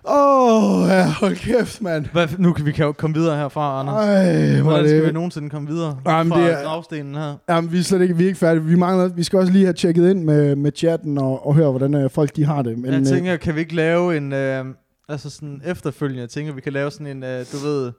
åh, 0.08 0.88
ja, 0.88 1.06
hold 1.10 1.36
kæft, 1.36 1.82
mand. 1.82 2.06
Hvad, 2.12 2.28
nu 2.38 2.52
kan 2.52 2.66
vi 2.66 2.72
kan 2.72 2.84
jo 2.86 2.92
komme 2.92 3.16
videre 3.16 3.36
herfra, 3.36 3.80
Anders. 3.80 3.94
Ej, 4.04 4.54
hvor 4.60 4.70
Hvordan 4.70 4.88
skal 4.88 5.00
vi 5.00 5.06
det... 5.06 5.14
nogensinde 5.14 5.50
komme 5.50 5.68
videre 5.68 5.98
Jamen, 6.06 6.32
fra 6.32 6.40
det 6.40 6.52
er- 6.52 6.62
gravstenen 6.64 7.14
her? 7.14 7.34
Jamen, 7.48 7.72
vi 7.72 7.78
er 7.78 7.82
slet 7.82 8.02
ikke, 8.02 8.16
vi 8.16 8.22
er 8.24 8.26
ikke 8.28 8.38
færdige. 8.38 8.64
Vi, 8.64 8.74
mangler, 8.76 9.08
vi 9.08 9.22
skal 9.22 9.38
også 9.38 9.52
lige 9.52 9.64
have 9.64 9.72
tjekket 9.74 10.10
ind 10.10 10.24
med, 10.24 10.56
med 10.56 10.72
chatten 10.76 11.18
og, 11.18 11.46
og 11.46 11.54
høre, 11.54 11.70
hvordan 11.70 11.94
øh, 11.94 12.10
folk 12.10 12.36
de 12.36 12.44
har 12.44 12.62
det. 12.62 12.78
Men, 12.78 12.92
Jeg 12.92 13.00
øh, 13.00 13.06
tænker, 13.06 13.36
kan 13.36 13.54
vi 13.54 13.60
ikke 13.60 13.74
lave 13.74 14.16
en... 14.16 14.32
Øh, 14.32 14.64
altså 15.08 15.30
sådan 15.30 15.62
efterfølgende, 15.64 16.20
jeg 16.20 16.28
tænker, 16.30 16.52
vi 16.52 16.60
kan 16.60 16.72
lave 16.72 16.90
sådan 16.90 17.06
en, 17.06 17.24
øh, 17.24 17.44
du 17.52 17.56
ved, 17.56 17.92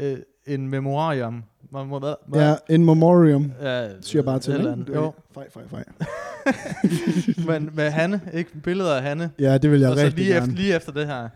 øh, 0.00 0.16
en 0.46 0.68
memoriam. 0.68 1.42
Man 1.72 1.86
må, 1.86 1.98
hvad? 1.98 2.14
ja, 2.34 2.54
in 2.74 2.84
memoriam, 2.84 3.52
ja, 3.62 3.86
siger 4.00 4.18
jeg 4.20 4.24
bare 4.24 4.38
til. 4.38 4.52
eller 4.54 4.72
andet. 4.72 4.88
Jo. 4.94 5.12
Fej, 5.34 5.44
fej, 5.50 5.62
fej. 5.70 5.84
Men 7.48 7.70
med 7.74 7.90
Hanne, 7.90 8.20
ikke? 8.34 8.50
Billeder 8.64 8.94
af 8.96 9.02
Hanne. 9.02 9.30
Ja, 9.38 9.58
det 9.58 9.70
vil 9.70 9.80
jeg 9.80 9.90
og 9.90 9.96
så 9.98 10.04
rigtig 10.04 10.18
lige 10.18 10.34
gerne. 10.34 10.46
efter, 10.46 10.56
lige 10.56 10.76
efter 10.76 10.92
det 10.92 11.06
her. 11.06 11.28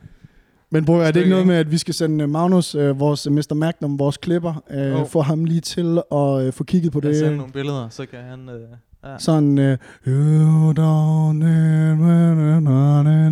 Men 0.71 0.85
bror, 0.85 1.03
er 1.03 1.11
det 1.11 1.21
ikke 1.21 1.31
noget 1.31 1.47
med, 1.47 1.55
at 1.57 1.71
vi 1.71 1.79
skal 1.79 1.95
sende 1.95 2.25
øh, 2.25 2.31
Magnus, 2.31 2.75
øh, 2.75 3.01
vores 3.01 3.29
Mr. 3.31 3.55
Magnum, 3.55 3.99
vores 3.99 4.17
klipper, 4.17 4.63
øh, 4.71 4.91
Jo. 4.91 5.05
få 5.05 5.21
ham 5.23 5.45
lige 5.45 5.61
til 5.61 6.01
at 6.13 6.47
øh, 6.47 6.53
få 6.53 6.65
kigget 6.65 6.93
på 6.93 7.01
Jeg 7.03 7.11
det? 7.11 7.19
sender 7.19 7.37
nogle 7.37 7.53
billeder, 7.53 7.89
så 7.89 8.07
kan 8.07 8.19
han... 8.31 8.49
Øh, 8.49 8.61
ja. 9.05 9.19
Sådan, 9.19 9.59
øh, 9.59 9.79
you 10.07 10.73
don't 10.73 11.33
need 11.33 11.95
me 11.95 12.61
now, 12.61 13.03
me 13.03 13.31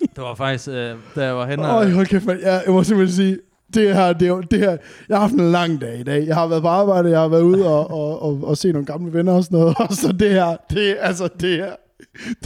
det 0.00 0.18
var 0.18 0.34
faktisk, 0.34 0.68
øh, 0.68 0.94
da 1.16 1.24
jeg 1.24 1.36
var 1.36 1.46
henne. 1.46 1.68
Øj, 1.68 1.90
hold 1.90 2.06
kæft, 2.06 2.26
man. 2.26 2.38
Jeg, 2.42 2.62
jeg 2.66 2.74
må 2.74 2.82
simpelthen 2.82 3.16
sige, 3.16 3.38
det 3.74 3.94
her, 3.94 4.12
det, 4.12 4.22
er 4.22 4.28
jo- 4.30 4.40
det 4.40 4.58
her, 4.58 4.70
jeg 5.08 5.16
har 5.16 5.20
haft 5.20 5.32
en 5.32 5.52
lang 5.52 5.80
dag 5.80 6.00
i 6.00 6.02
dag. 6.02 6.26
Jeg 6.26 6.34
har 6.36 6.46
været 6.46 6.62
på 6.62 6.68
arbejde, 6.68 7.10
jeg 7.10 7.20
har 7.20 7.28
været 7.28 7.42
ude 7.42 7.66
og, 7.68 7.90
og, 7.90 8.22
og, 8.22 8.40
og 8.44 8.56
se 8.56 8.72
nogle 8.72 8.86
gamle 8.86 9.12
venner 9.12 9.32
og 9.32 9.44
sådan 9.44 9.58
noget. 9.58 9.74
Og 9.78 9.92
så 9.92 10.12
det 10.12 10.30
her, 10.30 10.56
det 10.70 10.96
altså 11.00 11.28
det 11.40 11.56
her, 11.56 11.72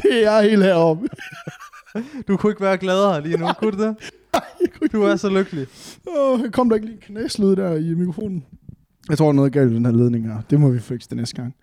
det 0.03 0.27
er 0.27 0.41
helt 0.43 0.63
heroppe. 0.65 1.09
Du 2.29 2.37
kunne 2.37 2.51
ikke 2.51 2.63
være 2.63 2.77
gladere 2.79 3.23
lige 3.23 3.37
nu, 3.39 3.47
kunne 3.59 3.73
du 3.73 3.83
det? 3.83 3.97
Du 4.93 5.03
er 5.03 5.17
så 5.17 5.29
lykkelig. 5.29 5.67
Åh, 6.19 6.41
kom 6.53 6.69
der 6.69 6.77
ikke 6.77 6.87
lige 6.87 6.97
en 6.97 7.03
knæslyd 7.17 7.57
der 7.57 7.75
i 7.77 7.95
mikrofonen? 7.95 8.45
Jeg 9.09 9.19
tror, 9.19 9.25
der 9.27 9.31
er 9.31 9.37
noget 9.37 9.53
galt 9.53 9.69
med 9.69 9.77
den 9.77 9.85
her 9.87 9.93
ledning 9.93 10.27
her. 10.27 10.41
Det 10.51 10.61
må 10.61 10.69
vi 10.71 10.79
fikse 10.81 11.09
det 11.09 11.17
næste 11.17 11.37
gang. 11.37 11.55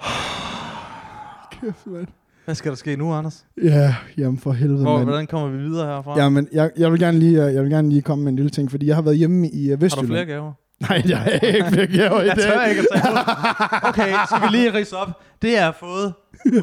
Kæft, 1.60 1.86
mand. 1.86 2.06
Hvad 2.46 2.54
skal 2.54 2.70
der 2.70 2.76
ske 2.76 2.96
nu, 2.96 3.12
Anders? 3.12 3.44
Ja, 3.62 3.94
jamen 4.18 4.38
for 4.38 4.52
helvede, 4.52 4.82
Hvor, 4.82 4.96
mand. 4.96 5.08
hvordan 5.08 5.26
kommer 5.26 5.48
vi 5.48 5.58
videre 5.58 5.86
herfra? 5.86 6.18
Ja, 6.22 6.28
men 6.28 6.48
jeg, 6.52 6.70
jeg, 6.76 6.92
vil 6.92 7.00
gerne 7.00 7.18
lige, 7.18 7.44
øh, 7.44 7.54
jeg 7.54 7.62
vil 7.62 7.70
gerne 7.70 7.88
lige 7.88 8.02
komme 8.02 8.24
med 8.24 8.32
en 8.32 8.36
lille 8.36 8.50
ting, 8.50 8.70
fordi 8.70 8.86
jeg 8.86 8.94
har 8.94 9.02
været 9.02 9.16
hjemme 9.16 9.48
i 9.50 9.64
uh, 9.64 9.70
Har 9.70 9.76
du 9.76 9.84
Vestjylland. 9.84 10.08
flere 10.08 10.24
gaver? 10.24 10.52
Nej, 10.80 11.02
jeg 11.08 11.18
har 11.18 11.30
ikke 11.30 11.64
flere 11.72 11.86
gaver 11.86 12.22
i 12.22 12.26
Jeg 12.26 12.36
dag. 12.36 12.44
tør 12.44 12.64
ikke 12.64 12.80
at 12.80 12.86
tage. 13.02 13.88
Okay, 13.88 14.12
skal 14.26 14.42
vi 14.42 14.56
lige 14.56 14.74
rise 14.74 14.96
op? 14.96 15.08
Det 15.42 15.52
jeg 15.52 15.64
har 15.64 15.76
fået. 15.80 16.12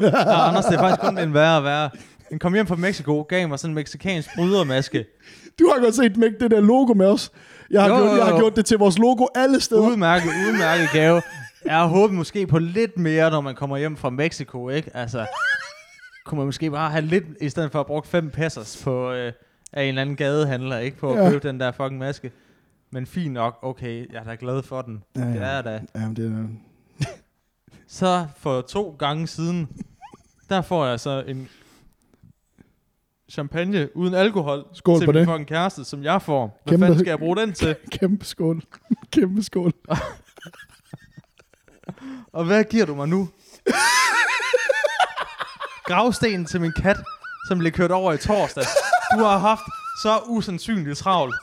Ja, 0.00 0.48
Anders, 0.48 0.64
det 0.64 0.74
er 0.74 0.78
faktisk 0.78 1.00
kun 1.00 1.18
en 1.18 1.34
værre 1.34 1.56
og 1.58 1.64
værre. 1.64 1.90
Den 2.30 2.38
kom 2.38 2.54
hjem 2.54 2.66
fra 2.66 2.76
Mexico, 2.76 3.22
gav 3.28 3.48
mig 3.48 3.58
sådan 3.58 3.70
en 3.70 3.74
meksikansk 3.74 4.28
brydermaske. 4.36 5.04
Du 5.58 5.70
har 5.74 5.82
godt 5.82 5.94
set 5.94 6.16
Mick, 6.16 6.40
det 6.40 6.50
der 6.50 6.60
logo 6.60 6.94
med 6.94 7.06
os. 7.06 7.30
Jeg 7.70 7.82
har, 7.82 7.88
Jo, 7.88 7.96
gjort, 7.96 8.10
jo, 8.10 8.16
jeg 8.16 8.24
har 8.24 8.30
jo. 8.32 8.38
gjort 8.38 8.56
det 8.56 8.64
til 8.66 8.78
vores 8.78 8.98
logo 8.98 9.26
alle 9.34 9.60
steder. 9.60 9.80
Udmærket, 9.82 10.28
udmærket 10.48 10.88
gave. 10.92 11.22
Jeg 11.64 11.74
har 11.74 11.86
håbet 11.86 12.16
måske 12.16 12.46
på 12.46 12.58
lidt 12.58 12.98
mere, 12.98 13.30
når 13.30 13.40
man 13.40 13.54
kommer 13.54 13.76
hjem 13.76 13.96
fra 13.96 14.10
Mexico, 14.10 14.68
ikke? 14.68 14.90
Altså, 14.96 15.26
kunne 16.24 16.36
man 16.38 16.46
måske 16.46 16.70
bare 16.70 16.90
have 16.90 17.04
lidt, 17.04 17.24
i 17.40 17.48
stedet 17.48 17.72
for 17.72 17.80
at 17.80 17.86
bruge 17.86 18.02
fem 18.04 18.30
pesos 18.30 18.80
på 18.84 19.12
øh, 19.12 19.32
af 19.72 19.82
en 19.82 19.88
eller 19.88 20.02
anden 20.02 20.16
gadehandler, 20.16 20.78
ikke? 20.78 20.96
På 20.96 21.12
at 21.14 21.24
Ja. 21.24 21.30
købe 21.30 21.48
den 21.48 21.60
der 21.60 21.72
fucking 21.72 21.98
maske. 21.98 22.32
Men 22.90 23.06
fint 23.06 23.32
nok, 23.32 23.58
okay, 23.62 24.12
jeg 24.12 24.20
er 24.20 24.24
da 24.24 24.36
glad 24.40 24.62
for 24.62 24.82
den. 24.82 25.02
Ja, 25.16 25.20
Det 25.20 25.34
ja. 25.34 25.40
er 25.40 25.54
jeg 25.54 25.64
da. 25.64 25.80
Ja, 25.94 26.08
det 26.16 26.26
er... 26.32 26.46
Så 27.88 28.26
for 28.36 28.60
to 28.60 28.96
gange 28.98 29.26
siden, 29.26 29.68
der 30.48 30.62
får 30.62 30.86
jeg 30.86 31.00
så 31.00 31.24
en 31.26 31.48
champagne 33.30 33.96
uden 33.96 34.14
alkohol 34.14 34.64
Skål 34.72 34.98
til 35.00 35.06
på 35.06 35.12
min 35.12 35.18
det. 35.20 35.28
fucking 35.28 35.46
kæreste, 35.48 35.84
som 35.84 36.02
jeg 36.02 36.22
får. 36.22 36.60
Hvad 36.64 36.72
Kæmpe- 36.74 36.84
fanden 36.84 36.98
skal 36.98 37.10
jeg 37.10 37.18
bruge 37.18 37.36
den 37.36 37.52
til? 37.52 37.76
Kæmpe 38.00 38.24
skål. 38.24 38.62
Kæmpe 39.12 39.42
skål. 39.42 39.72
Og 42.32 42.44
hvad 42.44 42.64
giver 42.64 42.86
du 42.86 42.94
mig 42.94 43.08
nu? 43.08 43.28
Gravstenen 45.86 46.44
til 46.46 46.60
min 46.60 46.72
kat, 46.82 46.96
som 47.48 47.58
blev 47.58 47.72
kørt 47.72 47.90
over 47.90 48.12
i 48.12 48.16
torsdag. 48.18 48.64
Du 49.18 49.24
har 49.24 49.38
haft 49.38 49.62
så 50.02 50.18
usandsynligt 50.26 50.98
travlt. 50.98 51.34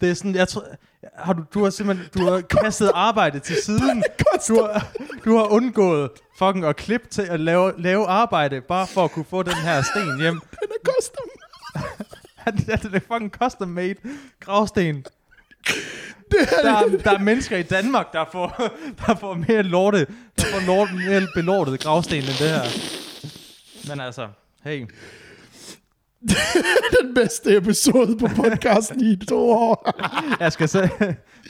Det 0.00 0.10
er 0.10 0.14
sådan, 0.14 0.34
jeg 0.34 0.48
tror, 0.48 0.64
har 1.18 1.32
du, 1.32 1.44
du 1.54 1.62
har 1.62 1.70
simpelthen, 1.70 2.08
du 2.14 2.30
har 2.30 2.40
kastet 2.40 2.90
arbejde 2.94 3.38
til 3.38 3.56
siden. 3.64 4.04
Du 4.48 4.62
har, 4.62 4.86
du 5.24 5.36
har 5.36 5.44
undgået 5.44 6.10
fucking 6.38 6.64
at 6.64 6.76
klippe 6.76 7.06
til 7.10 7.22
at 7.22 7.40
lave, 7.40 7.72
lave 7.78 8.06
arbejde, 8.06 8.60
bare 8.60 8.86
for 8.86 9.04
at 9.04 9.10
kunne 9.12 9.24
få 9.30 9.42
den 9.42 9.54
her 9.54 9.82
sten 9.82 10.20
hjem. 10.20 10.40
Den 10.60 10.68
er 10.70 10.92
custom. 10.92 11.28
Det 12.84 12.94
er 12.94 13.00
fucking 13.12 13.30
custom 13.42 13.68
made 13.68 13.94
gravsten. 14.40 15.06
Det 16.30 16.38
er 16.40 16.62
Der, 16.62 16.72
er- 16.76 17.02
der 17.04 17.10
er 17.10 17.18
mennesker 17.18 17.56
i 17.56 17.62
Danmark, 17.62 18.12
der 18.12 18.24
får, 18.32 18.62
der 19.06 19.14
får 19.14 19.34
mere 19.48 19.62
lorte, 19.62 20.06
der 20.38 20.44
får 20.52 20.66
lort, 20.66 20.88
mere 20.94 21.28
belortet 21.34 21.80
gravsten 21.80 22.16
end 22.16 22.24
det 22.26 22.34
her. 22.50 22.62
Men 23.88 24.00
altså, 24.00 24.28
hey. 24.64 24.86
den 27.02 27.14
bedste 27.14 27.56
episode 27.56 28.16
på 28.18 28.26
podcasten 28.36 29.00
i 29.00 29.16
to 29.16 29.50
år. 29.50 29.90
Jeg 30.42 30.52
skal 30.52 30.68
se. 30.68 30.90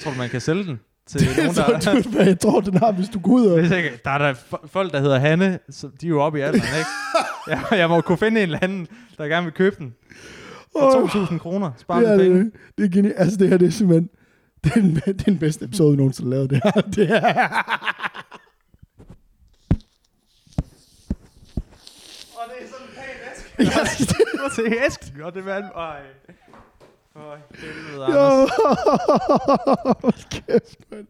Tror 0.03 0.11
du, 0.13 0.19
man 0.19 0.29
kan 0.31 0.41
sælge 0.41 0.65
den? 0.65 0.81
Til 1.07 1.29
nogen, 1.37 1.55
så, 1.55 1.81
der... 1.85 2.03
du, 2.03 2.11
hvad 2.11 2.27
jeg 2.27 2.41
tror, 2.41 2.61
den 2.61 2.77
har, 2.77 2.93
hvis 2.93 3.09
du 3.09 3.21
går 3.21 3.31
ud 3.33 3.47
og... 3.47 3.61
Hvis 3.61 3.71
ikke, 3.71 4.01
der 4.05 4.11
er 4.11 4.19
der 4.19 4.35
fo- 4.35 4.67
folk, 4.67 4.93
der 4.93 5.01
hedder 5.01 5.19
Hanne, 5.19 5.59
så 5.71 5.89
de 6.01 6.07
er 6.07 6.11
jo 6.11 6.21
oppe 6.23 6.39
i 6.39 6.43
alderen, 6.43 6.69
ikke? 6.79 6.91
Jeg, 7.71 7.79
jeg 7.79 7.89
må 7.89 8.01
kunne 8.01 8.19
finde 8.19 8.43
en 8.43 8.49
eller 8.49 8.59
anden, 8.63 8.87
der 9.19 9.25
gerne 9.25 9.45
vil 9.45 9.53
købe 9.55 9.77
den. 9.79 9.95
For 10.73 11.07
2.000 11.07 11.39
kroner. 11.39 11.71
Spar 11.77 12.01
det, 12.01 12.09
er, 12.13 12.19
penge. 12.19 12.39
det, 12.45 12.53
det 12.79 12.85
er 12.85 12.89
genialt. 12.89 13.15
Altså, 13.19 13.39
det 13.39 13.49
her, 13.49 13.57
det 13.57 13.67
er 13.67 13.71
simpelthen... 13.71 14.09
Det 14.65 14.73
er, 14.77 14.81
den, 14.81 14.95
det 14.95 15.03
er 15.07 15.13
den 15.13 15.39
bedste 15.39 15.65
episode, 15.65 15.91
vi 15.91 15.97
nogensinde 15.97 16.31
lavet, 16.31 16.51
det 16.51 16.61
her. 16.65 16.71
Det 16.71 17.11
er... 17.11 17.49
Og 22.37 22.45
det 22.49 22.65
er 22.65 22.69
sådan 22.71 22.87
en 22.87 22.93
pæn 22.95 23.17
æske. 23.33 23.50
Ja, 23.61 23.81
det, 23.99 24.17
at 24.47 24.53
se 24.57 24.63
æsken, 24.87 25.23
og 25.23 25.35
det 25.35 25.45
vand. 25.47 25.65
Ej. 25.77 26.01
For 27.13 27.37
helvede. 27.59 28.05
Anders. 28.05 28.51
Hold 30.01 30.31
kæft, 30.31 30.79
mand. 30.91 31.07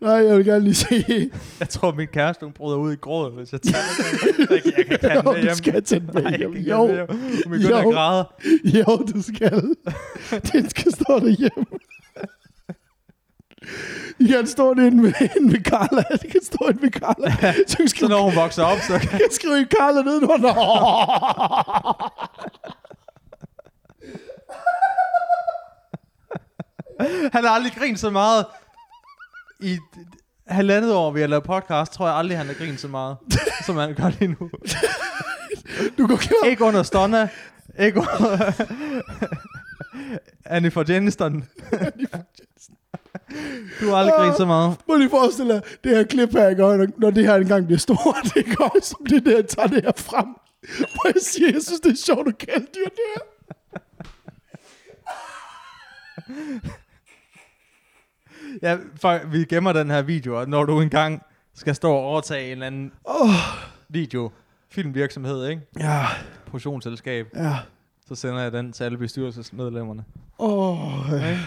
Nej, 0.00 0.10
jeg 0.12 0.36
vil 0.36 0.44
gerne 0.44 0.64
lige 0.64 0.74
se... 0.74 1.30
Jeg 1.60 1.68
tror, 1.68 1.92
min 1.94 2.06
kæreste, 2.08 2.44
hun 2.46 2.52
bryder 2.52 2.78
ud 2.78 2.92
i 2.92 2.96
gråd, 2.96 3.30
hvis 3.32 3.52
jeg 3.52 3.60
tager 3.62 3.76
den. 3.96 4.36
Jeg, 4.50 4.62
kan- 4.62 4.72
jeg 4.76 4.86
kan 4.86 5.10
ikke 5.10 5.44
Jo, 5.46 5.50
du 5.50 5.56
skal 5.56 5.82
tage 5.84 6.00
den 6.00 6.10
med 6.22 6.38
hjem. 6.38 6.52
Jo. 6.52 6.86
Hun 6.86 7.52
begynder 7.52 7.82
Jo. 7.82 7.88
at 7.88 7.94
græde. 7.94 8.28
Jo, 8.64 8.96
du 9.14 9.22
skal. 9.22 9.62
Den 10.52 10.70
skal 10.70 10.92
stå 10.92 11.18
derhjemme. 11.20 11.64
I 14.18 14.26
kan 14.26 14.46
stå 14.46 14.72
inde 14.72 15.02
ved, 15.02 15.14
inde 15.36 15.52
ved 15.52 15.64
Carla. 15.64 16.02
Det 16.22 16.30
kan 16.30 16.44
stå 16.44 16.68
inde 16.68 16.82
ved 16.82 16.90
Carla. 16.90 17.30
Så 17.66 17.76
kan 17.76 17.88
Så 17.88 17.96
skrive, 17.96 18.08
når 18.08 18.22
hun 18.22 18.36
vokser 18.36 18.62
op, 18.64 18.78
så 18.78 18.98
kan 19.08 19.08
kan 19.08 19.30
skrive 19.30 19.66
Carla 19.78 20.02
nedenunder. 20.02 20.54
Han 27.32 27.44
har 27.44 27.50
aldrig 27.50 27.72
grint 27.72 28.00
så 28.00 28.10
meget. 28.10 28.46
I 29.60 29.78
halvandet 30.46 30.94
år, 30.94 31.10
vi 31.10 31.20
har 31.20 31.26
lavet 31.26 31.44
podcast, 31.44 31.92
tror 31.92 32.06
jeg 32.06 32.16
aldrig, 32.16 32.38
han 32.38 32.46
har 32.46 32.54
grint 32.54 32.80
så 32.80 32.88
meget, 32.88 33.16
som 33.66 33.76
han 33.76 33.94
gør 33.94 34.10
lige 34.18 34.36
nu. 34.40 34.50
Du 35.98 36.06
går 36.06 36.16
klar. 36.16 36.46
Ikke 36.46 36.64
under 36.64 36.82
Stonna. 36.82 37.28
Ikke 37.78 37.98
under... 37.98 38.52
Annie 40.44 40.70
for 40.70 40.92
Jeniston. 40.92 41.44
Du 43.80 43.86
har 43.88 43.96
aldrig 43.96 44.14
grint 44.18 44.36
så 44.36 44.44
meget. 44.46 44.76
Må 44.88 44.96
lige 44.96 45.10
forestille 45.10 45.52
dig, 45.54 45.62
det 45.84 45.96
her 45.96 46.04
klip 46.04 46.32
her, 46.32 46.48
ikke? 46.48 46.62
Når- 46.98 47.10
det 47.10 47.24
her 47.26 47.34
engang 47.34 47.66
bliver 47.66 47.78
stort, 47.78 48.16
det 48.34 48.56
går 48.56 48.76
som 48.82 49.06
det 49.06 49.24
der, 49.26 49.42
tager 49.42 49.68
det 49.68 49.82
her 49.84 49.92
frem. 49.96 50.26
Hvor 50.78 51.06
jeg 51.06 51.22
siger, 51.22 51.50
jeg 51.52 51.62
synes, 51.62 51.80
det 51.80 51.92
er 51.92 51.96
sjovt 51.96 52.28
at 52.28 52.38
kalde 52.38 52.66
dyr 52.74 52.84
det 52.84 53.06
her. 53.14 53.20
Ja, 58.62 58.76
for, 59.00 59.26
vi 59.26 59.44
gemmer 59.44 59.72
den 59.72 59.90
her 59.90 60.02
video, 60.02 60.40
og 60.40 60.48
når 60.48 60.64
du 60.64 60.80
engang 60.80 61.22
skal 61.54 61.74
stå 61.74 61.92
og 61.92 61.98
overtage 62.04 62.44
en 62.46 62.52
eller 62.52 62.66
anden 62.66 62.92
Åh, 63.08 63.28
video, 63.88 64.30
filmvirksomhed, 64.70 65.46
ikke? 65.48 65.62
ja, 65.78 66.06
Produktionsselskab, 66.46 67.26
ja. 67.34 67.56
så 68.08 68.14
sender 68.14 68.40
jeg 68.42 68.52
den 68.52 68.72
til 68.72 68.84
alle 68.84 68.98
bestyrelsesmedlemmerne. 68.98 70.04
Åh, 70.38 71.12
Ikke? 71.14 71.38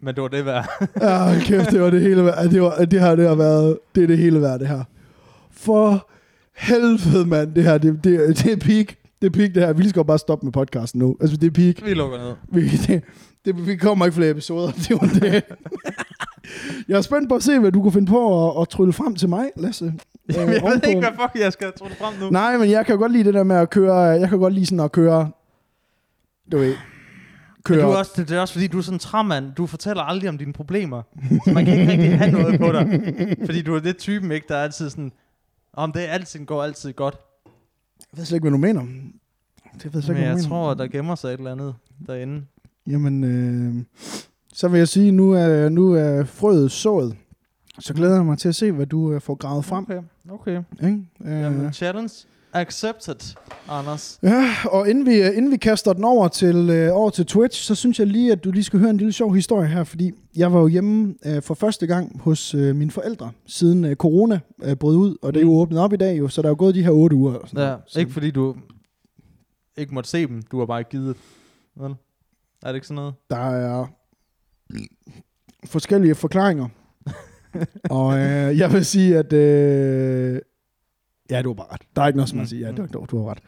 Men 0.00 0.14
det 0.14 0.22
var 0.22 0.28
det 0.28 0.44
værd. 0.46 0.68
ja, 1.00 1.40
kæft, 1.40 1.70
det 1.70 1.80
var 1.80 1.90
det 1.90 2.00
hele 2.00 2.24
værd. 2.24 2.48
Det, 2.50 2.62
var, 2.62 2.74
det 2.84 3.00
her, 3.00 3.14
det 3.16 3.28
har 3.28 3.34
været, 3.34 3.78
det 3.94 4.02
er 4.02 4.06
det 4.06 4.18
hele 4.18 4.40
værd, 4.40 4.58
det 4.58 4.68
her. 4.68 4.84
For 5.52 6.08
helvede, 6.56 7.26
mand, 7.26 7.54
det 7.54 7.64
her, 7.64 7.78
det, 7.78 8.04
det, 8.04 8.38
det 8.38 8.52
er 8.52 8.56
peak. 8.56 8.86
Det 9.22 9.26
er 9.26 9.30
peak, 9.30 9.54
det 9.54 9.62
her. 9.62 9.72
Vi 9.72 9.88
skal 9.88 10.04
bare 10.04 10.18
stoppe 10.18 10.46
med 10.46 10.52
podcasten 10.52 10.98
nu. 10.98 11.16
Altså, 11.20 11.36
det 11.36 11.46
er 11.46 11.50
peak. 11.50 11.88
vi 11.88 11.94
lukker 11.94 12.18
ned. 12.18 12.34
Vi, 12.48 12.68
det, 12.68 13.02
det, 13.44 13.66
vi 13.66 13.76
kommer 13.76 14.04
ikke 14.04 14.14
flere 14.14 14.30
episoder. 14.30 14.70
Det 14.72 14.90
var 14.90 15.08
det. 15.20 15.42
jeg 16.88 16.96
er 16.96 17.00
spændt 17.00 17.28
på 17.28 17.34
at 17.34 17.42
se, 17.42 17.58
hvad 17.58 17.72
du 17.72 17.82
kunne 17.82 17.92
finde 17.92 18.06
på 18.06 18.50
at, 18.50 18.62
at 18.62 18.68
trylle 18.68 18.92
frem 18.92 19.14
til 19.14 19.28
mig, 19.28 19.50
Lasse. 19.56 19.84
Øh, 20.30 20.34
jeg 20.36 20.46
ved 20.48 20.60
ovenpå- 20.60 20.88
ikke, 20.88 21.00
hvad 21.00 21.10
fuck 21.20 21.42
jeg 21.44 21.52
skal 21.52 21.66
det 21.66 21.96
frem 21.98 22.14
nu. 22.20 22.30
Nej, 22.30 22.56
men 22.56 22.70
jeg 22.70 22.86
kan 22.86 22.98
godt 22.98 23.12
lide 23.12 23.24
det 23.24 23.34
der 23.34 23.42
med 23.42 23.56
at 23.56 23.70
køre, 23.70 23.94
jeg 23.94 24.28
kan 24.28 24.38
godt 24.38 24.54
lide 24.54 24.66
sådan 24.66 24.80
at 24.80 24.92
køre, 24.92 25.30
du 26.52 26.58
ved, 26.58 26.74
Men 27.68 27.76
køre, 27.78 27.86
du 27.86 27.92
er 27.92 27.96
også, 27.96 28.12
det, 28.16 28.30
er 28.30 28.40
også 28.40 28.54
fordi, 28.54 28.66
du 28.66 28.78
er 28.78 28.82
sådan 28.82 28.94
en 28.94 28.98
træmand. 28.98 29.52
Du 29.54 29.66
fortæller 29.66 30.02
aldrig 30.02 30.28
om 30.28 30.38
dine 30.38 30.52
problemer. 30.52 31.02
Så 31.44 31.52
man 31.54 31.64
kan 31.64 31.80
ikke 31.80 31.92
rigtig 31.92 32.18
have 32.18 32.32
noget 32.32 32.60
på 32.60 32.72
dig. 32.72 32.86
Fordi 33.46 33.62
du 33.62 33.74
er 33.74 33.80
det 33.80 33.96
typen, 33.96 34.32
ikke, 34.32 34.46
der 34.48 34.56
er 34.56 34.62
altid 34.62 34.90
sådan, 34.90 35.12
om 35.72 35.92
det 35.92 36.00
altid 36.00 36.44
går 36.46 36.62
altid 36.62 36.92
godt. 36.92 37.14
jeg 38.12 38.18
ved 38.18 38.24
slet 38.24 38.36
ikke, 38.36 38.42
hvad 38.42 38.50
du 38.50 38.56
mener. 38.56 38.82
Det 39.82 39.94
ved 39.94 40.02
jeg 40.06 40.14
Men 40.14 40.22
jeg 40.24 40.34
mener. 40.34 40.48
tror, 40.48 40.74
der 40.74 40.86
gemmer 40.86 41.14
sig 41.14 41.28
et 41.28 41.38
eller 41.38 41.52
andet 41.52 41.74
derinde. 42.06 42.42
Jamen, 42.86 43.24
øh, 43.24 43.84
så 44.52 44.68
vil 44.68 44.78
jeg 44.78 44.88
sige, 44.88 45.12
nu 45.12 45.32
er, 45.32 45.68
nu 45.68 45.92
er 45.92 46.24
frøet 46.24 46.70
sået. 46.70 47.16
Så 47.78 47.94
glæder 47.94 48.14
jeg 48.14 48.24
mig 48.24 48.38
til 48.38 48.48
at 48.48 48.54
se, 48.54 48.72
hvad 48.72 48.86
du 48.86 49.12
øh, 49.12 49.20
får 49.20 49.34
gravet 49.34 49.64
frem. 49.64 49.84
Okay, 49.84 50.02
okay. 50.30 50.62
Ikke? 50.88 51.02
Øh, 51.24 51.30
Jamen, 51.40 51.72
challenge 51.72 52.14
accepted, 52.52 53.36
Anders. 53.68 54.18
Ja, 54.22 54.54
og 54.64 54.88
inden 54.90 55.06
vi, 55.06 55.22
inden 55.26 55.50
vi 55.50 55.56
kaster 55.56 55.92
den 55.92 56.04
over 56.04 56.28
til, 56.28 56.70
øh, 56.70 56.96
over 56.96 57.10
til 57.10 57.26
Twitch, 57.26 57.62
så 57.62 57.74
synes 57.74 57.98
jeg 57.98 58.06
lige, 58.06 58.32
at 58.32 58.44
du 58.44 58.50
lige 58.50 58.64
skal 58.64 58.78
høre 58.78 58.90
en 58.90 58.96
lille 58.96 59.12
sjov 59.12 59.34
historie 59.34 59.68
her, 59.68 59.84
fordi 59.84 60.12
jeg 60.36 60.52
var 60.52 60.60
jo 60.60 60.66
hjemme 60.66 61.14
øh, 61.26 61.42
for 61.42 61.54
første 61.54 61.86
gang 61.86 62.20
hos 62.20 62.54
øh, 62.54 62.76
mine 62.76 62.90
forældre, 62.90 63.30
siden 63.46 63.84
øh, 63.84 63.96
corona 63.96 64.40
øh, 64.62 64.76
brød 64.76 64.96
ud, 64.96 65.16
og 65.22 65.34
det 65.34 65.40
er 65.40 65.44
jo 65.44 65.52
åbnet 65.52 65.78
op 65.80 65.92
i 65.92 65.96
dag 65.96 66.18
jo, 66.18 66.28
så 66.28 66.42
der 66.42 66.48
er 66.48 66.50
jo 66.50 66.56
gået 66.58 66.74
de 66.74 66.82
her 66.82 66.90
otte 66.90 67.16
uger. 67.16 67.34
Og 67.34 67.48
sådan 67.48 67.62
Ja, 67.62 67.68
noget. 67.68 67.82
så 67.86 68.00
ikke 68.00 68.12
fordi 68.12 68.30
du 68.30 68.56
ikke 69.76 69.94
måtte 69.94 70.10
se 70.10 70.26
dem, 70.26 70.42
du 70.42 70.58
har 70.58 70.66
bare 70.66 70.80
ikke 70.80 70.90
givet. 70.90 71.16
Vel? 71.76 71.94
Er 72.62 72.66
det 72.68 72.74
ikke 72.74 72.86
sådan 72.86 72.94
noget? 72.96 73.14
Der 73.30 73.36
er 73.50 73.86
forskellige 75.66 76.14
forklaringer, 76.14 76.68
og 77.90 78.18
øh, 78.18 78.58
jeg 78.58 78.72
vil 78.72 78.84
sige, 78.84 79.18
at 79.18 79.32
øh, 79.32 80.40
ja, 81.30 81.42
du 81.42 81.48
har 81.48 81.54
bare 81.54 81.72
ret. 81.72 81.82
Der 81.96 82.02
er 82.02 82.06
ikke 82.06 82.16
noget, 82.16 82.28
som 82.28 82.36
man 82.36 82.42
Mm, 82.44 82.48
siger. 82.48 82.66
Ja, 82.66 82.70
mm. 82.70 82.76
du, 82.76 82.86
du, 82.98 83.06
du 83.10 83.18
har 83.18 83.30
ret. 83.30 83.38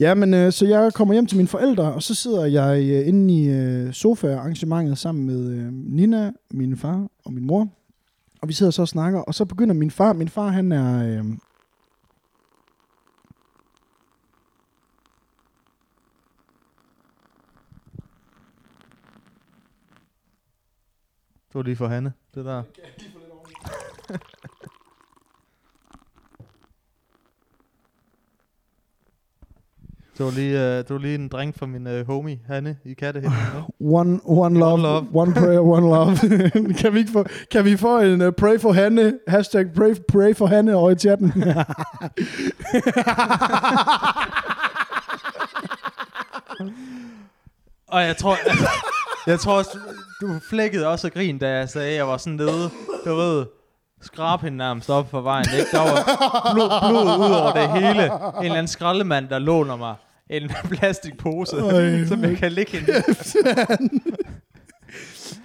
Ja, 0.00 0.14
men 0.14 0.34
øh, 0.34 0.52
så 0.52 0.66
jeg 0.66 0.92
kommer 0.94 1.14
hjem 1.14 1.26
til 1.26 1.36
mine 1.36 1.48
forældre, 1.48 1.92
og 1.94 2.02
så 2.02 2.14
sidder 2.14 2.44
jeg 2.44 2.82
øh, 2.90 3.08
inde 3.08 3.34
i 3.34 3.48
øh, 3.48 3.92
sofa-arrangementet 3.92 4.98
sammen 4.98 5.26
med 5.26 5.50
øh, 5.50 5.72
Nina, 5.72 6.32
min 6.50 6.76
far 6.76 7.08
og 7.24 7.32
min 7.32 7.46
mor. 7.46 7.68
Og 8.42 8.48
vi 8.48 8.52
sidder 8.52 8.72
så 8.72 8.82
og 8.82 8.88
snakker, 8.88 9.20
og 9.20 9.34
så 9.34 9.44
begynder 9.44 9.74
min 9.74 9.90
far, 9.90 10.12
min 10.12 10.28
far 10.28 10.48
han 10.48 10.72
er... 10.72 11.18
Øh, 11.18 11.24
Det 21.48 21.54
var 21.54 21.62
lige 21.62 21.76
for 21.76 21.86
Hanne, 21.88 22.12
det 22.34 22.44
der. 22.44 22.62
Det 30.18 30.24
var 30.26 30.30
lige, 30.30 30.54
uh, 30.54 30.60
det 30.60 30.90
var 30.90 30.98
lige 30.98 31.14
en 31.14 31.28
drink 31.28 31.58
fra 31.58 31.66
min 31.66 31.86
uh, 31.86 32.06
homie, 32.06 32.38
Hanne, 32.46 32.76
i 32.84 32.94
kattehænden. 32.94 33.38
one, 33.80 34.20
one 34.24 34.58
love, 34.58 34.72
one 34.72 34.82
love. 34.82 35.06
one 35.14 35.34
prayer, 35.34 35.60
one 35.60 35.86
love. 35.86 36.16
kan, 36.80 36.94
vi 36.94 36.98
ikke 36.98 37.12
få, 37.12 37.24
kan 37.50 37.64
vi 37.64 37.76
få 37.76 37.98
en 38.00 38.22
uh, 38.22 38.32
pray 38.32 38.60
for 38.60 38.72
Hanne, 38.72 39.18
hashtag 39.28 39.66
pray, 39.76 39.94
pray 40.08 40.34
for 40.34 40.46
Hanne 40.46 40.74
over 40.74 40.90
i 40.90 40.94
chatten? 40.94 41.32
Og 47.88 48.02
jeg 48.02 48.16
tror, 48.16 48.36
jeg, 48.46 48.56
jeg 49.26 49.40
tror 49.40 49.58
også, 49.58 49.78
du 50.20 50.38
flækkede 50.50 50.86
også 50.86 51.06
og 51.06 51.12
grin, 51.12 51.38
da 51.38 51.48
jeg 51.48 51.68
sagde, 51.68 51.90
at 51.90 51.96
jeg 51.96 52.08
var 52.08 52.16
sådan 52.16 52.36
nede, 52.36 52.70
du 53.04 53.14
ved, 53.14 53.46
skrab 54.02 54.40
hende 54.40 54.58
nærmest 54.58 54.90
op 54.90 55.10
for 55.10 55.20
vejen. 55.20 55.46
Ikke? 55.58 55.70
Der 55.72 55.78
var 55.78 56.50
blod, 56.54 56.90
blod 56.90 57.28
ud 57.28 57.34
over 57.34 57.52
det 57.52 57.68
hele. 57.68 58.04
En 58.04 58.44
eller 58.44 58.58
anden 58.58 58.66
skraldemand, 58.68 59.28
der 59.28 59.38
låner 59.38 59.76
mig 59.76 59.94
en 60.30 60.50
plastikpose, 60.70 61.56
Øj. 61.56 62.04
som 62.08 62.22
jeg 62.22 62.36
kan 62.36 62.52
lægge 62.52 62.76
hende. 62.76 62.92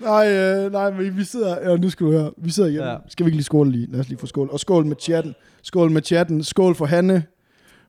nej, 0.01 0.33
øh, 0.33 0.71
nej, 0.71 0.91
men 0.91 1.17
vi 1.17 1.23
sidder, 1.23 1.69
ja, 1.69 1.77
nu 1.77 1.89
skal 1.89 2.05
du 2.05 2.11
høre, 2.11 2.31
vi 2.37 2.51
sidder 2.51 2.69
hjemme. 2.69 2.89
Ja. 2.89 2.97
Skal 3.07 3.25
vi 3.25 3.27
ikke 3.27 3.37
lige 3.37 3.43
skåle 3.45 3.71
lige? 3.71 3.87
Lad 3.91 3.99
os 3.99 4.09
lige 4.09 4.19
få 4.19 4.25
skål. 4.25 4.49
Og 4.51 4.59
skål 4.59 4.85
med 4.85 4.95
chatten. 5.01 5.35
Skål 5.61 5.91
med 5.91 6.01
chatten. 6.01 6.43
Skål 6.43 6.75
for 6.75 6.85
Hanne. 6.85 7.23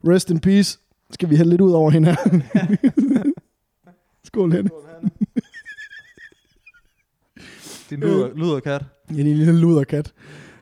Rest 0.08 0.30
in 0.30 0.40
peace. 0.40 0.78
Skal 1.10 1.30
vi 1.30 1.36
hælde 1.36 1.50
lidt 1.50 1.60
ud 1.60 1.72
over 1.72 1.90
hende 1.90 2.08
her? 2.08 2.16
skål, 4.24 4.52
Hanne. 4.52 4.70
Din 7.90 8.00
luder, 8.00 8.28
luderkat. 8.34 8.82
Ja, 9.10 9.14
det 9.14 9.26
er 9.26 9.30
en 9.30 9.36
lille 9.36 9.60
luderkat. 9.60 10.12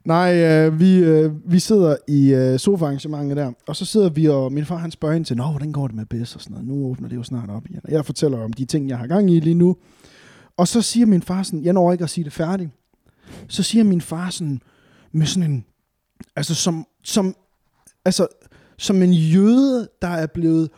Nej, 0.04 0.36
øh, 0.36 0.80
vi, 0.80 0.96
øh, 0.96 1.52
vi 1.52 1.58
sidder 1.58 1.96
i 2.08 2.34
øh, 2.34 2.58
sofaarrangementet 2.58 3.36
der, 3.36 3.52
og 3.66 3.76
så 3.76 3.84
sidder 3.84 4.08
vi, 4.08 4.28
og 4.28 4.52
min 4.52 4.64
far 4.64 4.76
han 4.76 4.90
spørger 4.90 5.14
ind 5.14 5.24
til, 5.24 5.36
Nå, 5.36 5.46
hvordan 5.46 5.72
går 5.72 5.86
det 5.86 5.96
med 5.96 6.06
BS 6.06 6.34
og 6.34 6.40
sådan 6.40 6.54
noget? 6.54 6.68
Nu 6.68 6.86
åbner 6.86 7.08
det 7.08 7.16
jo 7.16 7.22
snart 7.22 7.50
op 7.50 7.66
igen. 7.66 7.80
Og 7.84 7.92
jeg 7.92 8.06
fortæller 8.06 8.44
om 8.44 8.52
de 8.52 8.64
ting, 8.64 8.88
jeg 8.88 8.98
har 8.98 9.06
gang 9.06 9.30
i 9.30 9.40
lige 9.40 9.54
nu. 9.54 9.76
Og 10.56 10.68
så 10.68 10.82
siger 10.82 11.06
min 11.06 11.22
far 11.22 11.42
sådan, 11.42 11.64
jeg 11.64 11.72
når 11.72 11.92
ikke 11.92 12.04
at 12.04 12.10
sige 12.10 12.24
det 12.24 12.32
færdigt. 12.32 12.70
Så 13.48 13.62
siger 13.62 13.84
min 13.84 14.00
far 14.00 14.30
sådan, 14.30 14.60
med 15.12 15.26
sådan 15.26 15.50
en, 15.50 15.64
altså 16.36 16.54
som, 16.54 16.86
som, 17.02 17.34
altså, 18.04 18.26
som 18.78 19.02
en 19.02 19.12
jøde, 19.12 19.88
der 20.02 20.08
er 20.08 20.26
blevet 20.26 20.70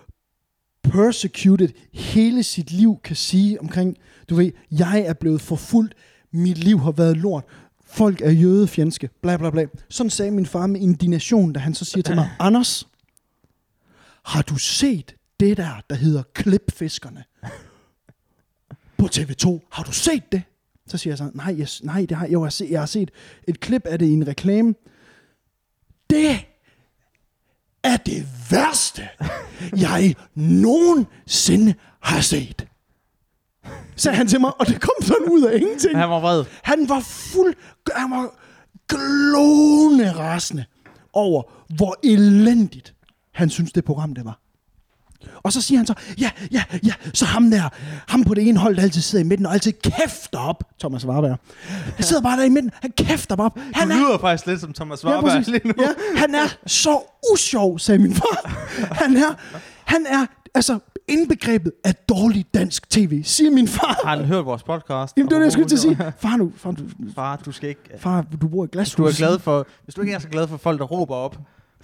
persecuted 0.83 1.69
hele 1.93 2.43
sit 2.43 2.71
liv, 2.71 2.97
kan 3.05 3.17
sige 3.17 3.61
omkring, 3.61 3.97
du 4.31 4.35
ved, 4.35 4.51
jeg 4.71 5.01
er 5.07 5.13
blevet 5.13 5.41
forfulgt, 5.41 5.95
mit 6.33 6.59
liv 6.59 6.81
har 6.81 6.93
været 6.93 7.17
lort, 7.17 7.45
folk 7.93 8.21
er 8.21 8.31
jødefjendske, 8.31 9.11
bla 9.23 9.37
bla 9.37 9.51
bla. 9.51 9.67
Sådan 9.89 10.11
sagde 10.11 10.31
min 10.31 10.47
far 10.47 10.67
med 10.67 10.81
indignation, 10.81 11.53
da 11.53 11.61
han 11.61 11.75
så 11.75 11.85
siger 11.85 12.03
til 12.03 12.15
mig, 12.15 12.31
Anders, 12.41 12.89
har 14.25 14.43
du 14.43 14.57
set 14.59 15.15
det 15.41 15.57
der, 15.57 15.83
der 15.91 15.97
hedder 15.97 16.23
klipfiskerne 16.35 17.25
på 18.99 19.09
TV2? 19.15 19.69
Har 19.73 19.83
du 19.83 19.93
set 19.93 20.33
det? 20.33 20.43
Så 20.87 20.99
siger 20.99 21.13
jeg 21.13 21.19
så, 21.19 21.31
nej, 21.35 21.55
yes, 21.55 21.83
nej 21.85 22.07
det 22.09 22.17
har, 22.17 22.27
jeg, 22.27 22.39
har 22.39 22.49
set, 22.49 22.71
jeg 22.71 22.81
har 22.81 22.87
set 22.87 23.11
et 23.49 23.61
klip 23.61 23.87
af 23.87 23.99
det 23.99 24.07
i 24.07 24.13
en 24.13 24.29
reklame. 24.29 24.75
Det 26.11 26.47
er 27.85 27.97
det 27.97 28.27
værste, 28.51 29.09
jeg 29.77 30.15
nogensinde 30.35 31.75
har 32.01 32.21
set. 32.21 32.67
Sagde 33.97 34.17
han 34.17 34.27
til 34.29 34.41
mig, 34.41 34.61
og 34.61 34.67
det 34.67 34.81
kom 34.81 34.95
sådan 35.01 35.29
ud 35.31 35.43
af 35.43 35.57
ingenting. 35.57 35.99
Han 35.99 36.11
var 36.11 36.21
vred. 36.21 36.45
Han 36.63 36.89
var 36.89 37.01
fuld, 37.01 37.55
han 37.97 38.11
var 38.11 38.35
glående 38.89 40.13
rasende 40.19 40.65
over, 41.13 41.43
hvor 41.77 41.97
elendigt 42.05 42.95
han 43.35 43.51
synes, 43.51 43.73
det 43.73 43.85
program 43.85 44.15
det 44.15 44.25
var. 44.25 44.39
Og 45.43 45.53
så 45.53 45.61
siger 45.63 45.79
han 45.79 45.87
så, 45.87 45.95
ja, 46.19 46.31
ja, 46.53 46.63
ja, 46.87 46.93
så 47.15 47.25
ham 47.25 47.51
der, 47.51 47.69
ham 48.09 48.25
på 48.25 48.35
det 48.35 48.49
ene 48.49 48.59
hold, 48.59 48.77
der 48.77 48.83
altid 48.83 49.01
sidder 49.01 49.25
i 49.25 49.29
midten 49.29 49.47
og 49.47 49.53
altid 49.53 49.73
kæfter 49.73 50.39
op, 50.39 50.65
Thomas 50.81 51.07
Warberg. 51.07 51.39
Han 51.95 52.05
sidder 52.05 52.23
bare 52.23 52.37
der 52.37 52.45
i 52.45 52.49
midten, 52.49 52.71
han 52.83 52.93
kæfter 52.97 53.37
bare 53.37 53.47
op. 53.47 53.59
Han 53.73 53.89
Du 53.89 53.95
er 53.95 53.99
lyder 53.99 54.19
faktisk 54.19 54.47
lidt 54.47 54.61
som 54.61 54.73
Thomas 54.73 55.05
Ja, 55.05 55.09
Warberg 55.09 55.31
præcis. 55.31 55.47
lige 55.49 55.69
nu. 55.69 55.75
Ja, 55.79 55.89
han 56.17 56.35
er 56.35 56.49
så 56.67 57.01
usjov, 57.33 57.79
sagde 57.79 57.99
min 57.99 58.15
far. 58.15 58.67
Han 58.95 59.17
er, 59.17 59.35
han 59.85 60.07
er 60.07 60.27
altså 60.55 60.79
indbegrebet 61.13 61.73
af 61.85 61.95
dårlig 61.95 62.47
dansk 62.55 62.91
tv, 62.91 63.23
siger 63.25 63.51
min 63.51 63.69
far. 63.69 64.01
Har 64.05 64.17
han 64.17 64.25
hørt 64.25 64.45
vores 64.45 64.63
podcast? 64.63 65.17
Jamen, 65.17 65.29
det 65.29 65.35
var 65.35 65.39
det, 65.41 65.45
jeg 65.45 65.53
skulle 65.53 65.69
til 65.69 65.77
at 65.77 65.81
sige. 65.81 65.97
Far, 66.19 66.37
nu, 66.37 66.53
far, 66.57 66.71
du, 66.71 66.83
Far, 67.15 67.37
du 67.37 67.53
skal 67.53 67.69
ikke... 67.69 67.81
far, 67.99 68.27
du 68.43 68.49
bor 68.49 68.65
i 68.65 68.69
glashus. 68.73 68.95
Du 68.95 69.05
er 69.05 69.13
glad 69.17 69.39
for, 69.39 69.67
hvis 69.85 69.95
du 69.95 70.01
ikke 70.01 70.13
er 70.13 70.19
så 70.19 70.29
glad 70.29 70.49
for 70.49 70.57
folk, 70.57 70.79
der 70.79 70.85
råber 70.85 71.15
op, 71.15 71.39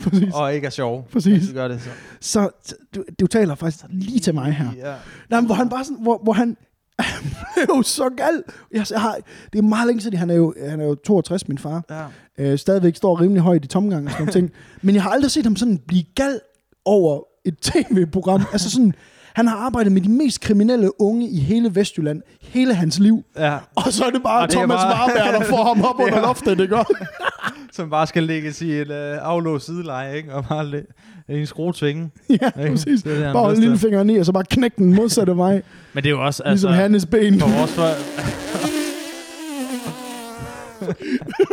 Præcis. 0.05 0.35
og 0.35 0.55
ikke 0.55 0.67
er 0.67 0.71
sjove, 0.71 1.03
Præcis. 1.13 1.47
så 1.47 1.53
gør 1.53 1.69
det 1.69 1.83
så. 1.83 1.89
Så 2.21 2.49
du, 2.95 3.05
du 3.21 3.27
taler 3.27 3.55
faktisk 3.55 3.85
lige 3.91 4.21
til 4.21 4.35
mig 4.35 4.53
her. 4.53 4.69
Ja. 4.77 4.95
Nej, 5.31 5.41
men 5.41 5.47
hvor 5.47 5.55
han 5.55 5.69
bare 5.69 5.85
sådan, 5.85 6.03
hvor, 6.03 6.21
hvor 6.23 6.33
han, 6.33 6.57
han 6.99 7.23
blev 7.55 7.83
så 7.83 8.09
gal. 8.17 8.43
Jeg, 8.73 8.87
jeg 8.91 9.01
har, 9.01 9.17
det 9.53 9.59
er 9.59 9.63
meget 9.63 9.87
længe 9.87 10.01
siden, 10.03 10.19
han 10.19 10.31
er 10.31 10.35
jo, 10.35 10.55
han 10.69 10.81
er 10.81 10.85
jo 10.85 10.95
62, 10.95 11.49
min 11.49 11.59
far. 11.59 11.83
ja. 11.91 12.05
øh, 12.53 12.59
stadigvæk 12.59 12.97
står 12.97 13.21
rimelig 13.21 13.43
højt 13.43 13.65
i 13.65 13.69
tomgang 13.69 14.05
og 14.07 14.11
sådan 14.11 14.23
nogle 14.23 14.33
ting. 14.33 14.51
Men 14.83 14.95
jeg 14.95 15.03
har 15.03 15.11
aldrig 15.11 15.31
set 15.31 15.45
ham 15.45 15.57
sådan 15.57 15.79
blive 15.79 16.05
gal 16.15 16.41
over 16.85 17.21
et 17.45 17.59
tv-program. 17.59 18.43
altså 18.53 18.71
sådan, 18.71 18.95
han 19.39 19.47
har 19.47 19.57
arbejdet 19.57 19.93
med 19.93 20.01
de 20.01 20.09
mest 20.11 20.41
kriminelle 20.41 21.01
unge 21.01 21.29
i 21.29 21.39
hele 21.41 21.75
Vestjylland, 21.75 22.23
hele 22.43 22.75
hans 22.75 22.99
liv. 22.99 23.25
ja. 23.39 23.59
Og 23.77 23.93
så 23.93 24.05
er 24.05 24.11
det 24.11 24.23
bare 24.23 24.43
Og 24.43 24.49
det 24.49 24.57
Thomas 24.57 24.77
bare- 24.77 25.09
Warberg, 25.09 25.41
der 25.41 25.47
får 25.47 25.65
ham 25.65 25.83
op 25.85 26.01
under 26.05 26.21
loftet, 26.21 26.59
det 26.59 26.69
gør. 26.69 26.85
Som 27.73 27.91
bare 27.91 28.07
skal 28.07 28.23
lægges 28.23 28.63
i 28.63 28.71
et 28.73 28.91
øh, 28.91 29.19
aflåst 29.23 29.67
sideleje, 29.67 30.17
ikke? 30.17 30.35
Og 30.35 30.45
bare 30.49 30.67
læ- 30.67 30.83
en 31.29 31.47
skruetvinge. 31.47 32.11
ja, 32.31 32.35
Ikke? 32.59 32.71
præcis. 32.71 33.03
Det 33.03 33.25
er 33.25 33.33
Bare 33.33 33.43
har 33.43 33.49
en 33.49 33.51
lyst 33.51 33.61
lille 33.61 33.77
til. 33.77 33.81
finger 33.81 34.03
ned, 34.03 34.21
og 34.21 34.27
så 34.27 34.33
bare 34.33 34.45
knække 34.45 34.77
den 34.79 34.95
modsatte 34.95 35.37
vej, 35.37 35.63
Men 35.93 36.03
det 36.05 36.07
er 36.07 36.15
jo 36.15 36.25
også, 36.27 36.43
ligesom 36.47 36.53
altså, 36.71 36.83
Hannes 36.83 37.07
ben. 37.07 37.41
for 37.41 37.49
vores 37.59 37.73
for, 37.73 37.83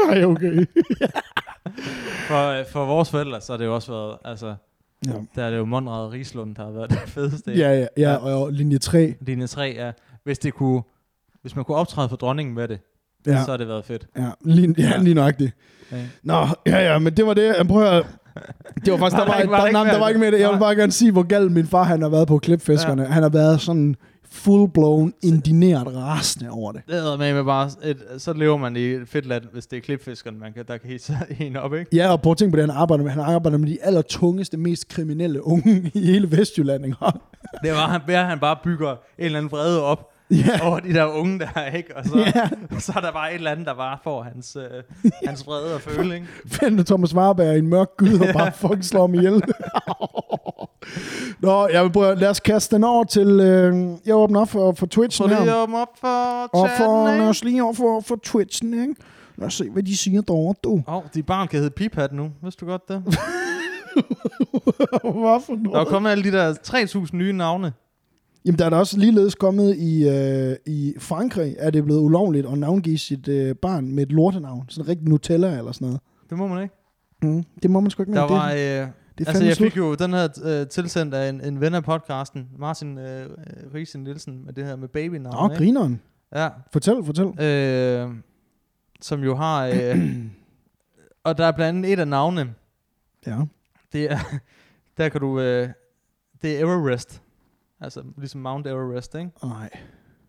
Nej, 0.07 0.23
okay. 0.23 0.65
for, 2.27 2.63
for 2.71 2.86
vores 2.86 3.09
forældre, 3.09 3.41
så 3.41 3.53
har 3.53 3.57
det 3.57 3.65
jo 3.65 3.75
også 3.75 3.91
været, 3.91 4.17
altså, 4.25 4.55
Ja. 5.08 5.14
der 5.36 5.43
er 5.43 5.49
det 5.51 5.58
jo 5.58 5.66
Monrad 5.66 6.06
og 6.06 6.12
Rislund, 6.14 6.56
der 6.56 6.64
har 6.64 6.72
været 6.72 6.89
det 6.89 6.99
fedeste. 6.99 7.51
Ja, 7.51 7.80
ja, 7.80 7.88
ja, 7.97 8.16
og 8.16 8.51
linje 8.51 8.78
3. 8.78 9.16
Linje 9.22 9.47
3 9.47 9.74
er, 9.76 9.91
hvis 10.24 10.39
det 10.39 10.53
kunne, 10.53 10.82
hvis 11.41 11.56
man 11.56 11.66
kunne 11.66 11.78
optræde 11.78 12.10
for 12.10 12.16
dronningen 12.16 12.56
med 12.56 12.68
det, 12.68 12.80
Ja, 13.28 13.32
ja. 13.32 13.43
så 13.45 13.51
har 13.51 13.58
det 13.58 13.68
været 13.68 13.86
fedt. 13.86 14.08
ja, 14.18 14.30
lige, 14.45 14.76
ja, 14.78 14.84
Ja. 14.84 14.97
lige 14.97 15.14
nøjagtigt. 15.14 15.51
Ja. 15.91 15.97
Nå, 16.24 16.47
ja, 16.66 16.91
ja, 16.93 16.99
men 16.99 17.18
det 17.18 17.26
var 17.26 17.34
det. 17.34 17.56
Jeg 17.58 17.68
prøver 17.68 17.89
at- 17.89 18.06
Det 18.86 18.91
var 18.93 18.97
faktisk, 18.97 19.18
Var 19.20 19.20
der 19.20 19.26
der 19.26 19.32
var, 19.32 19.39
ikke- 19.41 19.51
var 19.51 19.58
der, 19.58 19.66
der 19.72 19.72
der 19.84 19.84
mere? 19.91 19.99
var 19.99 20.08
ikke 20.08 20.20
med 20.20 20.32
det. 20.32 20.39
Jeg 20.39 20.49
vil 20.51 20.60
bare 20.60 20.76
gerne 20.76 20.91
sige, 20.91 21.12
hvor 21.12 21.24
gal 21.24 21.51
min 21.51 21.68
far 21.68 21.84
han 21.84 22.01
har 22.01 22.10
været 22.10 22.28
på 22.28 22.38
klipfiskerne. 22.38 23.01
Ja. 23.03 23.08
Han 23.10 23.24
har 23.24 23.30
været 23.30 23.62
sådan 23.62 23.95
full-blown, 24.36 25.11
indineret 25.23 25.95
rasende 25.95 26.49
over 26.49 26.71
det. 26.71 26.81
Det 26.88 26.97
er 26.97 27.17
med, 27.33 27.43
bare, 27.43 27.69
et, 27.83 27.97
så 28.17 28.33
lever 28.33 28.57
man 28.57 28.75
i 28.75 28.79
et 28.79 29.07
fedt 29.09 29.25
land, 29.25 29.43
hvis 29.53 29.65
det 29.67 29.77
er 29.77 29.81
klipfiskeren, 29.81 30.39
man 30.39 30.53
kan, 30.53 30.65
der 30.67 30.77
kan 30.77 30.89
hisse 30.89 31.17
en 31.39 31.55
op, 31.55 31.73
ikke? 31.73 31.95
Ja, 31.95 32.11
og 32.11 32.21
prøv 32.21 32.31
at 32.31 32.38
tænke 32.38 32.51
på 32.51 32.57
det, 32.61 32.69
han 32.69 32.77
arbejder 32.77 33.03
med. 33.03 33.11
Han 33.11 33.23
arbejder 33.23 33.57
med 33.57 33.67
de 33.69 33.77
allertungeste, 33.83 34.57
mest 34.57 34.88
kriminelle 34.88 35.47
unge 35.47 35.91
i 35.93 36.05
hele 36.05 36.31
Vestjylland. 36.38 36.86
Ikke? 36.86 36.97
Det 37.63 37.71
var, 37.71 37.88
han, 37.88 38.01
at 38.07 38.25
han 38.25 38.39
bare 38.39 38.57
bygger 38.63 38.91
en 38.91 38.97
eller 39.17 39.38
anden 39.38 39.51
vrede 39.51 39.83
op, 39.83 40.11
Ja. 40.31 40.67
over 40.67 40.79
de 40.79 40.93
der 40.93 41.05
unge 41.05 41.39
der, 41.39 41.65
ikke? 41.65 41.97
Og 41.97 42.05
så, 42.05 42.17
Ja. 42.36 42.49
så 42.79 42.93
er 42.95 43.01
der 43.01 43.11
bare 43.11 43.29
et 43.31 43.36
eller 43.36 43.51
andet, 43.51 43.65
der 43.67 43.73
bare 43.73 43.97
får 44.03 44.23
hans, 44.23 44.55
øh, 44.59 45.11
hans 45.25 45.47
vrede 45.47 45.75
og 45.75 45.81
føle, 45.81 46.15
ikke? 46.15 46.27
Finder 46.47 46.83
Thomas 46.83 47.15
Warberg 47.15 47.55
i 47.55 47.59
en 47.59 47.67
mørk 47.67 47.88
gyd 47.97 48.19
og 48.19 48.27
bare 48.33 48.51
fucking 48.51 48.86
slår 48.86 49.01
ham 49.01 49.13
ihjel. 49.13 49.41
Nå, 51.39 51.67
jeg 51.67 51.83
vil 51.83 51.91
prøve, 51.91 52.15
lad 52.15 52.29
os 52.29 52.39
kaste 52.39 52.75
den 52.75 52.83
over 52.83 53.03
til, 53.03 53.27
øh, 53.27 53.75
jeg 54.05 54.15
åbner 54.15 54.39
op 54.41 54.49
for, 54.49 54.71
for 54.71 54.86
Twitchen 54.86 55.29
her. 55.29 55.39
lige 55.43 55.55
åbne 55.55 55.77
op 55.77 55.88
for 56.01 56.43
Og 56.53 56.69
for, 56.77 57.07
lad 57.07 57.27
os 57.29 57.43
lige 57.43 57.63
over 57.63 57.73
for, 57.73 57.99
for 58.01 58.15
Twitchen, 58.23 58.73
ikke? 58.73 58.95
Lad 59.38 59.47
os 59.47 59.53
se, 59.53 59.69
hvad 59.69 59.83
de 59.83 59.97
siger 59.97 60.21
derovre, 60.21 60.55
du. 60.63 60.83
Åh, 60.88 60.95
oh, 60.95 61.03
dit 61.13 61.25
barn 61.25 61.47
kan 61.47 61.59
hedde 61.59 61.71
Piphat 61.71 62.13
nu. 62.13 62.31
Vidste 62.43 62.65
du 62.65 62.71
godt 62.71 62.88
det? 62.88 63.03
Hvad 65.03 65.41
for 65.45 65.53
Der 65.53 65.59
er 65.59 65.63
noget? 65.73 65.88
kommet 65.88 66.09
alle 66.09 66.23
de 66.23 66.31
der 66.31 66.53
3.000 66.53 67.09
nye 67.13 67.33
navne. 67.33 67.73
Jamen, 68.45 68.59
der 68.59 68.65
er 68.65 68.69
da 68.69 68.75
også 68.75 68.97
ligeledes 68.97 69.36
kommet 69.36 69.75
i, 69.77 70.09
øh, 70.09 70.55
i 70.65 70.93
Frankrig, 70.99 71.55
er 71.59 71.69
det 71.69 71.83
blevet 71.83 71.99
ulovligt 72.01 72.47
at 72.47 72.57
navngive 72.57 72.97
sit 72.97 73.27
øh, 73.27 73.55
barn 73.55 73.91
med 73.91 74.03
et 74.03 74.11
lortenavn. 74.11 74.65
Sådan 74.69 74.89
rigtig 74.89 75.07
Nutella 75.07 75.57
eller 75.57 75.71
sådan 75.71 75.86
noget. 75.86 76.01
Det 76.29 76.38
må 76.38 76.47
man 76.47 76.63
ikke. 76.63 76.75
Mm. 77.23 77.43
Det 77.63 77.71
må 77.71 77.79
man 77.79 77.91
sgu 77.91 78.03
ikke 78.03 78.13
Der 78.13 78.27
mere. 78.29 78.39
var, 78.39 78.81
øh, 78.83 78.88
det 79.18 79.26
er 79.28 79.30
altså 79.30 79.45
jeg 79.45 79.55
slut. 79.55 79.72
fik 79.72 79.78
jo 79.78 79.95
den 79.95 80.13
her 80.13 80.28
øh, 80.43 80.68
tilsendt 80.68 81.13
af 81.13 81.30
en, 81.30 81.41
en 81.41 81.61
ven 81.61 81.74
af 81.74 81.84
podcasten, 81.84 82.49
Martin 82.57 82.97
øh, 82.97 83.30
Riesin 83.74 84.03
Nielsen, 84.03 84.45
med 84.45 84.53
det 84.53 84.66
her 84.66 84.76
med 84.76 84.88
babynavn. 84.88 85.36
Åh, 85.38 85.45
ikke? 85.51 85.57
grineren. 85.66 86.01
Ja, 86.36 86.49
Fortæl, 86.72 87.03
fortæl. 87.05 87.39
øh, 87.43 88.11
som 89.01 89.24
jo 89.24 89.36
har... 89.36 89.66
Øh, 89.68 90.16
og 91.24 91.38
der 91.38 91.45
er 91.45 91.51
blandt 91.51 91.78
andet 91.78 91.93
et 91.93 91.99
af 91.99 92.07
navnene, 92.07 92.53
Ja. 93.28 93.41
det 93.93 94.11
er, 94.11 94.18
der 94.97 95.09
kan 95.09 95.22
du... 95.22 95.39
Øh, 95.39 95.70
det 96.41 96.55
er 96.55 96.66
Everest. 96.66 97.22
Altså 97.82 98.03
ligesom 98.18 98.41
Mount 98.41 98.68
Everest, 98.68 99.16
ikke? 99.16 99.32
Nej. 99.43 99.70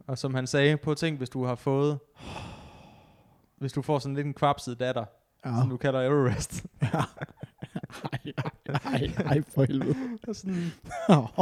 Og 0.07 0.18
som 0.18 0.34
han 0.34 0.47
sagde, 0.47 0.76
på 0.76 0.95
ting, 0.95 1.18
hvis 1.18 1.30
du 1.30 1.45
har 1.45 1.55
fået... 1.55 1.99
Hvis 3.59 3.72
du 3.72 3.82
får 3.82 3.99
sådan 3.99 4.14
lidt 4.16 4.26
en 4.26 4.34
kvapset 4.34 4.80
datter, 4.80 5.05
Ja. 5.47 5.55
ja. 5.55 5.61
som 5.61 5.70
du 5.70 5.76
kalder 5.76 6.01
Everest. 6.01 6.64
ja. 6.82 6.88
Ej, 8.84 9.11
ej, 9.26 9.42
for 9.55 9.64
helvede. 9.64 9.94
Og 10.28 10.36
sådan 10.36 10.72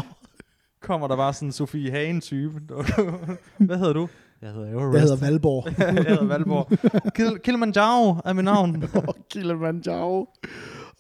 kommer 0.83 1.09
der 1.09 1.17
bare 1.17 1.33
sådan 1.33 1.49
en 1.49 1.53
Sofie 1.53 1.91
Hagen-type. 1.91 2.61
Hvad 3.59 3.79
hedder 3.79 3.93
du? 3.93 4.09
Jeg 4.43 4.51
hedder 4.53 4.69
Everest. 4.71 4.93
Jeg 4.95 5.01
hedder 5.03 5.17
Valborg. 5.27 5.79
jeg 5.79 6.05
hedder 6.05 6.25
Valborg. 6.25 6.69
Kil- 7.17 7.39
Kilimanjaro 7.39 8.17
er 8.25 8.33
mit 8.33 8.45
navn. 8.45 8.85
Åh, 8.95 9.03
Kilimanjaro. 9.31 10.29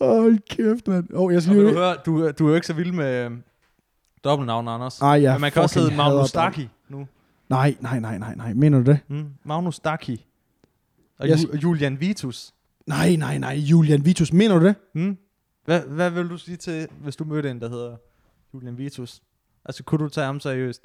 Hold 0.00 0.38
kæft, 0.50 0.88
mand. 0.88 1.08
Åh, 1.14 1.32
jeg 1.32 1.42
skal 1.42 1.56
du, 1.56 1.68
høre, 1.72 1.96
du, 2.06 2.30
du 2.30 2.44
er 2.46 2.48
jo 2.48 2.54
ikke 2.54 2.66
så 2.66 2.72
vild 2.72 2.92
med 2.92 3.24
øh, 3.24 3.30
dobbeltnavn, 4.24 4.68
Anders. 4.68 5.00
Ej, 5.00 5.08
jeg 5.22 5.32
Men 5.34 5.40
man 5.40 5.52
kan 5.52 5.62
også 5.62 5.80
hedde 5.80 5.96
Magnus. 5.96 6.32
Daki 6.32 6.68
nu. 6.88 7.06
Nej, 7.48 7.76
nej, 7.80 8.00
nej, 8.00 8.18
nej, 8.18 8.34
nej. 8.34 8.52
Mener 8.54 8.78
du 8.78 8.84
det? 8.84 8.98
Mm, 9.08 9.26
Magnus 9.44 9.80
Daki. 9.80 10.26
Og 11.18 11.28
Jeg 11.28 11.38
Ju- 11.38 11.52
og 11.52 11.62
Julian 11.62 12.00
Vitus. 12.00 12.54
Nej, 12.86 13.16
nej, 13.16 13.38
nej. 13.38 13.54
Julian 13.54 14.04
Vitus. 14.04 14.32
Mener 14.32 14.58
du 14.58 14.66
det? 14.66 14.74
Mm. 14.94 15.16
Hvad, 15.64 15.80
hvad 15.80 16.10
vil 16.10 16.28
du 16.28 16.36
sige 16.38 16.56
til, 16.56 16.86
hvis 17.02 17.16
du 17.16 17.24
mødte 17.24 17.50
en, 17.50 17.60
der 17.60 17.68
hedder 17.68 17.96
Julian 18.54 18.78
Vitus? 18.78 19.22
Altså, 19.64 19.82
kunne 19.82 20.04
du 20.04 20.08
tage 20.08 20.24
ham 20.26 20.40
seriøst? 20.40 20.82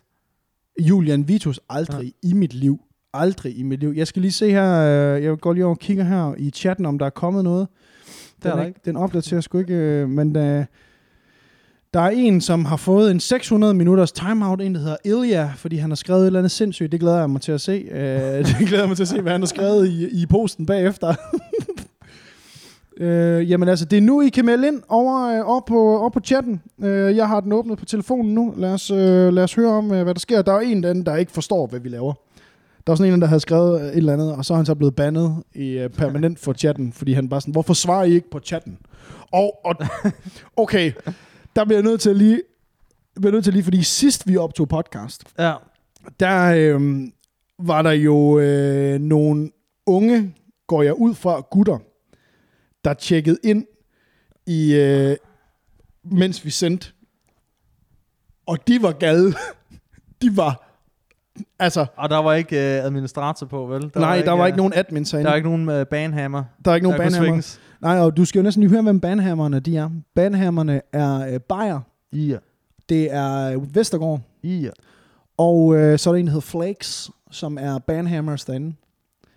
Julian 0.80 1.28
Vitus 1.28 1.60
aldrig 1.70 2.14
ja. 2.24 2.30
i 2.30 2.34
mit 2.34 2.54
liv. 2.54 2.80
Aldrig 3.14 3.58
i 3.58 3.64
mit 3.64 3.80
liv. 3.80 3.94
Jeg 3.96 4.08
skal 4.08 4.22
lige 4.22 4.32
se 4.32 4.52
her. 4.52 4.74
øh, 5.16 5.24
Jeg 5.24 5.38
går 5.38 5.54
lige 5.54 5.66
over 5.66 5.76
og 5.76 5.80
kigger 5.80 6.04
her 6.04 6.36
i 6.38 6.50
chatten, 6.52 6.86
om 6.86 7.00
der 7.00 7.06
er 7.06 7.10
kommet 7.10 7.44
noget. 7.44 7.68
Det 8.44 8.46
er 8.46 8.50
den, 8.50 8.58
der 8.58 8.64
er 8.64 8.68
ikke. 8.68 8.80
Den 8.86 8.96
opdaterer 8.96 9.42
sgu 9.42 9.58
ikke. 9.58 9.74
øh, 9.74 10.10
Men 10.10 10.36
øh, 10.36 10.66
der 11.94 12.00
er 12.00 12.10
en, 12.10 12.42
som 12.42 12.66
har 12.66 12.78
fået 12.78 13.12
en 13.12 13.20
600 13.20 13.74
minutters 13.74 14.12
timeout. 14.12 14.62
En, 14.62 14.76
der 14.76 14.82
hedder 14.82 14.98
Ilja, 15.06 15.54
fordi 15.56 15.76
han 15.76 15.90
har 15.92 15.96
skrevet 15.96 16.22
et 16.22 16.26
eller 16.26 16.40
andet 16.40 16.52
sindssygt. 16.52 16.92
Det 16.92 17.00
glæder 17.00 17.20
jeg 17.20 17.30
mig 17.30 17.42
til 17.42 17.52
at 17.52 17.62
se. 17.62 17.72
Øh, 17.92 18.00
det 18.60 18.68
glæder 18.68 18.80
jeg 18.84 18.88
mig 18.88 18.98
til 18.98 19.04
at 19.04 19.08
se, 19.08 19.22
hvad 19.22 19.32
han 19.32 19.42
har 19.42 19.46
skrevet 19.48 19.88
i, 19.88 20.22
i 20.22 20.26
posten 20.26 20.66
bagefter. 20.66 21.14
Øh, 23.00 23.50
jamen 23.52 23.70
altså, 23.70 23.86
det 23.86 23.98
er 23.98 24.02
nu, 24.02 24.22
I 24.22 24.30
kan 24.30 24.46
melde 24.46 24.68
ind 24.68 24.82
over, 24.90 25.40
øh, 25.40 25.50
over, 25.50 25.62
på, 25.68 25.98
over 26.00 26.10
på 26.10 26.20
chatten. 26.20 26.62
Øh, 26.82 27.16
jeg 27.16 27.28
har 27.28 27.40
den 27.40 27.52
åbnet 27.54 27.78
på 27.78 27.86
telefonen 27.86 28.36
nu. 28.36 28.54
Lad 28.58 28.74
os, 28.74 28.92
øh, 28.92 29.34
lad 29.34 29.44
os 29.44 29.54
høre 29.54 29.72
om, 29.72 29.92
øh, 29.92 30.04
hvad 30.04 30.14
der 30.14 30.20
sker. 30.20 30.42
Der 30.42 30.54
er 30.54 30.60
en 30.60 30.84
den, 30.84 31.06
der 31.06 31.16
ikke 31.16 31.32
forstår, 31.32 31.68
hvad 31.68 31.80
vi 31.80 31.90
laver. 31.90 32.14
Der 32.88 32.92
var 32.92 32.96
sådan 32.96 33.14
en, 33.14 33.22
der 33.22 33.28
havde 33.28 33.40
skrevet 33.40 33.82
øh, 33.82 33.88
et 33.88 33.96
eller 33.98 34.14
andet, 34.14 34.34
og 34.36 34.46
så 34.46 34.54
er 34.54 34.58
han 34.58 34.66
så 34.66 34.76
blevet 34.76 34.96
bandet 34.96 35.44
i, 35.56 35.70
øh, 35.70 35.90
permanent 35.90 36.40
for 36.40 36.54
chatten, 36.54 36.94
fordi 36.94 37.14
han 37.14 37.30
bare 37.30 37.42
sådan, 37.42 37.52
hvorfor 37.52 37.74
svarer 37.74 38.04
I 38.04 38.14
ikke 38.14 38.30
på 38.30 38.40
chatten? 38.40 38.78
Og, 39.32 39.66
og 39.66 39.76
okay, 40.58 40.92
der 41.56 41.66
bliver 41.66 41.78
jeg 41.78 41.84
nødt 41.84 42.02
til 42.02 42.10
at 42.10 42.16
lige, 42.16 42.42
bliver 43.16 43.32
nødt 43.32 43.44
til 43.44 43.54
lige, 43.54 43.64
fordi 43.64 43.84
sidst 43.84 44.28
vi 44.28 44.38
optog 44.38 44.70
podcast, 44.70 45.24
Ja. 45.40 45.54
der 46.20 46.54
øh, 46.58 47.02
var 47.60 47.82
der 47.82 47.92
jo 47.92 48.40
øh, 48.40 49.00
nogle 49.02 49.50
unge, 49.86 50.34
går 50.68 50.82
jeg 50.84 50.94
ud 50.94 51.14
fra, 51.14 51.42
gutter, 51.52 51.78
der 52.86 52.94
tjekkede 52.94 53.38
ind, 53.44 53.66
i, 54.46 54.76
øh, 54.76 55.16
mens 56.04 56.46
vi 56.46 56.50
sendte. 56.50 56.92
Og 58.46 58.68
de 58.68 58.82
var 58.82 58.92
gade. 58.92 59.34
De 60.22 60.38
var, 60.38 60.82
altså, 61.60 61.86
Og 61.98 62.10
der 62.10 62.18
var 62.18 62.34
ikke 62.34 62.56
øh, 62.56 62.86
administrator 62.86 63.46
på, 63.48 63.66
vel? 63.66 63.82
Der 63.94 64.00
nej, 64.00 64.22
der 64.22 64.32
var 64.32 64.42
øh, 64.44 64.48
ikke 64.48 64.58
nogen 64.58 64.74
admins 64.76 65.10
Der 65.10 65.18
herinde. 65.18 65.32
er 65.32 65.36
ikke 65.36 65.50
nogen 65.50 65.70
øh, 65.70 65.86
banhammer. 65.86 66.44
Der 66.66 66.72
er 66.72 66.76
ikke 66.76 66.88
nogen 66.88 67.00
der 67.00 67.06
banhammer. 67.10 67.58
Nej, 67.82 68.00
og 68.00 68.18
du 68.18 68.26
skal 68.26 68.40
jo 68.40 68.44
næsten 68.44 68.62
lige 68.64 68.72
høre, 68.72 68.82
hvem 68.82 69.00
banhammerne 69.00 69.60
de 69.60 69.78
er. 69.78 69.90
Banhammerne 70.16 70.82
er 70.94 71.34
øh, 71.34 71.40
Bayer, 71.40 71.80
Ja. 72.14 72.38
det 72.90 73.14
er 73.14 73.54
øh, 73.54 73.76
Vestergaard, 73.76 74.22
Ja. 74.44 74.70
og 75.38 75.76
øh, 75.76 76.00
så 76.00 76.10
er 76.10 76.14
der 76.14 76.20
en, 76.20 76.26
der 76.26 76.32
hedder 76.32 76.48
Flakes, 76.48 77.12
som 77.32 77.58
er 77.62 77.78
banhammers 77.80 78.46
derinde. 78.46 78.76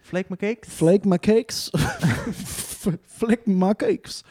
Flake 0.04 0.26
med 0.30 0.38
cakes. 0.38 0.70
Flake 0.78 1.08
my 1.08 1.16
cakes. 1.16 1.70
My 3.46 3.72
cakes. 3.78 4.22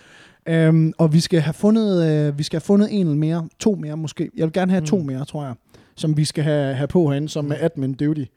Um, 0.69 0.93
og 0.97 1.13
vi 1.13 1.19
skal 1.19 1.41
have 1.41 1.53
fundet, 1.53 2.05
øh, 2.11 2.37
vi 2.37 2.43
skal 2.43 2.57
have 2.57 2.61
fundet 2.65 2.87
en 2.91 3.07
eller 3.07 3.17
mere, 3.19 3.49
to 3.59 3.75
mere 3.75 3.97
måske. 3.97 4.31
Jeg 4.35 4.45
vil 4.45 4.53
gerne 4.53 4.71
have 4.71 4.81
mm. 4.81 4.85
to 4.87 4.97
Mm. 4.99 5.05
mere, 5.05 5.25
tror 5.25 5.43
jeg, 5.45 5.55
som 5.95 6.17
vi 6.17 6.25
skal 6.25 6.43
have, 6.43 6.75
have 6.75 6.87
på 6.87 7.09
herinde, 7.09 7.29
som 7.29 7.51
er 7.51 7.55
admin 7.59 7.93
duty. 7.93 8.19
Jeg 8.19 8.27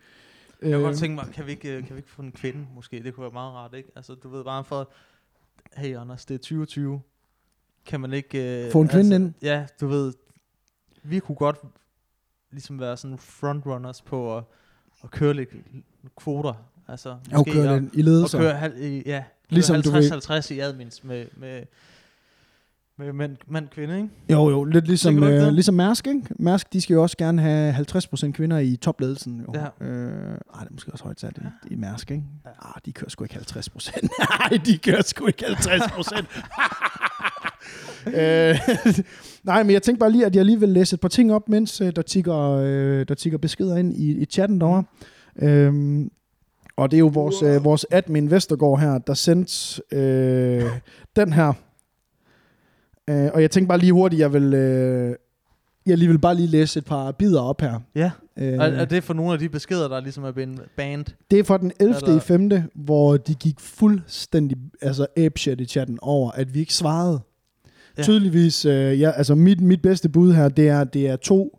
kunne 0.63 0.77
Øh, 0.77 0.83
godt 0.83 0.97
tænke 0.97 1.15
mig, 1.15 1.27
kan 1.35 1.47
vi, 1.47 1.51
ikke, 1.51 1.77
øh, 1.77 1.87
kan 1.87 1.95
vi 1.97 1.99
ikke 1.99 2.11
få 2.11 2.23
en 2.23 2.33
kvinde 2.33 2.67
måske? 2.75 3.03
Det 3.03 3.15
kunne 3.15 3.23
være 3.23 3.33
meget 3.33 3.53
rart, 3.53 3.75
ikke? 3.75 3.89
Altså, 3.97 4.15
du 4.15 4.29
ved 4.29 4.45
bare 4.45 4.65
for, 4.65 4.91
hey 5.77 5.97
Anders, 5.97 6.25
det 6.25 6.35
er 6.35 6.39
2020. 6.39 7.01
Kan 7.87 8.01
man 8.01 8.13
ikke... 8.13 8.65
Øh, 8.67 8.73
Få 8.73 8.81
en 8.81 8.89
kvinde 8.89 9.01
altså, 9.15 9.15
ind? 9.15 9.33
Ja, 9.43 9.67
du 9.81 9.87
ved, 9.87 10.13
vi 11.03 11.19
kunne 11.19 11.37
godt 11.37 11.57
ligesom 12.53 12.81
være 12.81 12.97
sådan 12.97 13.19
frontrunners 13.19 14.03
på 14.03 14.37
at, 14.37 14.45
at 15.05 15.11
køre 15.11 15.35
lidt 15.35 15.49
kvoter. 16.17 16.55
Altså, 16.89 17.17
og 17.33 17.47
køre 17.47 17.69
at, 17.75 17.83
den 17.83 17.91
i 17.95 17.99
at 17.99 18.05
ledelse. 18.05 18.39
køre, 18.39 18.53
halv, 18.53 18.83
i- 18.83 19.03
ja, 19.07 19.25
Ligesom 19.51 19.77
ligesom 19.77 19.93
du 19.93 19.99
ved- 20.01 20.41
50-50 20.51 20.55
i 20.55 20.59
admins 20.59 21.05
med, 21.05 21.27
med, 21.37 21.63
med 22.99 23.13
mand, 23.13 23.37
mand 23.49 23.69
kvinde, 23.69 23.97
ikke? 23.97 24.09
Jo, 24.31 24.51
jo, 24.51 24.65
lidt 24.65 24.87
ligesom, 24.87 25.23
øh, 25.23 25.53
ligesom 25.53 25.75
Mærsk, 25.75 26.07
ikke? 26.07 26.23
Mærsk, 26.39 26.73
de 26.73 26.81
skal 26.81 26.95
jo 26.95 27.03
også 27.03 27.17
gerne 27.17 27.43
have 27.43 27.75
50% 27.75 28.31
kvinder 28.33 28.59
i 28.59 28.77
topledelsen. 28.77 29.41
Jo. 29.49 29.61
Ja. 29.81 29.87
Øh, 29.87 30.31
ej, 30.55 30.61
det 30.61 30.69
er 30.69 30.73
måske 30.73 30.93
også 30.93 31.05
højt 31.05 31.21
sat 31.21 31.39
i, 31.39 31.73
i 31.73 31.77
Mærsk, 31.77 32.11
ikke? 32.11 32.23
Ja. 32.45 32.51
Ah, 32.63 32.75
de 32.87 32.93
kører 32.93 33.11
sgu 33.11 33.25
ikke 33.25 33.35
50%. 33.37 34.01
Nej, 34.51 34.59
de 34.67 34.79
kører 34.79 35.03
sgu 35.03 35.27
ikke 35.27 35.47
50%. 35.47 36.25
øh, 38.21 38.59
nej, 39.45 39.63
men 39.63 39.73
jeg 39.73 39.83
tænkte 39.83 40.01
bare 40.01 40.13
lige, 40.13 40.27
at 40.27 40.37
jeg 40.37 40.45
lige 40.45 40.61
vil 40.61 40.69
læse 40.69 40.95
et 40.95 41.01
par 41.01 41.09
ting 41.09 41.33
op, 41.33 41.49
mens 41.49 41.81
øh, 41.81 41.93
der 41.97 42.03
tigger, 42.03 42.39
øh, 42.51 43.07
der 43.09 43.15
tigger 43.15 43.39
beskeder 43.39 43.77
ind 43.77 43.97
i, 43.97 44.13
i 44.23 44.25
chatten 44.25 44.61
derovre. 44.61 44.85
Øhm, 45.43 46.11
og 46.77 46.91
det 46.91 46.97
er 46.97 47.01
jo 47.01 47.11
vores, 47.15 47.43
øh, 47.43 47.65
vores 47.65 47.87
admin 47.91 48.31
Vestergaard 48.31 48.81
her, 48.81 48.99
der 48.99 49.15
sendte 49.15 49.83
øh, 49.93 50.63
den 51.17 51.33
her. 51.33 51.53
Øh, 53.11 53.31
og 53.35 53.43
jeg 53.43 53.51
tænkte 53.51 53.69
bare 53.69 53.79
lige 53.79 53.93
hurtigt, 53.93 54.21
jeg 54.21 54.33
vil, 54.33 54.55
øh, 54.55 55.15
jeg 55.87 55.99
lige 55.99 56.09
vil 56.09 56.19
bare 56.19 56.35
lige 56.35 56.47
læse 56.49 56.79
et 56.79 56.85
par 56.85 57.13
bidder 57.13 57.41
op 57.41 57.61
her. 57.61 57.81
Ja. 57.95 58.11
Øh, 58.39 58.53
Er, 58.53 58.61
er 58.61 58.85
det 58.85 59.05
for 59.05 59.15
nogle 59.15 59.33
af 59.33 59.39
de 59.39 59.49
beskeder, 59.49 59.89
der 59.89 60.01
ligesom 60.01 60.25
er 60.25 60.33
blevet 60.33 60.61
banned? 60.77 61.05
det 61.31 61.39
er 61.39 61.45
fra 61.45 61.59
den 61.59 61.73
11. 61.81 61.95
Er 61.95 61.99
der- 62.01 62.17
i 62.17 62.21
5., 62.21 62.51
hvor 62.75 63.17
de 63.17 63.35
gik 63.35 63.61
fuldstændig 63.61 64.57
altså 64.83 65.07
apeshit 65.17 65.61
i 65.61 65.65
chatten 65.65 65.99
over, 66.03 66.31
at 66.31 66.55
vi 66.55 66.61
ikke 66.61 66.75
svarede. 66.75 67.21
Ja. 67.99 68.03
Tydeligvis, 68.03 68.65
øh, 68.65 69.01
ja, 69.01 69.11
altså 69.11 69.35
mit, 69.35 69.61
mit 69.61 69.83
bedste 69.83 70.09
bud 70.09 70.33
her, 70.33 70.49
det 70.49 70.69
er, 70.69 70.85
det 70.85 71.09
er 71.09 71.17
to, 71.17 71.59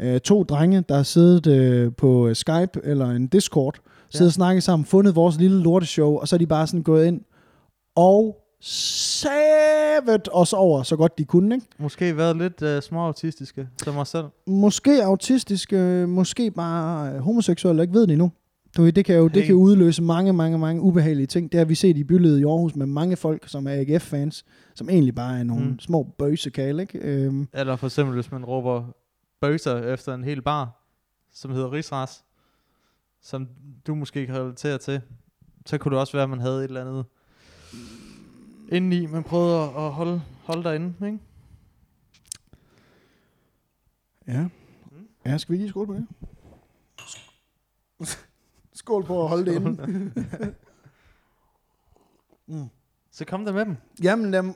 øh, 0.00 0.20
to 0.20 0.42
drenge, 0.42 0.84
der 0.88 0.96
har 0.96 1.02
siddet 1.02 1.46
øh, 1.46 1.92
på 1.96 2.34
Skype 2.34 2.80
eller 2.84 3.10
en 3.10 3.26
Discord, 3.26 3.74
siddet 4.10 4.24
Ja. 4.24 4.28
og 4.28 4.32
snakket 4.32 4.62
sammen, 4.62 4.86
fundet 4.86 5.16
vores 5.16 5.38
lille 5.38 5.62
lorteshow, 5.62 6.16
og 6.16 6.28
så 6.28 6.36
er 6.36 6.38
de 6.38 6.46
bare 6.46 6.66
sådan 6.66 6.82
gået 6.82 7.06
ind 7.06 7.20
og 7.96 8.36
savet 8.60 10.28
os 10.32 10.52
over, 10.52 10.82
så 10.82 10.96
godt 10.96 11.18
de 11.18 11.24
kunne, 11.24 11.54
ikke? 11.54 11.66
Måske 11.78 12.16
været 12.16 12.36
lidt 12.36 12.62
uh, 12.62 12.82
små 12.82 13.00
autistiske, 13.06 13.68
som 13.84 13.94
mig 13.94 14.06
selv. 14.06 14.24
Måske 14.46 15.04
autistiske, 15.04 15.76
måske 16.08 16.50
bare 16.50 17.12
øh, 17.12 17.18
homoseksuelle, 17.18 17.82
ikke 17.82 17.94
ved 17.94 18.02
det 18.06 18.12
endnu. 18.12 18.30
Du 18.76 18.82
ved, 18.82 18.92
det 18.92 19.04
kan 19.04 19.16
jo 19.16 19.28
det 19.28 19.44
kan 19.44 19.54
udløse 19.54 20.02
mange, 20.02 20.32
mange, 20.32 20.58
mange 20.58 20.82
ubehagelige 20.82 21.26
ting. 21.26 21.52
Det 21.52 21.58
har 21.58 21.64
vi 21.64 21.74
set 21.74 21.96
i 21.96 22.04
byldet 22.04 22.38
i 22.38 22.42
Aarhus 22.44 22.76
med 22.76 22.86
mange 22.86 23.16
folk, 23.16 23.48
som 23.48 23.66
er 23.66 23.72
AGF-fans, 23.72 24.44
som 24.74 24.88
egentlig 24.88 25.14
bare 25.14 25.38
er 25.38 25.42
nogle. 25.42 25.64
Mm. 25.64 25.78
små 25.78 26.06
bøsekale, 26.18 26.82
ikke? 26.82 26.98
Øhm, 26.98 27.48
Eller 27.54 27.76
for 27.76 27.86
eksempel, 27.86 28.14
hvis 28.14 28.32
man 28.32 28.44
råber 28.44 28.82
bøser 29.40 29.92
efter 29.92 30.14
en 30.14 30.24
hel 30.24 30.42
bar. 30.42 30.84
som 31.32 31.50
hedder 31.50 31.72
Rigsras, 31.72 32.24
som 33.20 33.48
du 33.86 33.94
måske 33.94 34.26
kan 34.26 34.34
relatere 34.34 34.78
til. 34.78 35.00
Så 35.66 35.78
kunne 35.78 35.92
det 35.92 36.00
også 36.00 36.12
være, 36.12 36.22
at 36.22 36.30
man 36.30 36.40
havde 36.40 36.58
et 36.58 36.64
eller 36.64 36.80
andet 36.80 37.04
indeni, 38.68 39.06
man 39.06 39.24
prøvede 39.24 39.62
at 39.62 39.68
at 39.68 39.92
holde, 39.92 40.22
holde 40.44 40.64
derinde, 40.64 41.06
ikke? 41.06 41.18
Ja. 44.26 44.48
Ja, 45.26 45.38
skal 45.38 45.52
vi 45.52 45.58
lige 45.58 45.68
skåle 45.68 45.86
på 45.86 45.94
det? 45.94 46.06
Skål 48.72 49.04
på 49.04 49.22
at 49.22 49.28
holde 49.28 49.46
det 49.46 49.54
inde. 49.54 50.12
mm. 52.56 52.68
Så 53.10 53.24
kom 53.24 53.44
der 53.44 53.52
med 53.52 53.64
dem. 53.64 53.76
Jamen, 54.02 54.32
dem, 54.32 54.54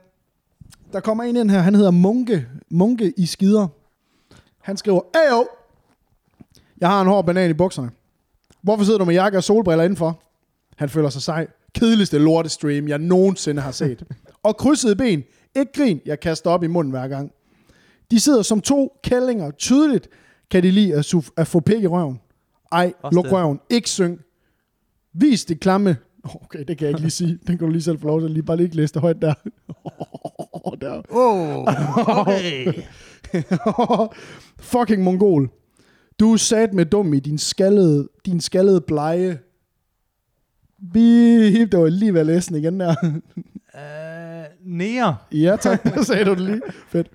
der 0.92 1.00
kommer 1.00 1.24
en 1.24 1.36
ind 1.36 1.50
her, 1.50 1.58
han 1.58 1.74
hedder 1.74 1.90
Munke, 1.90 2.48
Munke 2.68 3.12
i 3.16 3.26
skider. 3.26 3.68
Han 4.62 4.76
skriver, 4.76 5.00
Ayo, 5.14 5.48
jeg 6.80 6.88
har 6.88 7.00
en 7.00 7.06
hård 7.08 7.26
banan 7.26 7.50
i 7.50 7.52
bukserne. 7.52 7.90
Hvorfor 8.62 8.84
sidder 8.84 8.98
du 8.98 9.04
med 9.04 9.14
jakke 9.14 9.38
og 9.38 9.44
solbriller 9.44 9.84
indenfor? 9.84 10.22
Han 10.76 10.88
føler 10.88 11.08
sig 11.10 11.22
sej. 11.22 11.46
Kedeligste 11.74 12.18
lortestream, 12.18 12.88
jeg 12.88 12.98
nogensinde 12.98 13.62
har 13.62 13.70
set. 13.72 14.02
og 14.42 14.56
krydsede 14.56 14.96
ben. 14.96 15.22
Ikke 15.56 15.72
grin, 15.72 16.00
jeg 16.06 16.20
kaster 16.20 16.50
op 16.50 16.62
i 16.64 16.66
munden 16.66 16.90
hver 16.90 17.08
gang. 17.08 17.32
De 18.10 18.20
sidder 18.20 18.42
som 18.42 18.60
to 18.60 18.96
kællinger. 19.04 19.50
Tydeligt 19.50 20.08
kan 20.50 20.62
de 20.62 20.70
lide 20.70 20.94
at, 20.94 21.04
suf- 21.14 21.30
at 21.36 21.46
få 21.46 21.60
pik 21.60 21.82
i 21.82 21.86
røven. 21.86 22.20
Ej, 22.72 22.92
Også 23.02 23.14
luk 23.14 23.24
det. 23.24 23.32
røven. 23.32 23.60
Ikke 23.70 23.90
syng. 23.90 24.20
Vis 25.12 25.44
det 25.44 25.60
klamme. 25.60 25.96
Okay, 26.24 26.64
det 26.68 26.78
kan 26.78 26.84
jeg 26.84 26.88
ikke 26.90 27.00
lige 27.00 27.10
sige. 27.10 27.38
Den 27.46 27.58
kan 27.58 27.66
du 27.66 27.72
lige 27.72 27.82
selv 27.82 27.98
få 28.00 28.06
lov 28.06 28.20
til. 28.20 28.30
Lige 28.30 28.42
bare 28.42 28.56
lige 28.56 28.64
ikke 28.64 28.76
læse 28.76 28.94
det 28.94 29.02
højt 29.02 29.22
der. 29.22 29.34
der. 30.80 31.02
Oh, 31.10 31.64
okay. 32.18 32.72
Fucking 34.72 35.02
mongol. 35.02 35.50
Du 36.20 36.32
er 36.32 36.36
sat 36.36 36.74
med 36.74 36.86
dum 36.86 37.14
i 37.14 37.20
din 37.20 37.38
skaldede, 37.38 38.08
din 38.26 38.40
skaldede 38.40 38.80
blege. 38.80 39.38
Bip, 40.92 41.72
det 41.72 41.80
var 41.80 41.88
lige 41.88 42.14
ved 42.14 42.20
at 42.20 42.26
læse 42.26 42.48
den 42.48 42.56
igen 42.56 42.80
der. 42.80 42.94
uh, 43.04 44.72
Nea. 44.72 45.12
ja, 45.32 45.56
tak. 45.60 45.84
Der 45.94 46.02
sagde 46.02 46.24
du 46.24 46.30
det 46.30 46.40
lige. 46.40 46.60
Fedt. 46.88 47.08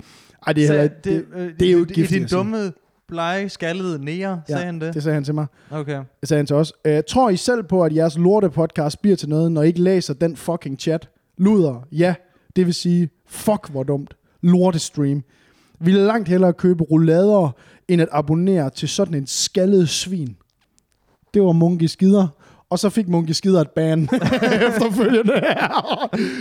Ej, 0.48 0.54
det 0.54 0.64
er, 0.64 0.68
heller, 0.68 0.88
det, 0.88 1.04
det, 1.04 1.26
øh, 1.36 1.52
det 1.60 1.68
er 1.68 1.72
jo 1.72 1.80
det, 1.80 1.88
giftigt 1.96 2.10
Din 2.18 2.24
at 2.24 2.30
sige. 2.30 2.38
dumme, 2.38 2.72
blege, 3.08 3.50
skaldede 3.50 4.06
Nea, 4.06 4.36
sagde 4.48 4.66
han 4.66 4.82
det? 4.82 4.94
det 4.94 5.04
sagde 5.04 5.14
han 5.14 5.24
til 5.24 5.34
mig. 5.36 5.46
Okay. 5.72 6.02
Det 6.22 6.30
sagde 6.30 6.40
han 6.40 6.46
til 6.46 6.56
os. 6.56 6.74
Øh, 6.86 7.04
tror 7.08 7.30
I 7.30 7.36
selv 7.38 7.64
på, 7.64 7.84
at 7.84 7.96
jeres 7.96 8.18
lorte 8.18 8.50
podcast 8.50 9.02
bliver 9.02 9.18
til 9.18 9.30
noget, 9.30 9.52
når 9.52 9.64
I 9.64 9.68
ikke 9.68 9.82
læser 9.82 10.14
den 10.14 10.36
fucking 10.36 10.80
chat? 10.80 11.10
Luder, 11.38 11.88
ja. 11.92 12.16
Det 12.56 12.66
vil 12.66 12.74
sige, 12.74 13.10
fuck 13.28 13.70
hvor 13.70 13.84
dumt. 13.84 14.14
Lorte 14.42 14.80
stream. 14.80 15.24
Vi 15.80 15.92
vil 15.92 16.02
langt 16.02 16.30
hellere 16.30 16.54
købe 16.54 16.84
roulader, 16.84 17.52
end 17.88 18.02
at 18.02 18.08
abonnere 18.12 18.70
til 18.70 18.90
sådan 18.90 19.14
en 19.14 19.28
skaldet 19.28 19.90
svin. 19.90 20.38
Det 21.34 21.42
var 21.42 21.52
Munke 21.52 21.88
Skider. 21.88 22.28
Og 22.70 22.80
så 22.80 22.90
fik 22.90 23.08
Munke 23.08 23.34
Skider 23.34 23.62
et 23.62 23.70
ban 23.72 24.04
efterfølgende. 24.68 25.34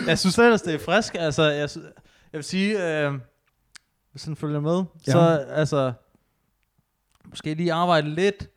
Jeg 0.07 0.18
synes 0.18 0.39
ellers, 0.39 0.62
det 0.62 0.74
er 0.74 0.78
frisk. 0.78 1.14
Altså, 1.18 1.43
jeg, 1.43 1.68
jeg 2.32 2.39
vil 2.39 2.45
sige, 2.45 2.99
øh, 3.07 3.12
hvis 4.11 4.24
han 4.24 4.37
følger 4.37 4.61
med, 4.61 4.82
Ja. 5.07 5.12
så 5.12 5.18
altså, 5.51 5.93
måske 7.30 7.55
lige 7.55 7.72
arbejde 7.72 8.09
lidt, 8.14 8.49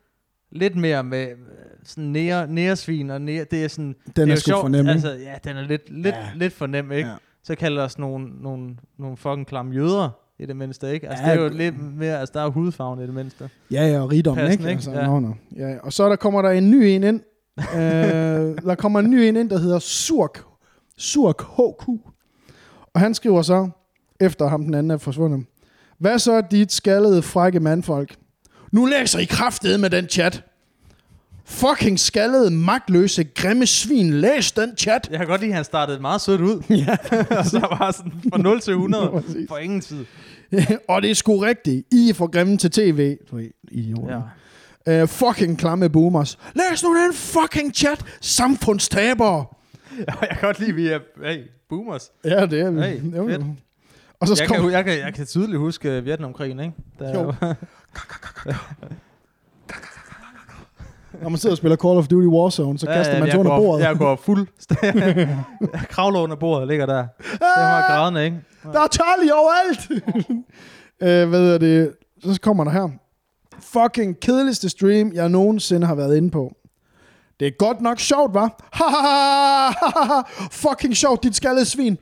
lidt 0.52 0.76
mere 0.76 1.04
med 1.04 1.28
øh, 1.30 1.36
sådan 1.84 2.04
nære, 2.04 2.46
næresvin, 2.46 3.10
og 3.10 3.20
nære, 3.22 3.44
det 3.50 3.64
er 3.64 3.68
sådan, 3.68 3.94
det 4.06 4.16
Den 4.16 4.28
er, 4.28 4.34
jo 4.34 4.40
sgu 4.40 4.60
for 4.60 4.68
nem, 4.68 4.86
altså, 4.88 5.12
ja, 5.12 5.34
den 5.44 5.56
er 5.56 5.62
lidt, 5.62 5.90
lidt, 5.90 6.14
Ja. 6.14 6.28
lidt 6.34 6.52
for 6.52 6.66
nem, 6.66 6.92
ikke? 6.92 7.08
Ja. 7.08 7.14
Så 7.44 7.54
kalder 7.54 7.82
os 7.84 7.98
nogle, 7.98 8.42
nogle, 8.42 8.76
nogle 8.98 9.16
fucking 9.16 9.46
klamme 9.46 9.74
jøder, 9.74 10.10
i 10.42 10.46
det 10.46 10.56
mindste, 10.56 10.92
ikke? 10.92 11.08
Altså, 11.08 11.24
Ja, 11.24 11.30
det 11.32 11.38
er 11.38 11.42
jo 11.44 11.48
lidt 11.48 11.96
mere, 11.96 12.20
altså, 12.20 12.32
der 12.34 12.40
er 12.44 12.48
hudfarven 12.48 13.00
i 13.00 13.06
det 13.06 13.14
mindste. 13.14 13.50
Ja, 13.70 13.86
ja, 13.88 14.00
og 14.00 14.10
rigdom, 14.12 14.36
Passende, 14.36 14.52
ikke? 14.52 14.82
ikke? 14.82 14.90
Altså, 14.90 14.90
Ja. 14.90 15.06
Nå, 15.06 15.20
nå. 15.20 15.34
Ja, 15.56 15.76
og 15.82 15.92
så 15.92 16.08
der 16.08 16.16
kommer 16.16 16.42
der 16.42 16.50
en 16.50 16.70
ny 16.70 16.74
en 16.82 17.04
ind. 17.04 17.20
øh, 17.76 17.80
der 18.64 18.74
kommer 18.74 19.00
en 19.00 19.10
ny 19.10 19.16
en 19.16 19.36
ind, 19.36 19.50
der 19.50 19.58
hedder 19.58 19.78
Surk. 19.78 20.42
Surk 20.98 21.42
HQ. 21.42 21.88
Og 22.94 23.00
han 23.00 23.14
skriver 23.14 23.42
så, 23.42 23.68
efter 24.20 24.48
ham 24.48 24.64
den 24.64 24.74
anden 24.74 24.90
er 24.90 24.96
forsvundet. 24.96 25.44
Hvad 25.98 26.18
så 26.18 26.40
dit 26.40 26.72
skaldede, 26.72 27.22
frække 27.22 27.60
mandfolk? 27.60 28.16
Nu 28.72 28.84
læser 28.86 29.18
I 29.18 29.24
kraftet 29.24 29.80
med 29.80 29.90
den 29.90 30.08
chat. 30.08 30.44
Fucking 31.44 32.00
skaldede, 32.00 32.50
magtløse, 32.50 33.24
grimme 33.24 33.66
svin. 33.66 34.10
Læs 34.10 34.52
den 34.52 34.76
chat. 34.76 35.08
Jeg 35.10 35.18
kan 35.18 35.28
godt 35.28 35.40
lide, 35.40 35.50
at 35.50 35.54
han 35.56 35.64
startede 35.64 36.00
meget 36.00 36.20
sødt 36.20 36.40
ud. 36.40 36.62
Ja. 36.86 36.96
og 37.38 37.44
så 37.46 37.58
var 37.60 37.90
sådan 37.96 38.12
fra 38.32 38.38
0 38.38 38.60
til 38.60 38.70
100 38.70 39.08
Præcis. 39.08 39.48
for 39.48 39.56
ingen 39.56 39.80
tid. 39.80 40.04
og 40.88 41.02
det 41.02 41.10
er 41.10 41.14
sgu 41.14 41.38
rigtigt. 41.38 41.86
I 41.92 42.08
er 42.08 42.14
for 42.14 42.26
grimme 42.26 42.56
til 42.56 42.70
tv. 42.70 43.16
Er 43.32 43.48
idioter. 43.70 44.22
Ja. 44.86 45.02
Uh, 45.02 45.08
fucking 45.08 45.58
klamme 45.58 45.88
boomers. 45.88 46.38
Læs 46.54 46.82
nu 46.82 46.96
den 47.04 47.14
fucking 47.14 47.74
chat. 47.74 48.04
Samfundstaber. 48.20 49.56
Og 50.06 50.16
jeg 50.20 50.28
kan 50.30 50.38
godt 50.40 50.58
lide, 50.58 50.70
at 50.70 50.76
vi 50.76 50.88
er 50.88 51.32
hey, 51.32 51.42
boomers. 51.68 52.10
Ja, 52.24 52.46
det 52.46 52.60
er 52.60 52.70
vi. 52.70 52.80
Hey, 52.80 53.16
Jo, 53.16 53.28
fedt. 53.28 53.42
Og 54.20 54.28
så 54.28 54.36
Jeg 54.40 54.48
kom, 54.48 54.56
kan, 54.56 54.72
jeg, 54.72 54.84
kan, 54.84 54.98
jeg 54.98 55.14
kan 55.14 55.26
tydeligt 55.26 55.58
huske 55.58 55.98
uh, 55.98 56.04
Vietnamkrigen, 56.04 56.60
ikke? 56.60 56.74
Der, 56.98 57.14
Jo. 57.14 57.34
Når 61.22 61.28
man 61.28 61.38
sidder 61.38 61.54
og 61.54 61.58
spiller 61.58 61.76
Call 61.76 61.98
of 61.98 62.06
Duty 62.08 62.26
Warzone, 62.26 62.78
så 62.78 62.86
kaster 62.86 63.12
man 63.14 63.22
jeg 63.22 63.30
sig 63.30 63.40
under 63.40 63.52
går, 63.52 63.58
bordet. 63.58 63.84
Jeg 63.84 63.96
går 63.96 64.16
fuld. 64.16 64.46
jeg 64.82 65.86
kravler 65.94 66.20
under 66.20 66.36
bordet 66.36 66.60
og 66.60 66.66
ligger 66.66 66.86
der. 66.86 67.06
Det 67.32 67.40
var 67.40 67.86
grædende, 67.88 68.24
ikke? 68.24 68.36
Der 68.62 68.80
er 68.80 68.88
Charlie 68.92 69.34
overalt! 69.34 69.90
uh, 71.24 71.28
hvad 71.30 71.54
er 71.54 71.58
det? 71.58 71.92
Så 72.22 72.40
kommer 72.42 72.64
der 72.64 72.70
her. 72.70 72.88
Fucking 73.60 74.20
kedeligste 74.20 74.68
stream, 74.68 75.12
jeg 75.14 75.28
nogensinde 75.28 75.86
har 75.86 75.94
været 75.94 76.16
inde 76.16 76.30
på. 76.30 76.52
Det 77.40 77.46
er 77.46 77.52
godt 77.58 77.80
nok 77.80 77.98
sjovt, 77.98 78.34
var? 78.34 78.70
Fucking 80.68 80.96
sjovt, 80.96 81.22
dit 81.22 81.36
skaldede 81.36 81.64
svin. 81.64 81.98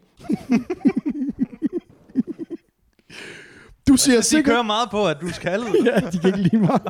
Du 3.88 3.96
ser 3.96 4.16
De 4.16 4.22
sikkert... 4.22 4.52
kører 4.52 4.62
meget 4.62 4.90
på, 4.90 5.08
at 5.08 5.20
du 5.20 5.28
skal. 5.28 5.60
ja, 5.86 6.00
de 6.10 6.18
kan 6.18 6.26
ikke 6.26 6.42
lide 6.42 6.56
mig. 6.58 6.80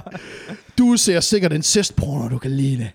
Du 0.78 0.96
ser 0.96 1.20
sikkert 1.20 1.52
en 1.52 1.62
når 2.02 2.28
du 2.28 2.38
kan 2.38 2.50
lide 2.50 2.78
det. 2.78 2.90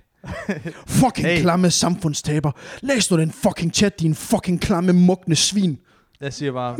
Fucking 0.87 1.27
hey. 1.27 1.41
Klamme 1.41 1.71
samfundstaber. 1.71 2.51
Læs 2.81 3.11
nu 3.11 3.17
den 3.17 3.31
fucking 3.31 3.73
chat, 3.73 3.99
din 3.99 4.15
fucking 4.15 4.61
klamme, 4.61 4.93
mugne 4.93 5.35
svin. 5.35 5.79
Jeg 6.21 6.33
siger 6.33 6.51
bare, 6.51 6.77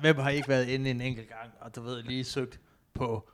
hvem 0.00 0.18
har 0.18 0.30
ikke 0.30 0.48
været 0.48 0.68
inde 0.68 0.90
en 0.90 1.00
enkelt 1.00 1.28
gang, 1.28 1.50
og 1.60 1.76
du 1.76 1.82
ved, 1.82 2.02
lige 2.02 2.24
søgt 2.24 2.60
på 2.94 3.28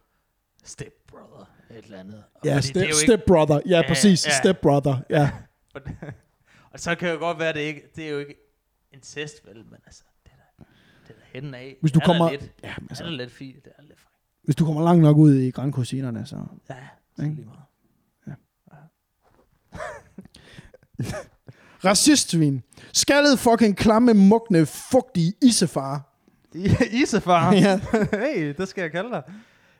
Step 0.65 0.93
Brother, 1.09 1.47
et 1.79 1.85
eller 1.85 2.01
andet. 2.01 2.23
Og 2.35 2.41
Ja, 2.45 2.61
er 2.83 2.89
jo 2.89 2.95
step 2.95 3.21
brother. 3.27 3.61
Ja, 3.67 3.77
Ja, 3.77 3.89
præcis. 3.89 4.27
ja. 4.27 4.39
Step 4.39 4.57
brother. 4.63 4.97
Ja. 5.11 5.31
Ikke, 5.77 5.97
og 6.73 6.81
så 6.81 6.95
kan 6.95 7.09
det 7.09 7.15
jo 7.15 7.19
godt 7.19 7.39
være, 7.39 7.53
det 7.53 7.61
ikke, 7.61 7.83
det 7.97 8.05
er 8.05 8.11
jo 8.11 8.19
ikke 8.19 8.35
incest, 8.93 9.47
vel, 9.47 9.57
men 9.57 9.79
altså, 9.87 10.03
der 11.41 11.47
henne 11.47 11.59
af. 11.59 11.77
Hvis 11.81 11.93
du 11.93 12.01
er 12.01 12.05
kommer- 12.05 12.31
Lidt, 12.31 12.53
ja, 12.65 12.75
altså, 12.91 13.05
det 13.05 13.13
er 13.13 13.17
lidt 13.17 13.33
fint, 13.33 13.65
det 13.65 13.73
er 13.79 13.83
lidt 13.83 13.99
fint. 13.99 14.11
Hvis 14.45 14.57
du 14.57 14.65
kommer 14.65 14.83
langt 14.85 15.03
nok 15.03 15.17
ud 15.17 15.35
i 15.35 15.51
grandkusinerne, 15.51 16.27
så... 16.27 16.37
Ja, 16.71 16.75
så 17.17 17.23
Ikke? 17.23 17.35
lige 17.35 17.47
meget. 17.47 17.63
Racistsvin. 21.85 22.63
Skaldet 22.93 23.39
fucking 23.39 23.77
klamme, 23.77 24.15
mugne, 24.15 24.67
fugtige 24.67 25.33
issefar. 25.43 26.13
I- 26.55 26.71
Isefar. 27.03 27.53
Ja. 27.65 27.81
hey, 28.13 28.55
det 28.59 28.69
skal 28.69 28.83
jeg 28.83 28.91
kalde 28.93 29.11
dig. 29.11 29.23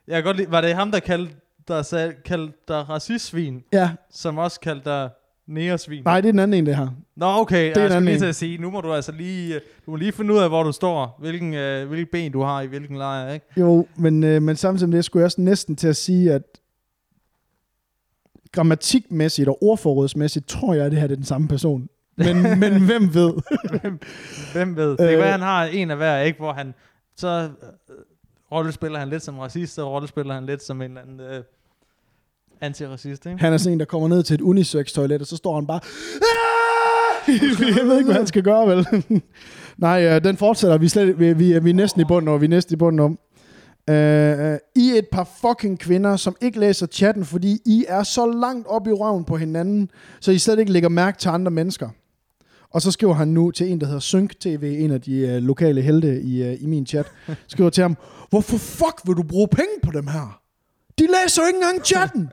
Jeg 0.07 0.15
kan 0.17 0.25
godt 0.25 0.37
lide, 0.37 0.51
var 0.51 0.61
det 0.61 0.75
ham, 0.75 0.91
der 0.91 1.01
kaldte 1.01 1.35
dig, 1.69 1.85
sag, 1.85 2.15
kaldte 2.25 2.55
dig 2.69 2.89
racistsvin, 2.89 3.63
Ja. 3.73 3.91
som 4.11 4.39
også 4.39 4.61
kaldte 4.61 4.91
dig 4.91 5.11
næresvin? 5.47 6.03
Nej, 6.05 6.21
det 6.21 6.29
er 6.29 6.33
den 6.33 6.39
anden 6.39 6.59
en, 6.59 6.67
det 6.67 6.77
her. 6.77 6.89
Nå, 7.17 7.27
okay. 7.27 7.73
er 7.77 7.81
jeg 7.81 7.85
en 7.85 7.91
skulle 7.91 8.05
lige 8.05 8.19
til 8.19 8.27
at 8.27 8.35
sige, 8.35 8.59
nu 8.59 8.71
må 8.71 8.81
du 8.81 8.93
altså 8.93 9.13
lige, 9.13 9.55
øh, 9.55 9.61
du 9.87 9.91
må 9.91 9.97
lige 9.97 10.13
finde 10.13 10.35
ud 10.35 10.39
af, 10.39 10.49
hvor 10.49 10.63
du 10.63 10.73
står, 10.73 11.17
hvilken, 11.21 11.55
øh, 11.55 11.89
hvilken 11.89 12.09
ben 12.13 12.33
du 12.33 12.43
har 12.43 12.61
i 12.61 12.67
hvilken 12.67 12.97
lejr, 12.97 13.33
ikke? 13.33 13.47
Jo, 13.57 13.87
men, 13.97 14.25
øh, 14.25 14.43
men 14.43 14.57
samtidig 14.57 14.89
med 14.91 14.97
det 14.97 15.05
skulle 15.05 15.21
jeg 15.21 15.25
også 15.25 15.41
næsten 15.41 15.77
til 15.77 15.89
at 15.89 15.97
sige, 15.97 16.33
at 16.33 16.43
grammatikmæssigt 18.53 19.49
og 19.49 19.63
ordforrådsmæssigt 19.63 20.49
tror 20.49 20.75
jeg, 20.75 20.85
at 20.85 20.93
det 20.93 21.01
her 21.01 21.07
det 21.07 21.15
er 21.15 21.17
den 21.17 21.25
samme 21.25 21.49
person. 21.49 21.89
Men, 22.17 22.43
men 22.63 22.87
hvem 22.87 23.15
ved? 23.15 23.33
Hvem 24.53 24.77
ved? 24.77 24.91
Det 24.91 24.99
kan 24.99 25.09
Øh. 25.09 25.19
være, 25.19 25.31
han 25.31 25.41
har 25.41 25.65
en 25.65 25.91
af 25.91 25.97
hver, 25.97 26.21
ikke? 26.21 26.39
Hvor 26.39 26.53
han, 26.53 26.75
så 27.17 27.51
øh, 27.89 27.95
rollespiller 28.53 28.99
han 28.99 29.09
lidt 29.09 29.23
som 29.23 29.39
racist, 29.39 29.75
så 29.75 29.91
rollespiller 29.91 30.35
han 30.35 30.47
lidt 30.47 30.63
som 30.63 30.83
en 30.83 30.91
eller 30.91 31.03
anden 31.03 31.21
øh, 31.21 31.43
antiracist, 32.61 33.27
ikke? 33.27 33.39
Han 33.39 33.53
er 33.53 33.57
sådan 33.57 33.73
en, 33.73 33.79
der 33.79 33.87
kommer 33.87 34.09
ned 34.09 34.23
til 34.23 34.35
et 34.35 34.41
unisex-toilet, 34.41 35.21
og 35.21 35.27
så 35.27 35.37
står 35.37 35.55
han 35.55 35.67
bare... 35.67 35.81
"Ah!" 36.15 36.77
jeg 37.79 37.87
ved 37.87 37.99
ikke, 37.99 38.05
hvad 38.05 38.15
han 38.15 38.27
skal 38.27 38.43
gøre, 38.43 38.67
vel? 38.67 38.87
Nej, 39.79 40.05
øh, 40.05 40.25
den 40.25 40.37
fortsætter. 40.37 40.79
Vi 40.79 40.89
slet, 40.89 41.19
vi, 41.21 41.33
vi, 41.33 41.53
er, 41.53 41.61
vi 41.61 41.71
er 41.71 41.75
næsten 41.75 42.01
i 42.01 42.05
bunden 42.05 42.29
om. 42.29 42.41
Vi 42.41 42.47
er 42.47 42.51
næsten 42.51 42.75
i 42.75 42.77
bunden 42.77 43.01
om. 43.01 43.19
Uh, 43.91 43.95
I 43.95 44.91
er 44.91 44.99
et 44.99 45.09
par 45.13 45.29
fucking 45.41 45.79
kvinder, 45.79 46.17
som 46.17 46.37
ikke 46.41 46.61
læser 46.61 46.87
chatten, 46.87 47.25
fordi 47.25 47.59
I 47.67 47.85
er 47.89 48.03
så 48.03 48.27
langt 48.27 48.67
op 48.67 48.87
i 48.87 48.93
røven 48.93 49.25
på 49.25 49.37
hinanden, 49.37 49.91
så 50.21 50.33
I 50.33 50.39
slet 50.39 50.59
ikke 50.59 50.73
lægger 50.73 50.89
mærke 50.89 51.19
til 51.19 51.29
andre 51.29 51.51
mennesker. 51.51 51.89
Og 52.71 52.83
så 52.83 52.91
skriver 52.91 53.15
han 53.15 53.29
nu 53.29 53.51
til 53.51 53.73
en, 53.73 53.81
der 53.81 53.87
hedder 53.87 54.01
Synk 54.01 54.41
TV, 54.41 54.77
en 54.79 54.91
af 54.91 55.01
de 55.01 55.37
uh, 55.37 55.43
lokale 55.45 55.83
helte 55.83 56.23
i, 56.23 56.43
uh, 56.43 56.63
i 56.63 56.67
min 56.67 56.87
chat, 56.87 57.07
skriver 57.49 57.71
til 57.71 57.83
ham, 57.83 57.97
hvorfor 58.31 58.57
fuck 58.59 59.01
vil 59.07 59.17
du 59.17 59.23
bruge 59.23 59.49
penge 59.49 59.73
på 59.83 59.91
dem 59.91 60.07
her? 60.07 60.41
De 60.99 61.07
læser 61.07 61.43
jo 61.43 61.47
ikke 61.47 61.57
engang 61.57 61.85
chatten. 61.85 62.31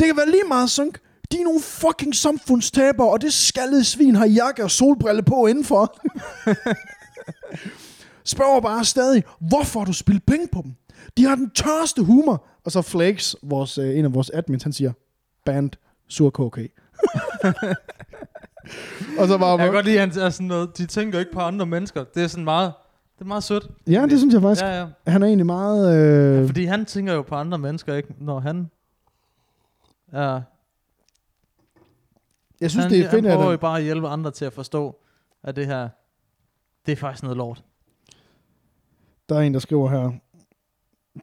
Det 0.00 0.06
kan 0.06 0.16
være 0.16 0.30
lige 0.30 0.44
meget 0.48 0.70
sunk. 0.70 0.98
De 1.32 1.40
er 1.40 1.44
nogle 1.44 1.60
fucking 1.60 2.14
samfundstaber, 2.14 3.04
og 3.04 3.20
det 3.20 3.32
skaldede 3.32 3.84
svin 3.84 4.14
har 4.14 4.26
jakke 4.26 4.64
og 4.64 4.70
solbrille 4.70 5.22
på 5.22 5.46
indenfor. 5.46 5.96
Spørger 8.24 8.60
bare 8.60 8.84
stadig, 8.84 9.24
hvorfor 9.40 9.80
har 9.80 9.84
du 9.84 9.92
spildt 9.92 10.26
penge 10.26 10.48
på 10.52 10.62
dem? 10.62 10.74
De 11.16 11.24
har 11.24 11.34
den 11.34 11.50
tørste 11.50 12.02
humor. 12.02 12.46
Og 12.64 12.72
så 12.72 12.82
Flakes, 12.82 13.36
vores, 13.42 13.78
øh, 13.78 13.98
en 13.98 14.04
af 14.04 14.14
vores 14.14 14.30
admins, 14.34 14.62
han 14.62 14.72
siger, 14.72 14.92
band 15.44 15.70
sur 16.08 16.30
KK. 16.30 16.38
og 19.18 19.28
så 19.28 19.36
var 19.36 19.48
Jeg 19.48 19.58
kan 19.58 19.72
godt 19.72 19.86
lide, 19.86 20.00
at 20.00 20.14
han 20.14 20.22
er 20.22 20.30
sådan 20.30 20.46
noget, 20.46 20.78
de 20.78 20.86
tænker 20.86 21.18
ikke 21.18 21.32
på 21.32 21.40
andre 21.40 21.66
mennesker. 21.66 22.04
Det 22.14 22.22
er 22.22 22.26
sådan 22.26 22.44
meget, 22.44 22.72
det 23.18 23.20
er 23.20 23.24
meget 23.24 23.44
sødt. 23.44 23.68
Ja, 23.86 24.06
det 24.10 24.18
synes 24.18 24.34
jeg 24.34 24.42
faktisk. 24.42 24.62
Ja, 24.64 24.80
ja. 24.80 24.86
Han 25.06 25.22
er 25.22 25.26
egentlig 25.26 25.46
meget... 25.46 25.96
Øh... 26.40 26.46
Fordi 26.46 26.64
han 26.64 26.84
tænker 26.86 27.12
jo 27.12 27.22
på 27.22 27.34
andre 27.34 27.58
mennesker, 27.58 27.94
ikke? 27.94 28.14
Når 28.18 28.40
han... 28.40 28.70
Ja, 30.12 30.38
Jeg 32.60 32.70
synes, 32.70 32.84
han, 32.84 32.90
det 32.90 33.00
er 33.00 33.10
fedt, 33.10 33.26
han 33.26 33.36
prøver 33.36 33.50
jo 33.50 33.56
bare 33.56 33.78
at 33.78 33.84
hjælpe 33.84 34.08
andre 34.08 34.30
til 34.30 34.44
at 34.44 34.52
forstå, 34.52 34.96
at 35.42 35.56
det 35.56 35.66
her, 35.66 35.88
det 36.86 36.92
er 36.92 36.96
faktisk 36.96 37.22
noget 37.22 37.36
lort. 37.36 37.62
Der 39.28 39.36
er 39.36 39.40
en, 39.40 39.54
der 39.54 39.60
skriver 39.60 39.90
her... 39.90 40.10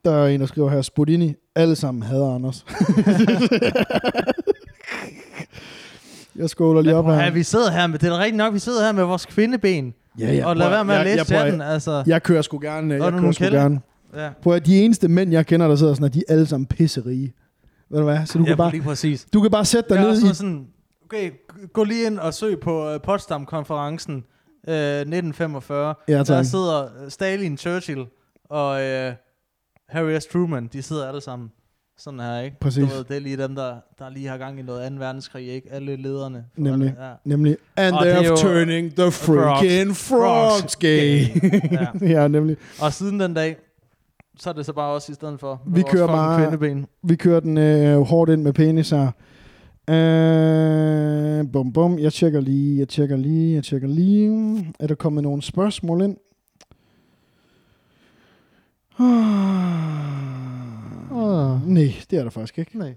Der 0.05 0.11
er 0.11 0.27
en, 0.27 0.39
der 0.39 0.45
skriver 0.45 0.69
her, 0.69 0.81
Spudini, 0.81 1.33
alle 1.55 1.75
sammen 1.75 2.03
hader 2.03 2.35
Anders. 2.35 2.65
jeg 6.35 6.49
skåler 6.49 6.81
lige 6.81 6.95
op 6.95 7.07
Ja, 7.07 7.13
her. 7.15 7.31
vi 7.31 7.43
sidder 7.43 7.71
her 7.71 7.87
med, 7.87 7.99
det 7.99 8.09
er 8.09 8.17
rigtigt 8.19 8.37
nok, 8.37 8.53
vi 8.53 8.59
sidder 8.59 8.85
her 8.85 8.91
med 8.91 9.03
vores 9.03 9.25
kvindeben, 9.25 9.93
Ja, 10.19 10.33
ja. 10.33 10.45
og 10.45 10.55
lad 10.57 10.69
være 10.69 10.85
med 10.85 10.93
at 10.93 10.97
jeg- 10.99 11.05
læse 11.05 11.17
jeg, 11.17 11.25
prøver- 11.25 11.41
chatten, 11.41 11.61
altså. 11.61 12.03
Jeg 12.07 12.23
kører 12.23 12.41
sgu 12.41 12.59
gerne. 12.59 12.93
Jeg 12.93 13.13
kører 13.13 13.31
sgu 13.31 13.43
kælder? 13.43 13.59
gerne. 13.61 13.81
Ja, 14.15 14.29
Prøv 14.41 14.53
at 14.53 14.65
de 14.65 14.79
eneste 14.81 15.07
mænd, 15.07 15.31
jeg 15.31 15.45
kender, 15.45 15.67
der 15.67 15.75
sidder 15.75 15.93
sådan, 15.93 16.05
at 16.05 16.13
de 16.13 16.19
er 16.27 16.33
alle 16.33 16.45
sammen 16.45 16.65
pisserige. 16.67 17.33
Ved 17.89 17.99
du 17.99 18.03
hvad? 18.05 18.25
Så 18.25 18.37
du, 18.37 18.43
ja 18.43 18.47
kan, 18.49 18.57
bare, 18.57 18.81
præcis. 18.83 19.27
du 19.33 19.41
kan 19.41 19.51
bare 19.51 19.65
sætte 19.65 19.89
dig 19.89 19.95
Jeg 19.95 20.03
ned 20.07 20.31
i... 20.31 20.35
sådan, 20.35 20.67
okay, 21.05 21.31
gå 21.73 21.83
lige 21.83 22.05
ind 22.05 22.19
og 22.19 22.33
søg 22.33 22.59
på 22.59 22.93
uh, 22.93 23.01
Potsdam-konferencen 23.01 24.15
uh, 24.67 24.73
1945. 24.73 25.95
Ja, 26.07 26.23
Der 26.23 26.43
sidder 26.43 26.87
Stalin, 27.09 27.57
Churchill 27.57 28.05
og 28.49 28.71
uh, 28.71 29.13
Harry 29.89 30.19
S. 30.19 30.25
Truman, 30.25 30.67
de 30.73 30.81
sidder 30.81 31.07
alle 31.07 31.21
sammen 31.21 31.49
sådan 32.03 32.19
her, 32.19 32.39
ikke? 32.39 32.59
Præcis. 32.59 32.83
Du 32.89 32.95
ved, 32.95 33.03
det 33.03 33.15
er 33.17 33.19
lige 33.21 33.37
dem, 33.37 33.55
der, 33.55 33.75
der 33.99 34.09
lige 34.09 34.27
har 34.27 34.37
gang 34.37 34.59
i 34.59 34.61
noget 34.61 34.91
2. 34.91 34.97
verdenskrig, 34.97 35.47
ikke? 35.47 35.67
Alle 35.73 35.95
lederne. 35.95 36.45
Nemlig. 36.57 36.87
alle, 36.89 37.03
Ja. 37.07 37.13
Nemlig, 37.25 37.57
and 37.77 37.95
Og 37.95 38.01
they're 38.07 38.25
jo- 38.27 38.35
turning 38.35 38.95
the 38.95 39.11
freaking 39.11 39.95
frogs, 39.95 40.61
Frogs 40.61 40.75
gay. 40.75 41.25
Ja. 41.71 41.87
ja, 42.21 42.27
nemlig. 42.27 42.57
Og 42.81 42.93
siden 42.93 43.19
den 43.19 43.33
dag, 43.33 43.57
så 44.39 44.49
er 44.49 44.53
det 44.53 44.65
så 44.65 44.73
bare 44.73 44.93
også 44.93 45.11
i 45.11 45.15
stedet 45.15 45.39
for. 45.39 45.61
Vi 45.67 45.81
kører 45.91 46.07
bare- 46.07 46.47
Kvindeben. 46.47 46.85
Vi 47.03 47.15
kører 47.15 47.39
den 47.39 47.57
øh, 47.57 48.01
hårdt 48.01 48.31
ind 48.31 48.41
med 48.41 48.53
penis 48.53 48.89
her. 48.89 49.11
Øh, 49.89 51.51
bum 51.51 51.73
bum, 51.73 51.99
jeg 51.99 52.13
tjekker 52.13 52.39
lige, 52.41 52.79
jeg 52.79 52.87
tjekker 52.87 53.17
lige, 53.17 53.55
jeg 53.55 53.63
tjekker 53.63 53.87
lige. 53.87 54.73
Er 54.79 54.87
der 54.87 54.95
kommet 54.95 55.23
nogle 55.23 55.41
spørgsmål 55.41 56.01
ind? 56.01 56.17
Ah, 58.99 60.20
nej, 61.65 61.93
det 62.09 62.19
er 62.19 62.23
der 62.23 62.29
faktisk 62.29 62.59
ikke. 62.59 62.77
Nej. 62.77 62.93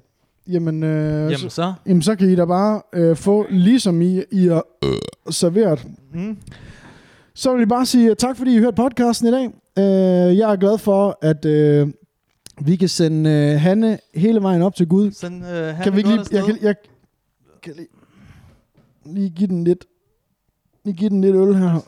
Jamen, 0.49 0.83
øh, 0.83 1.21
Jamen 1.21 1.39
så, 1.39 1.49
så. 1.49 1.73
jamen, 1.87 2.03
så 2.03 2.17
kan 2.17 2.31
I 2.31 2.35
da 2.35 2.45
bare 2.45 2.83
øh, 2.93 3.17
få, 3.17 3.47
ligesom 3.51 4.03
I, 4.03 4.23
I 4.31 4.47
er 4.47 4.63
øh, 4.85 5.33
serveret. 5.33 5.87
Mm. 6.15 6.37
Så 7.35 7.53
vil 7.53 7.59
jeg 7.59 7.69
bare 7.69 7.87
sige 7.87 8.15
tak, 8.15 8.37
fordi 8.37 8.55
I 8.57 8.59
hørte 8.59 8.77
podcasten 8.77 9.29
i 9.29 9.31
dag. 9.31 9.45
Øh, 9.79 10.39
jeg 10.39 10.53
er 10.53 10.57
glad 10.57 10.79
for, 10.79 11.19
at 11.23 11.45
øh, 11.45 11.89
vi 12.61 12.77
kan 12.77 12.89
sende 12.89 13.31
øh, 13.31 13.61
Hanne 13.61 13.99
hele 14.15 14.43
vejen 14.43 14.63
op 14.63 14.75
til 14.75 14.89
Gud. 14.89 15.11
Send, 15.11 15.47
øh, 15.47 15.83
Kan 15.83 15.93
vi 15.93 15.99
ikke 15.99 16.11
lige, 16.11 16.25
jeg, 16.33 16.45
kan, 16.45 16.59
jeg 16.63 16.75
kan 17.63 17.75
lige, 17.77 17.89
lige 19.07 19.31
give 19.31 19.49
den 19.49 19.65
lidt, 19.65 19.85
lige 20.85 20.97
give 20.97 21.11
den 21.11 21.21
lidt 21.21 21.37
øl 21.37 21.55
her. 21.55 21.81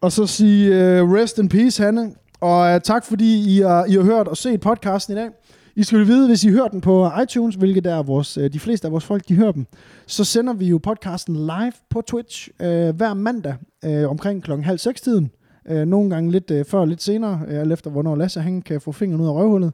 Og 0.00 0.12
så 0.12 0.26
sige 0.26 0.70
uh, 1.02 1.12
rest 1.12 1.38
in 1.38 1.48
peace, 1.48 1.82
Hanne. 1.82 2.14
Og 2.40 2.74
uh, 2.74 2.80
tak, 2.80 3.04
fordi 3.04 3.56
I 3.56 3.60
har, 3.60 3.84
I 3.84 3.92
har 3.92 4.02
hørt 4.02 4.28
og 4.28 4.36
set 4.36 4.60
podcasten 4.60 5.16
i 5.16 5.20
dag. 5.20 5.30
I 5.76 5.82
skal 5.82 6.06
vide, 6.06 6.28
hvis 6.28 6.44
I 6.44 6.50
hører 6.50 6.68
den 6.68 6.80
på 6.80 7.10
iTunes, 7.22 7.54
hvilket 7.54 7.84
der 7.84 7.94
er 7.94 8.02
vores, 8.02 8.38
uh, 8.38 8.44
de 8.44 8.60
fleste 8.60 8.86
af 8.86 8.92
vores 8.92 9.04
folk, 9.04 9.28
de 9.28 9.34
hører 9.34 9.52
dem, 9.52 9.66
så 10.06 10.24
sender 10.24 10.52
vi 10.52 10.66
jo 10.66 10.78
podcasten 10.78 11.36
live 11.36 11.72
på 11.90 12.00
Twitch 12.00 12.48
uh, 12.60 12.66
hver 12.66 13.14
mandag 13.14 13.54
uh, 13.86 14.10
omkring 14.10 14.42
klokken 14.42 14.64
halv 14.64 14.78
seks 14.78 15.00
tiden. 15.00 15.30
Uh, 15.70 15.76
nogle 15.76 16.10
gange 16.10 16.30
lidt 16.30 16.50
uh, 16.50 16.60
før 16.66 16.84
lidt 16.84 17.02
senere, 17.02 17.40
uh, 17.48 17.54
alt 17.54 17.72
efter 17.72 17.90
hvornår 17.90 18.16
Lasse 18.16 18.40
han 18.40 18.62
kan 18.62 18.80
få 18.80 18.92
fingeren 18.92 19.22
ud 19.22 19.28
af 19.28 19.32
røvhullet. 19.32 19.72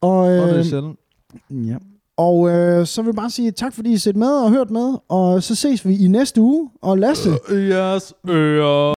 Og, 0.00 0.18
Og 0.18 0.28
det 0.28 0.50
er 0.50 0.58
øh, 0.58 0.64
sjældent. 0.64 0.98
Ja. 1.50 1.76
Og 2.16 2.50
øh, 2.50 2.86
så 2.86 3.02
vil 3.02 3.08
jeg 3.08 3.14
bare 3.14 3.30
sige 3.30 3.50
tak, 3.50 3.74
fordi 3.74 3.92
I 3.92 3.96
set 3.98 4.16
med 4.16 4.28
og 4.28 4.50
hørt 4.50 4.70
med. 4.70 4.94
Og 5.08 5.42
så 5.42 5.54
ses 5.54 5.86
vi 5.86 5.96
i 5.96 6.08
næste 6.08 6.40
uge. 6.40 6.70
Og 6.82 6.98
Lasse, 6.98 7.30
Jeres 7.50 8.14
ører. 8.28 8.94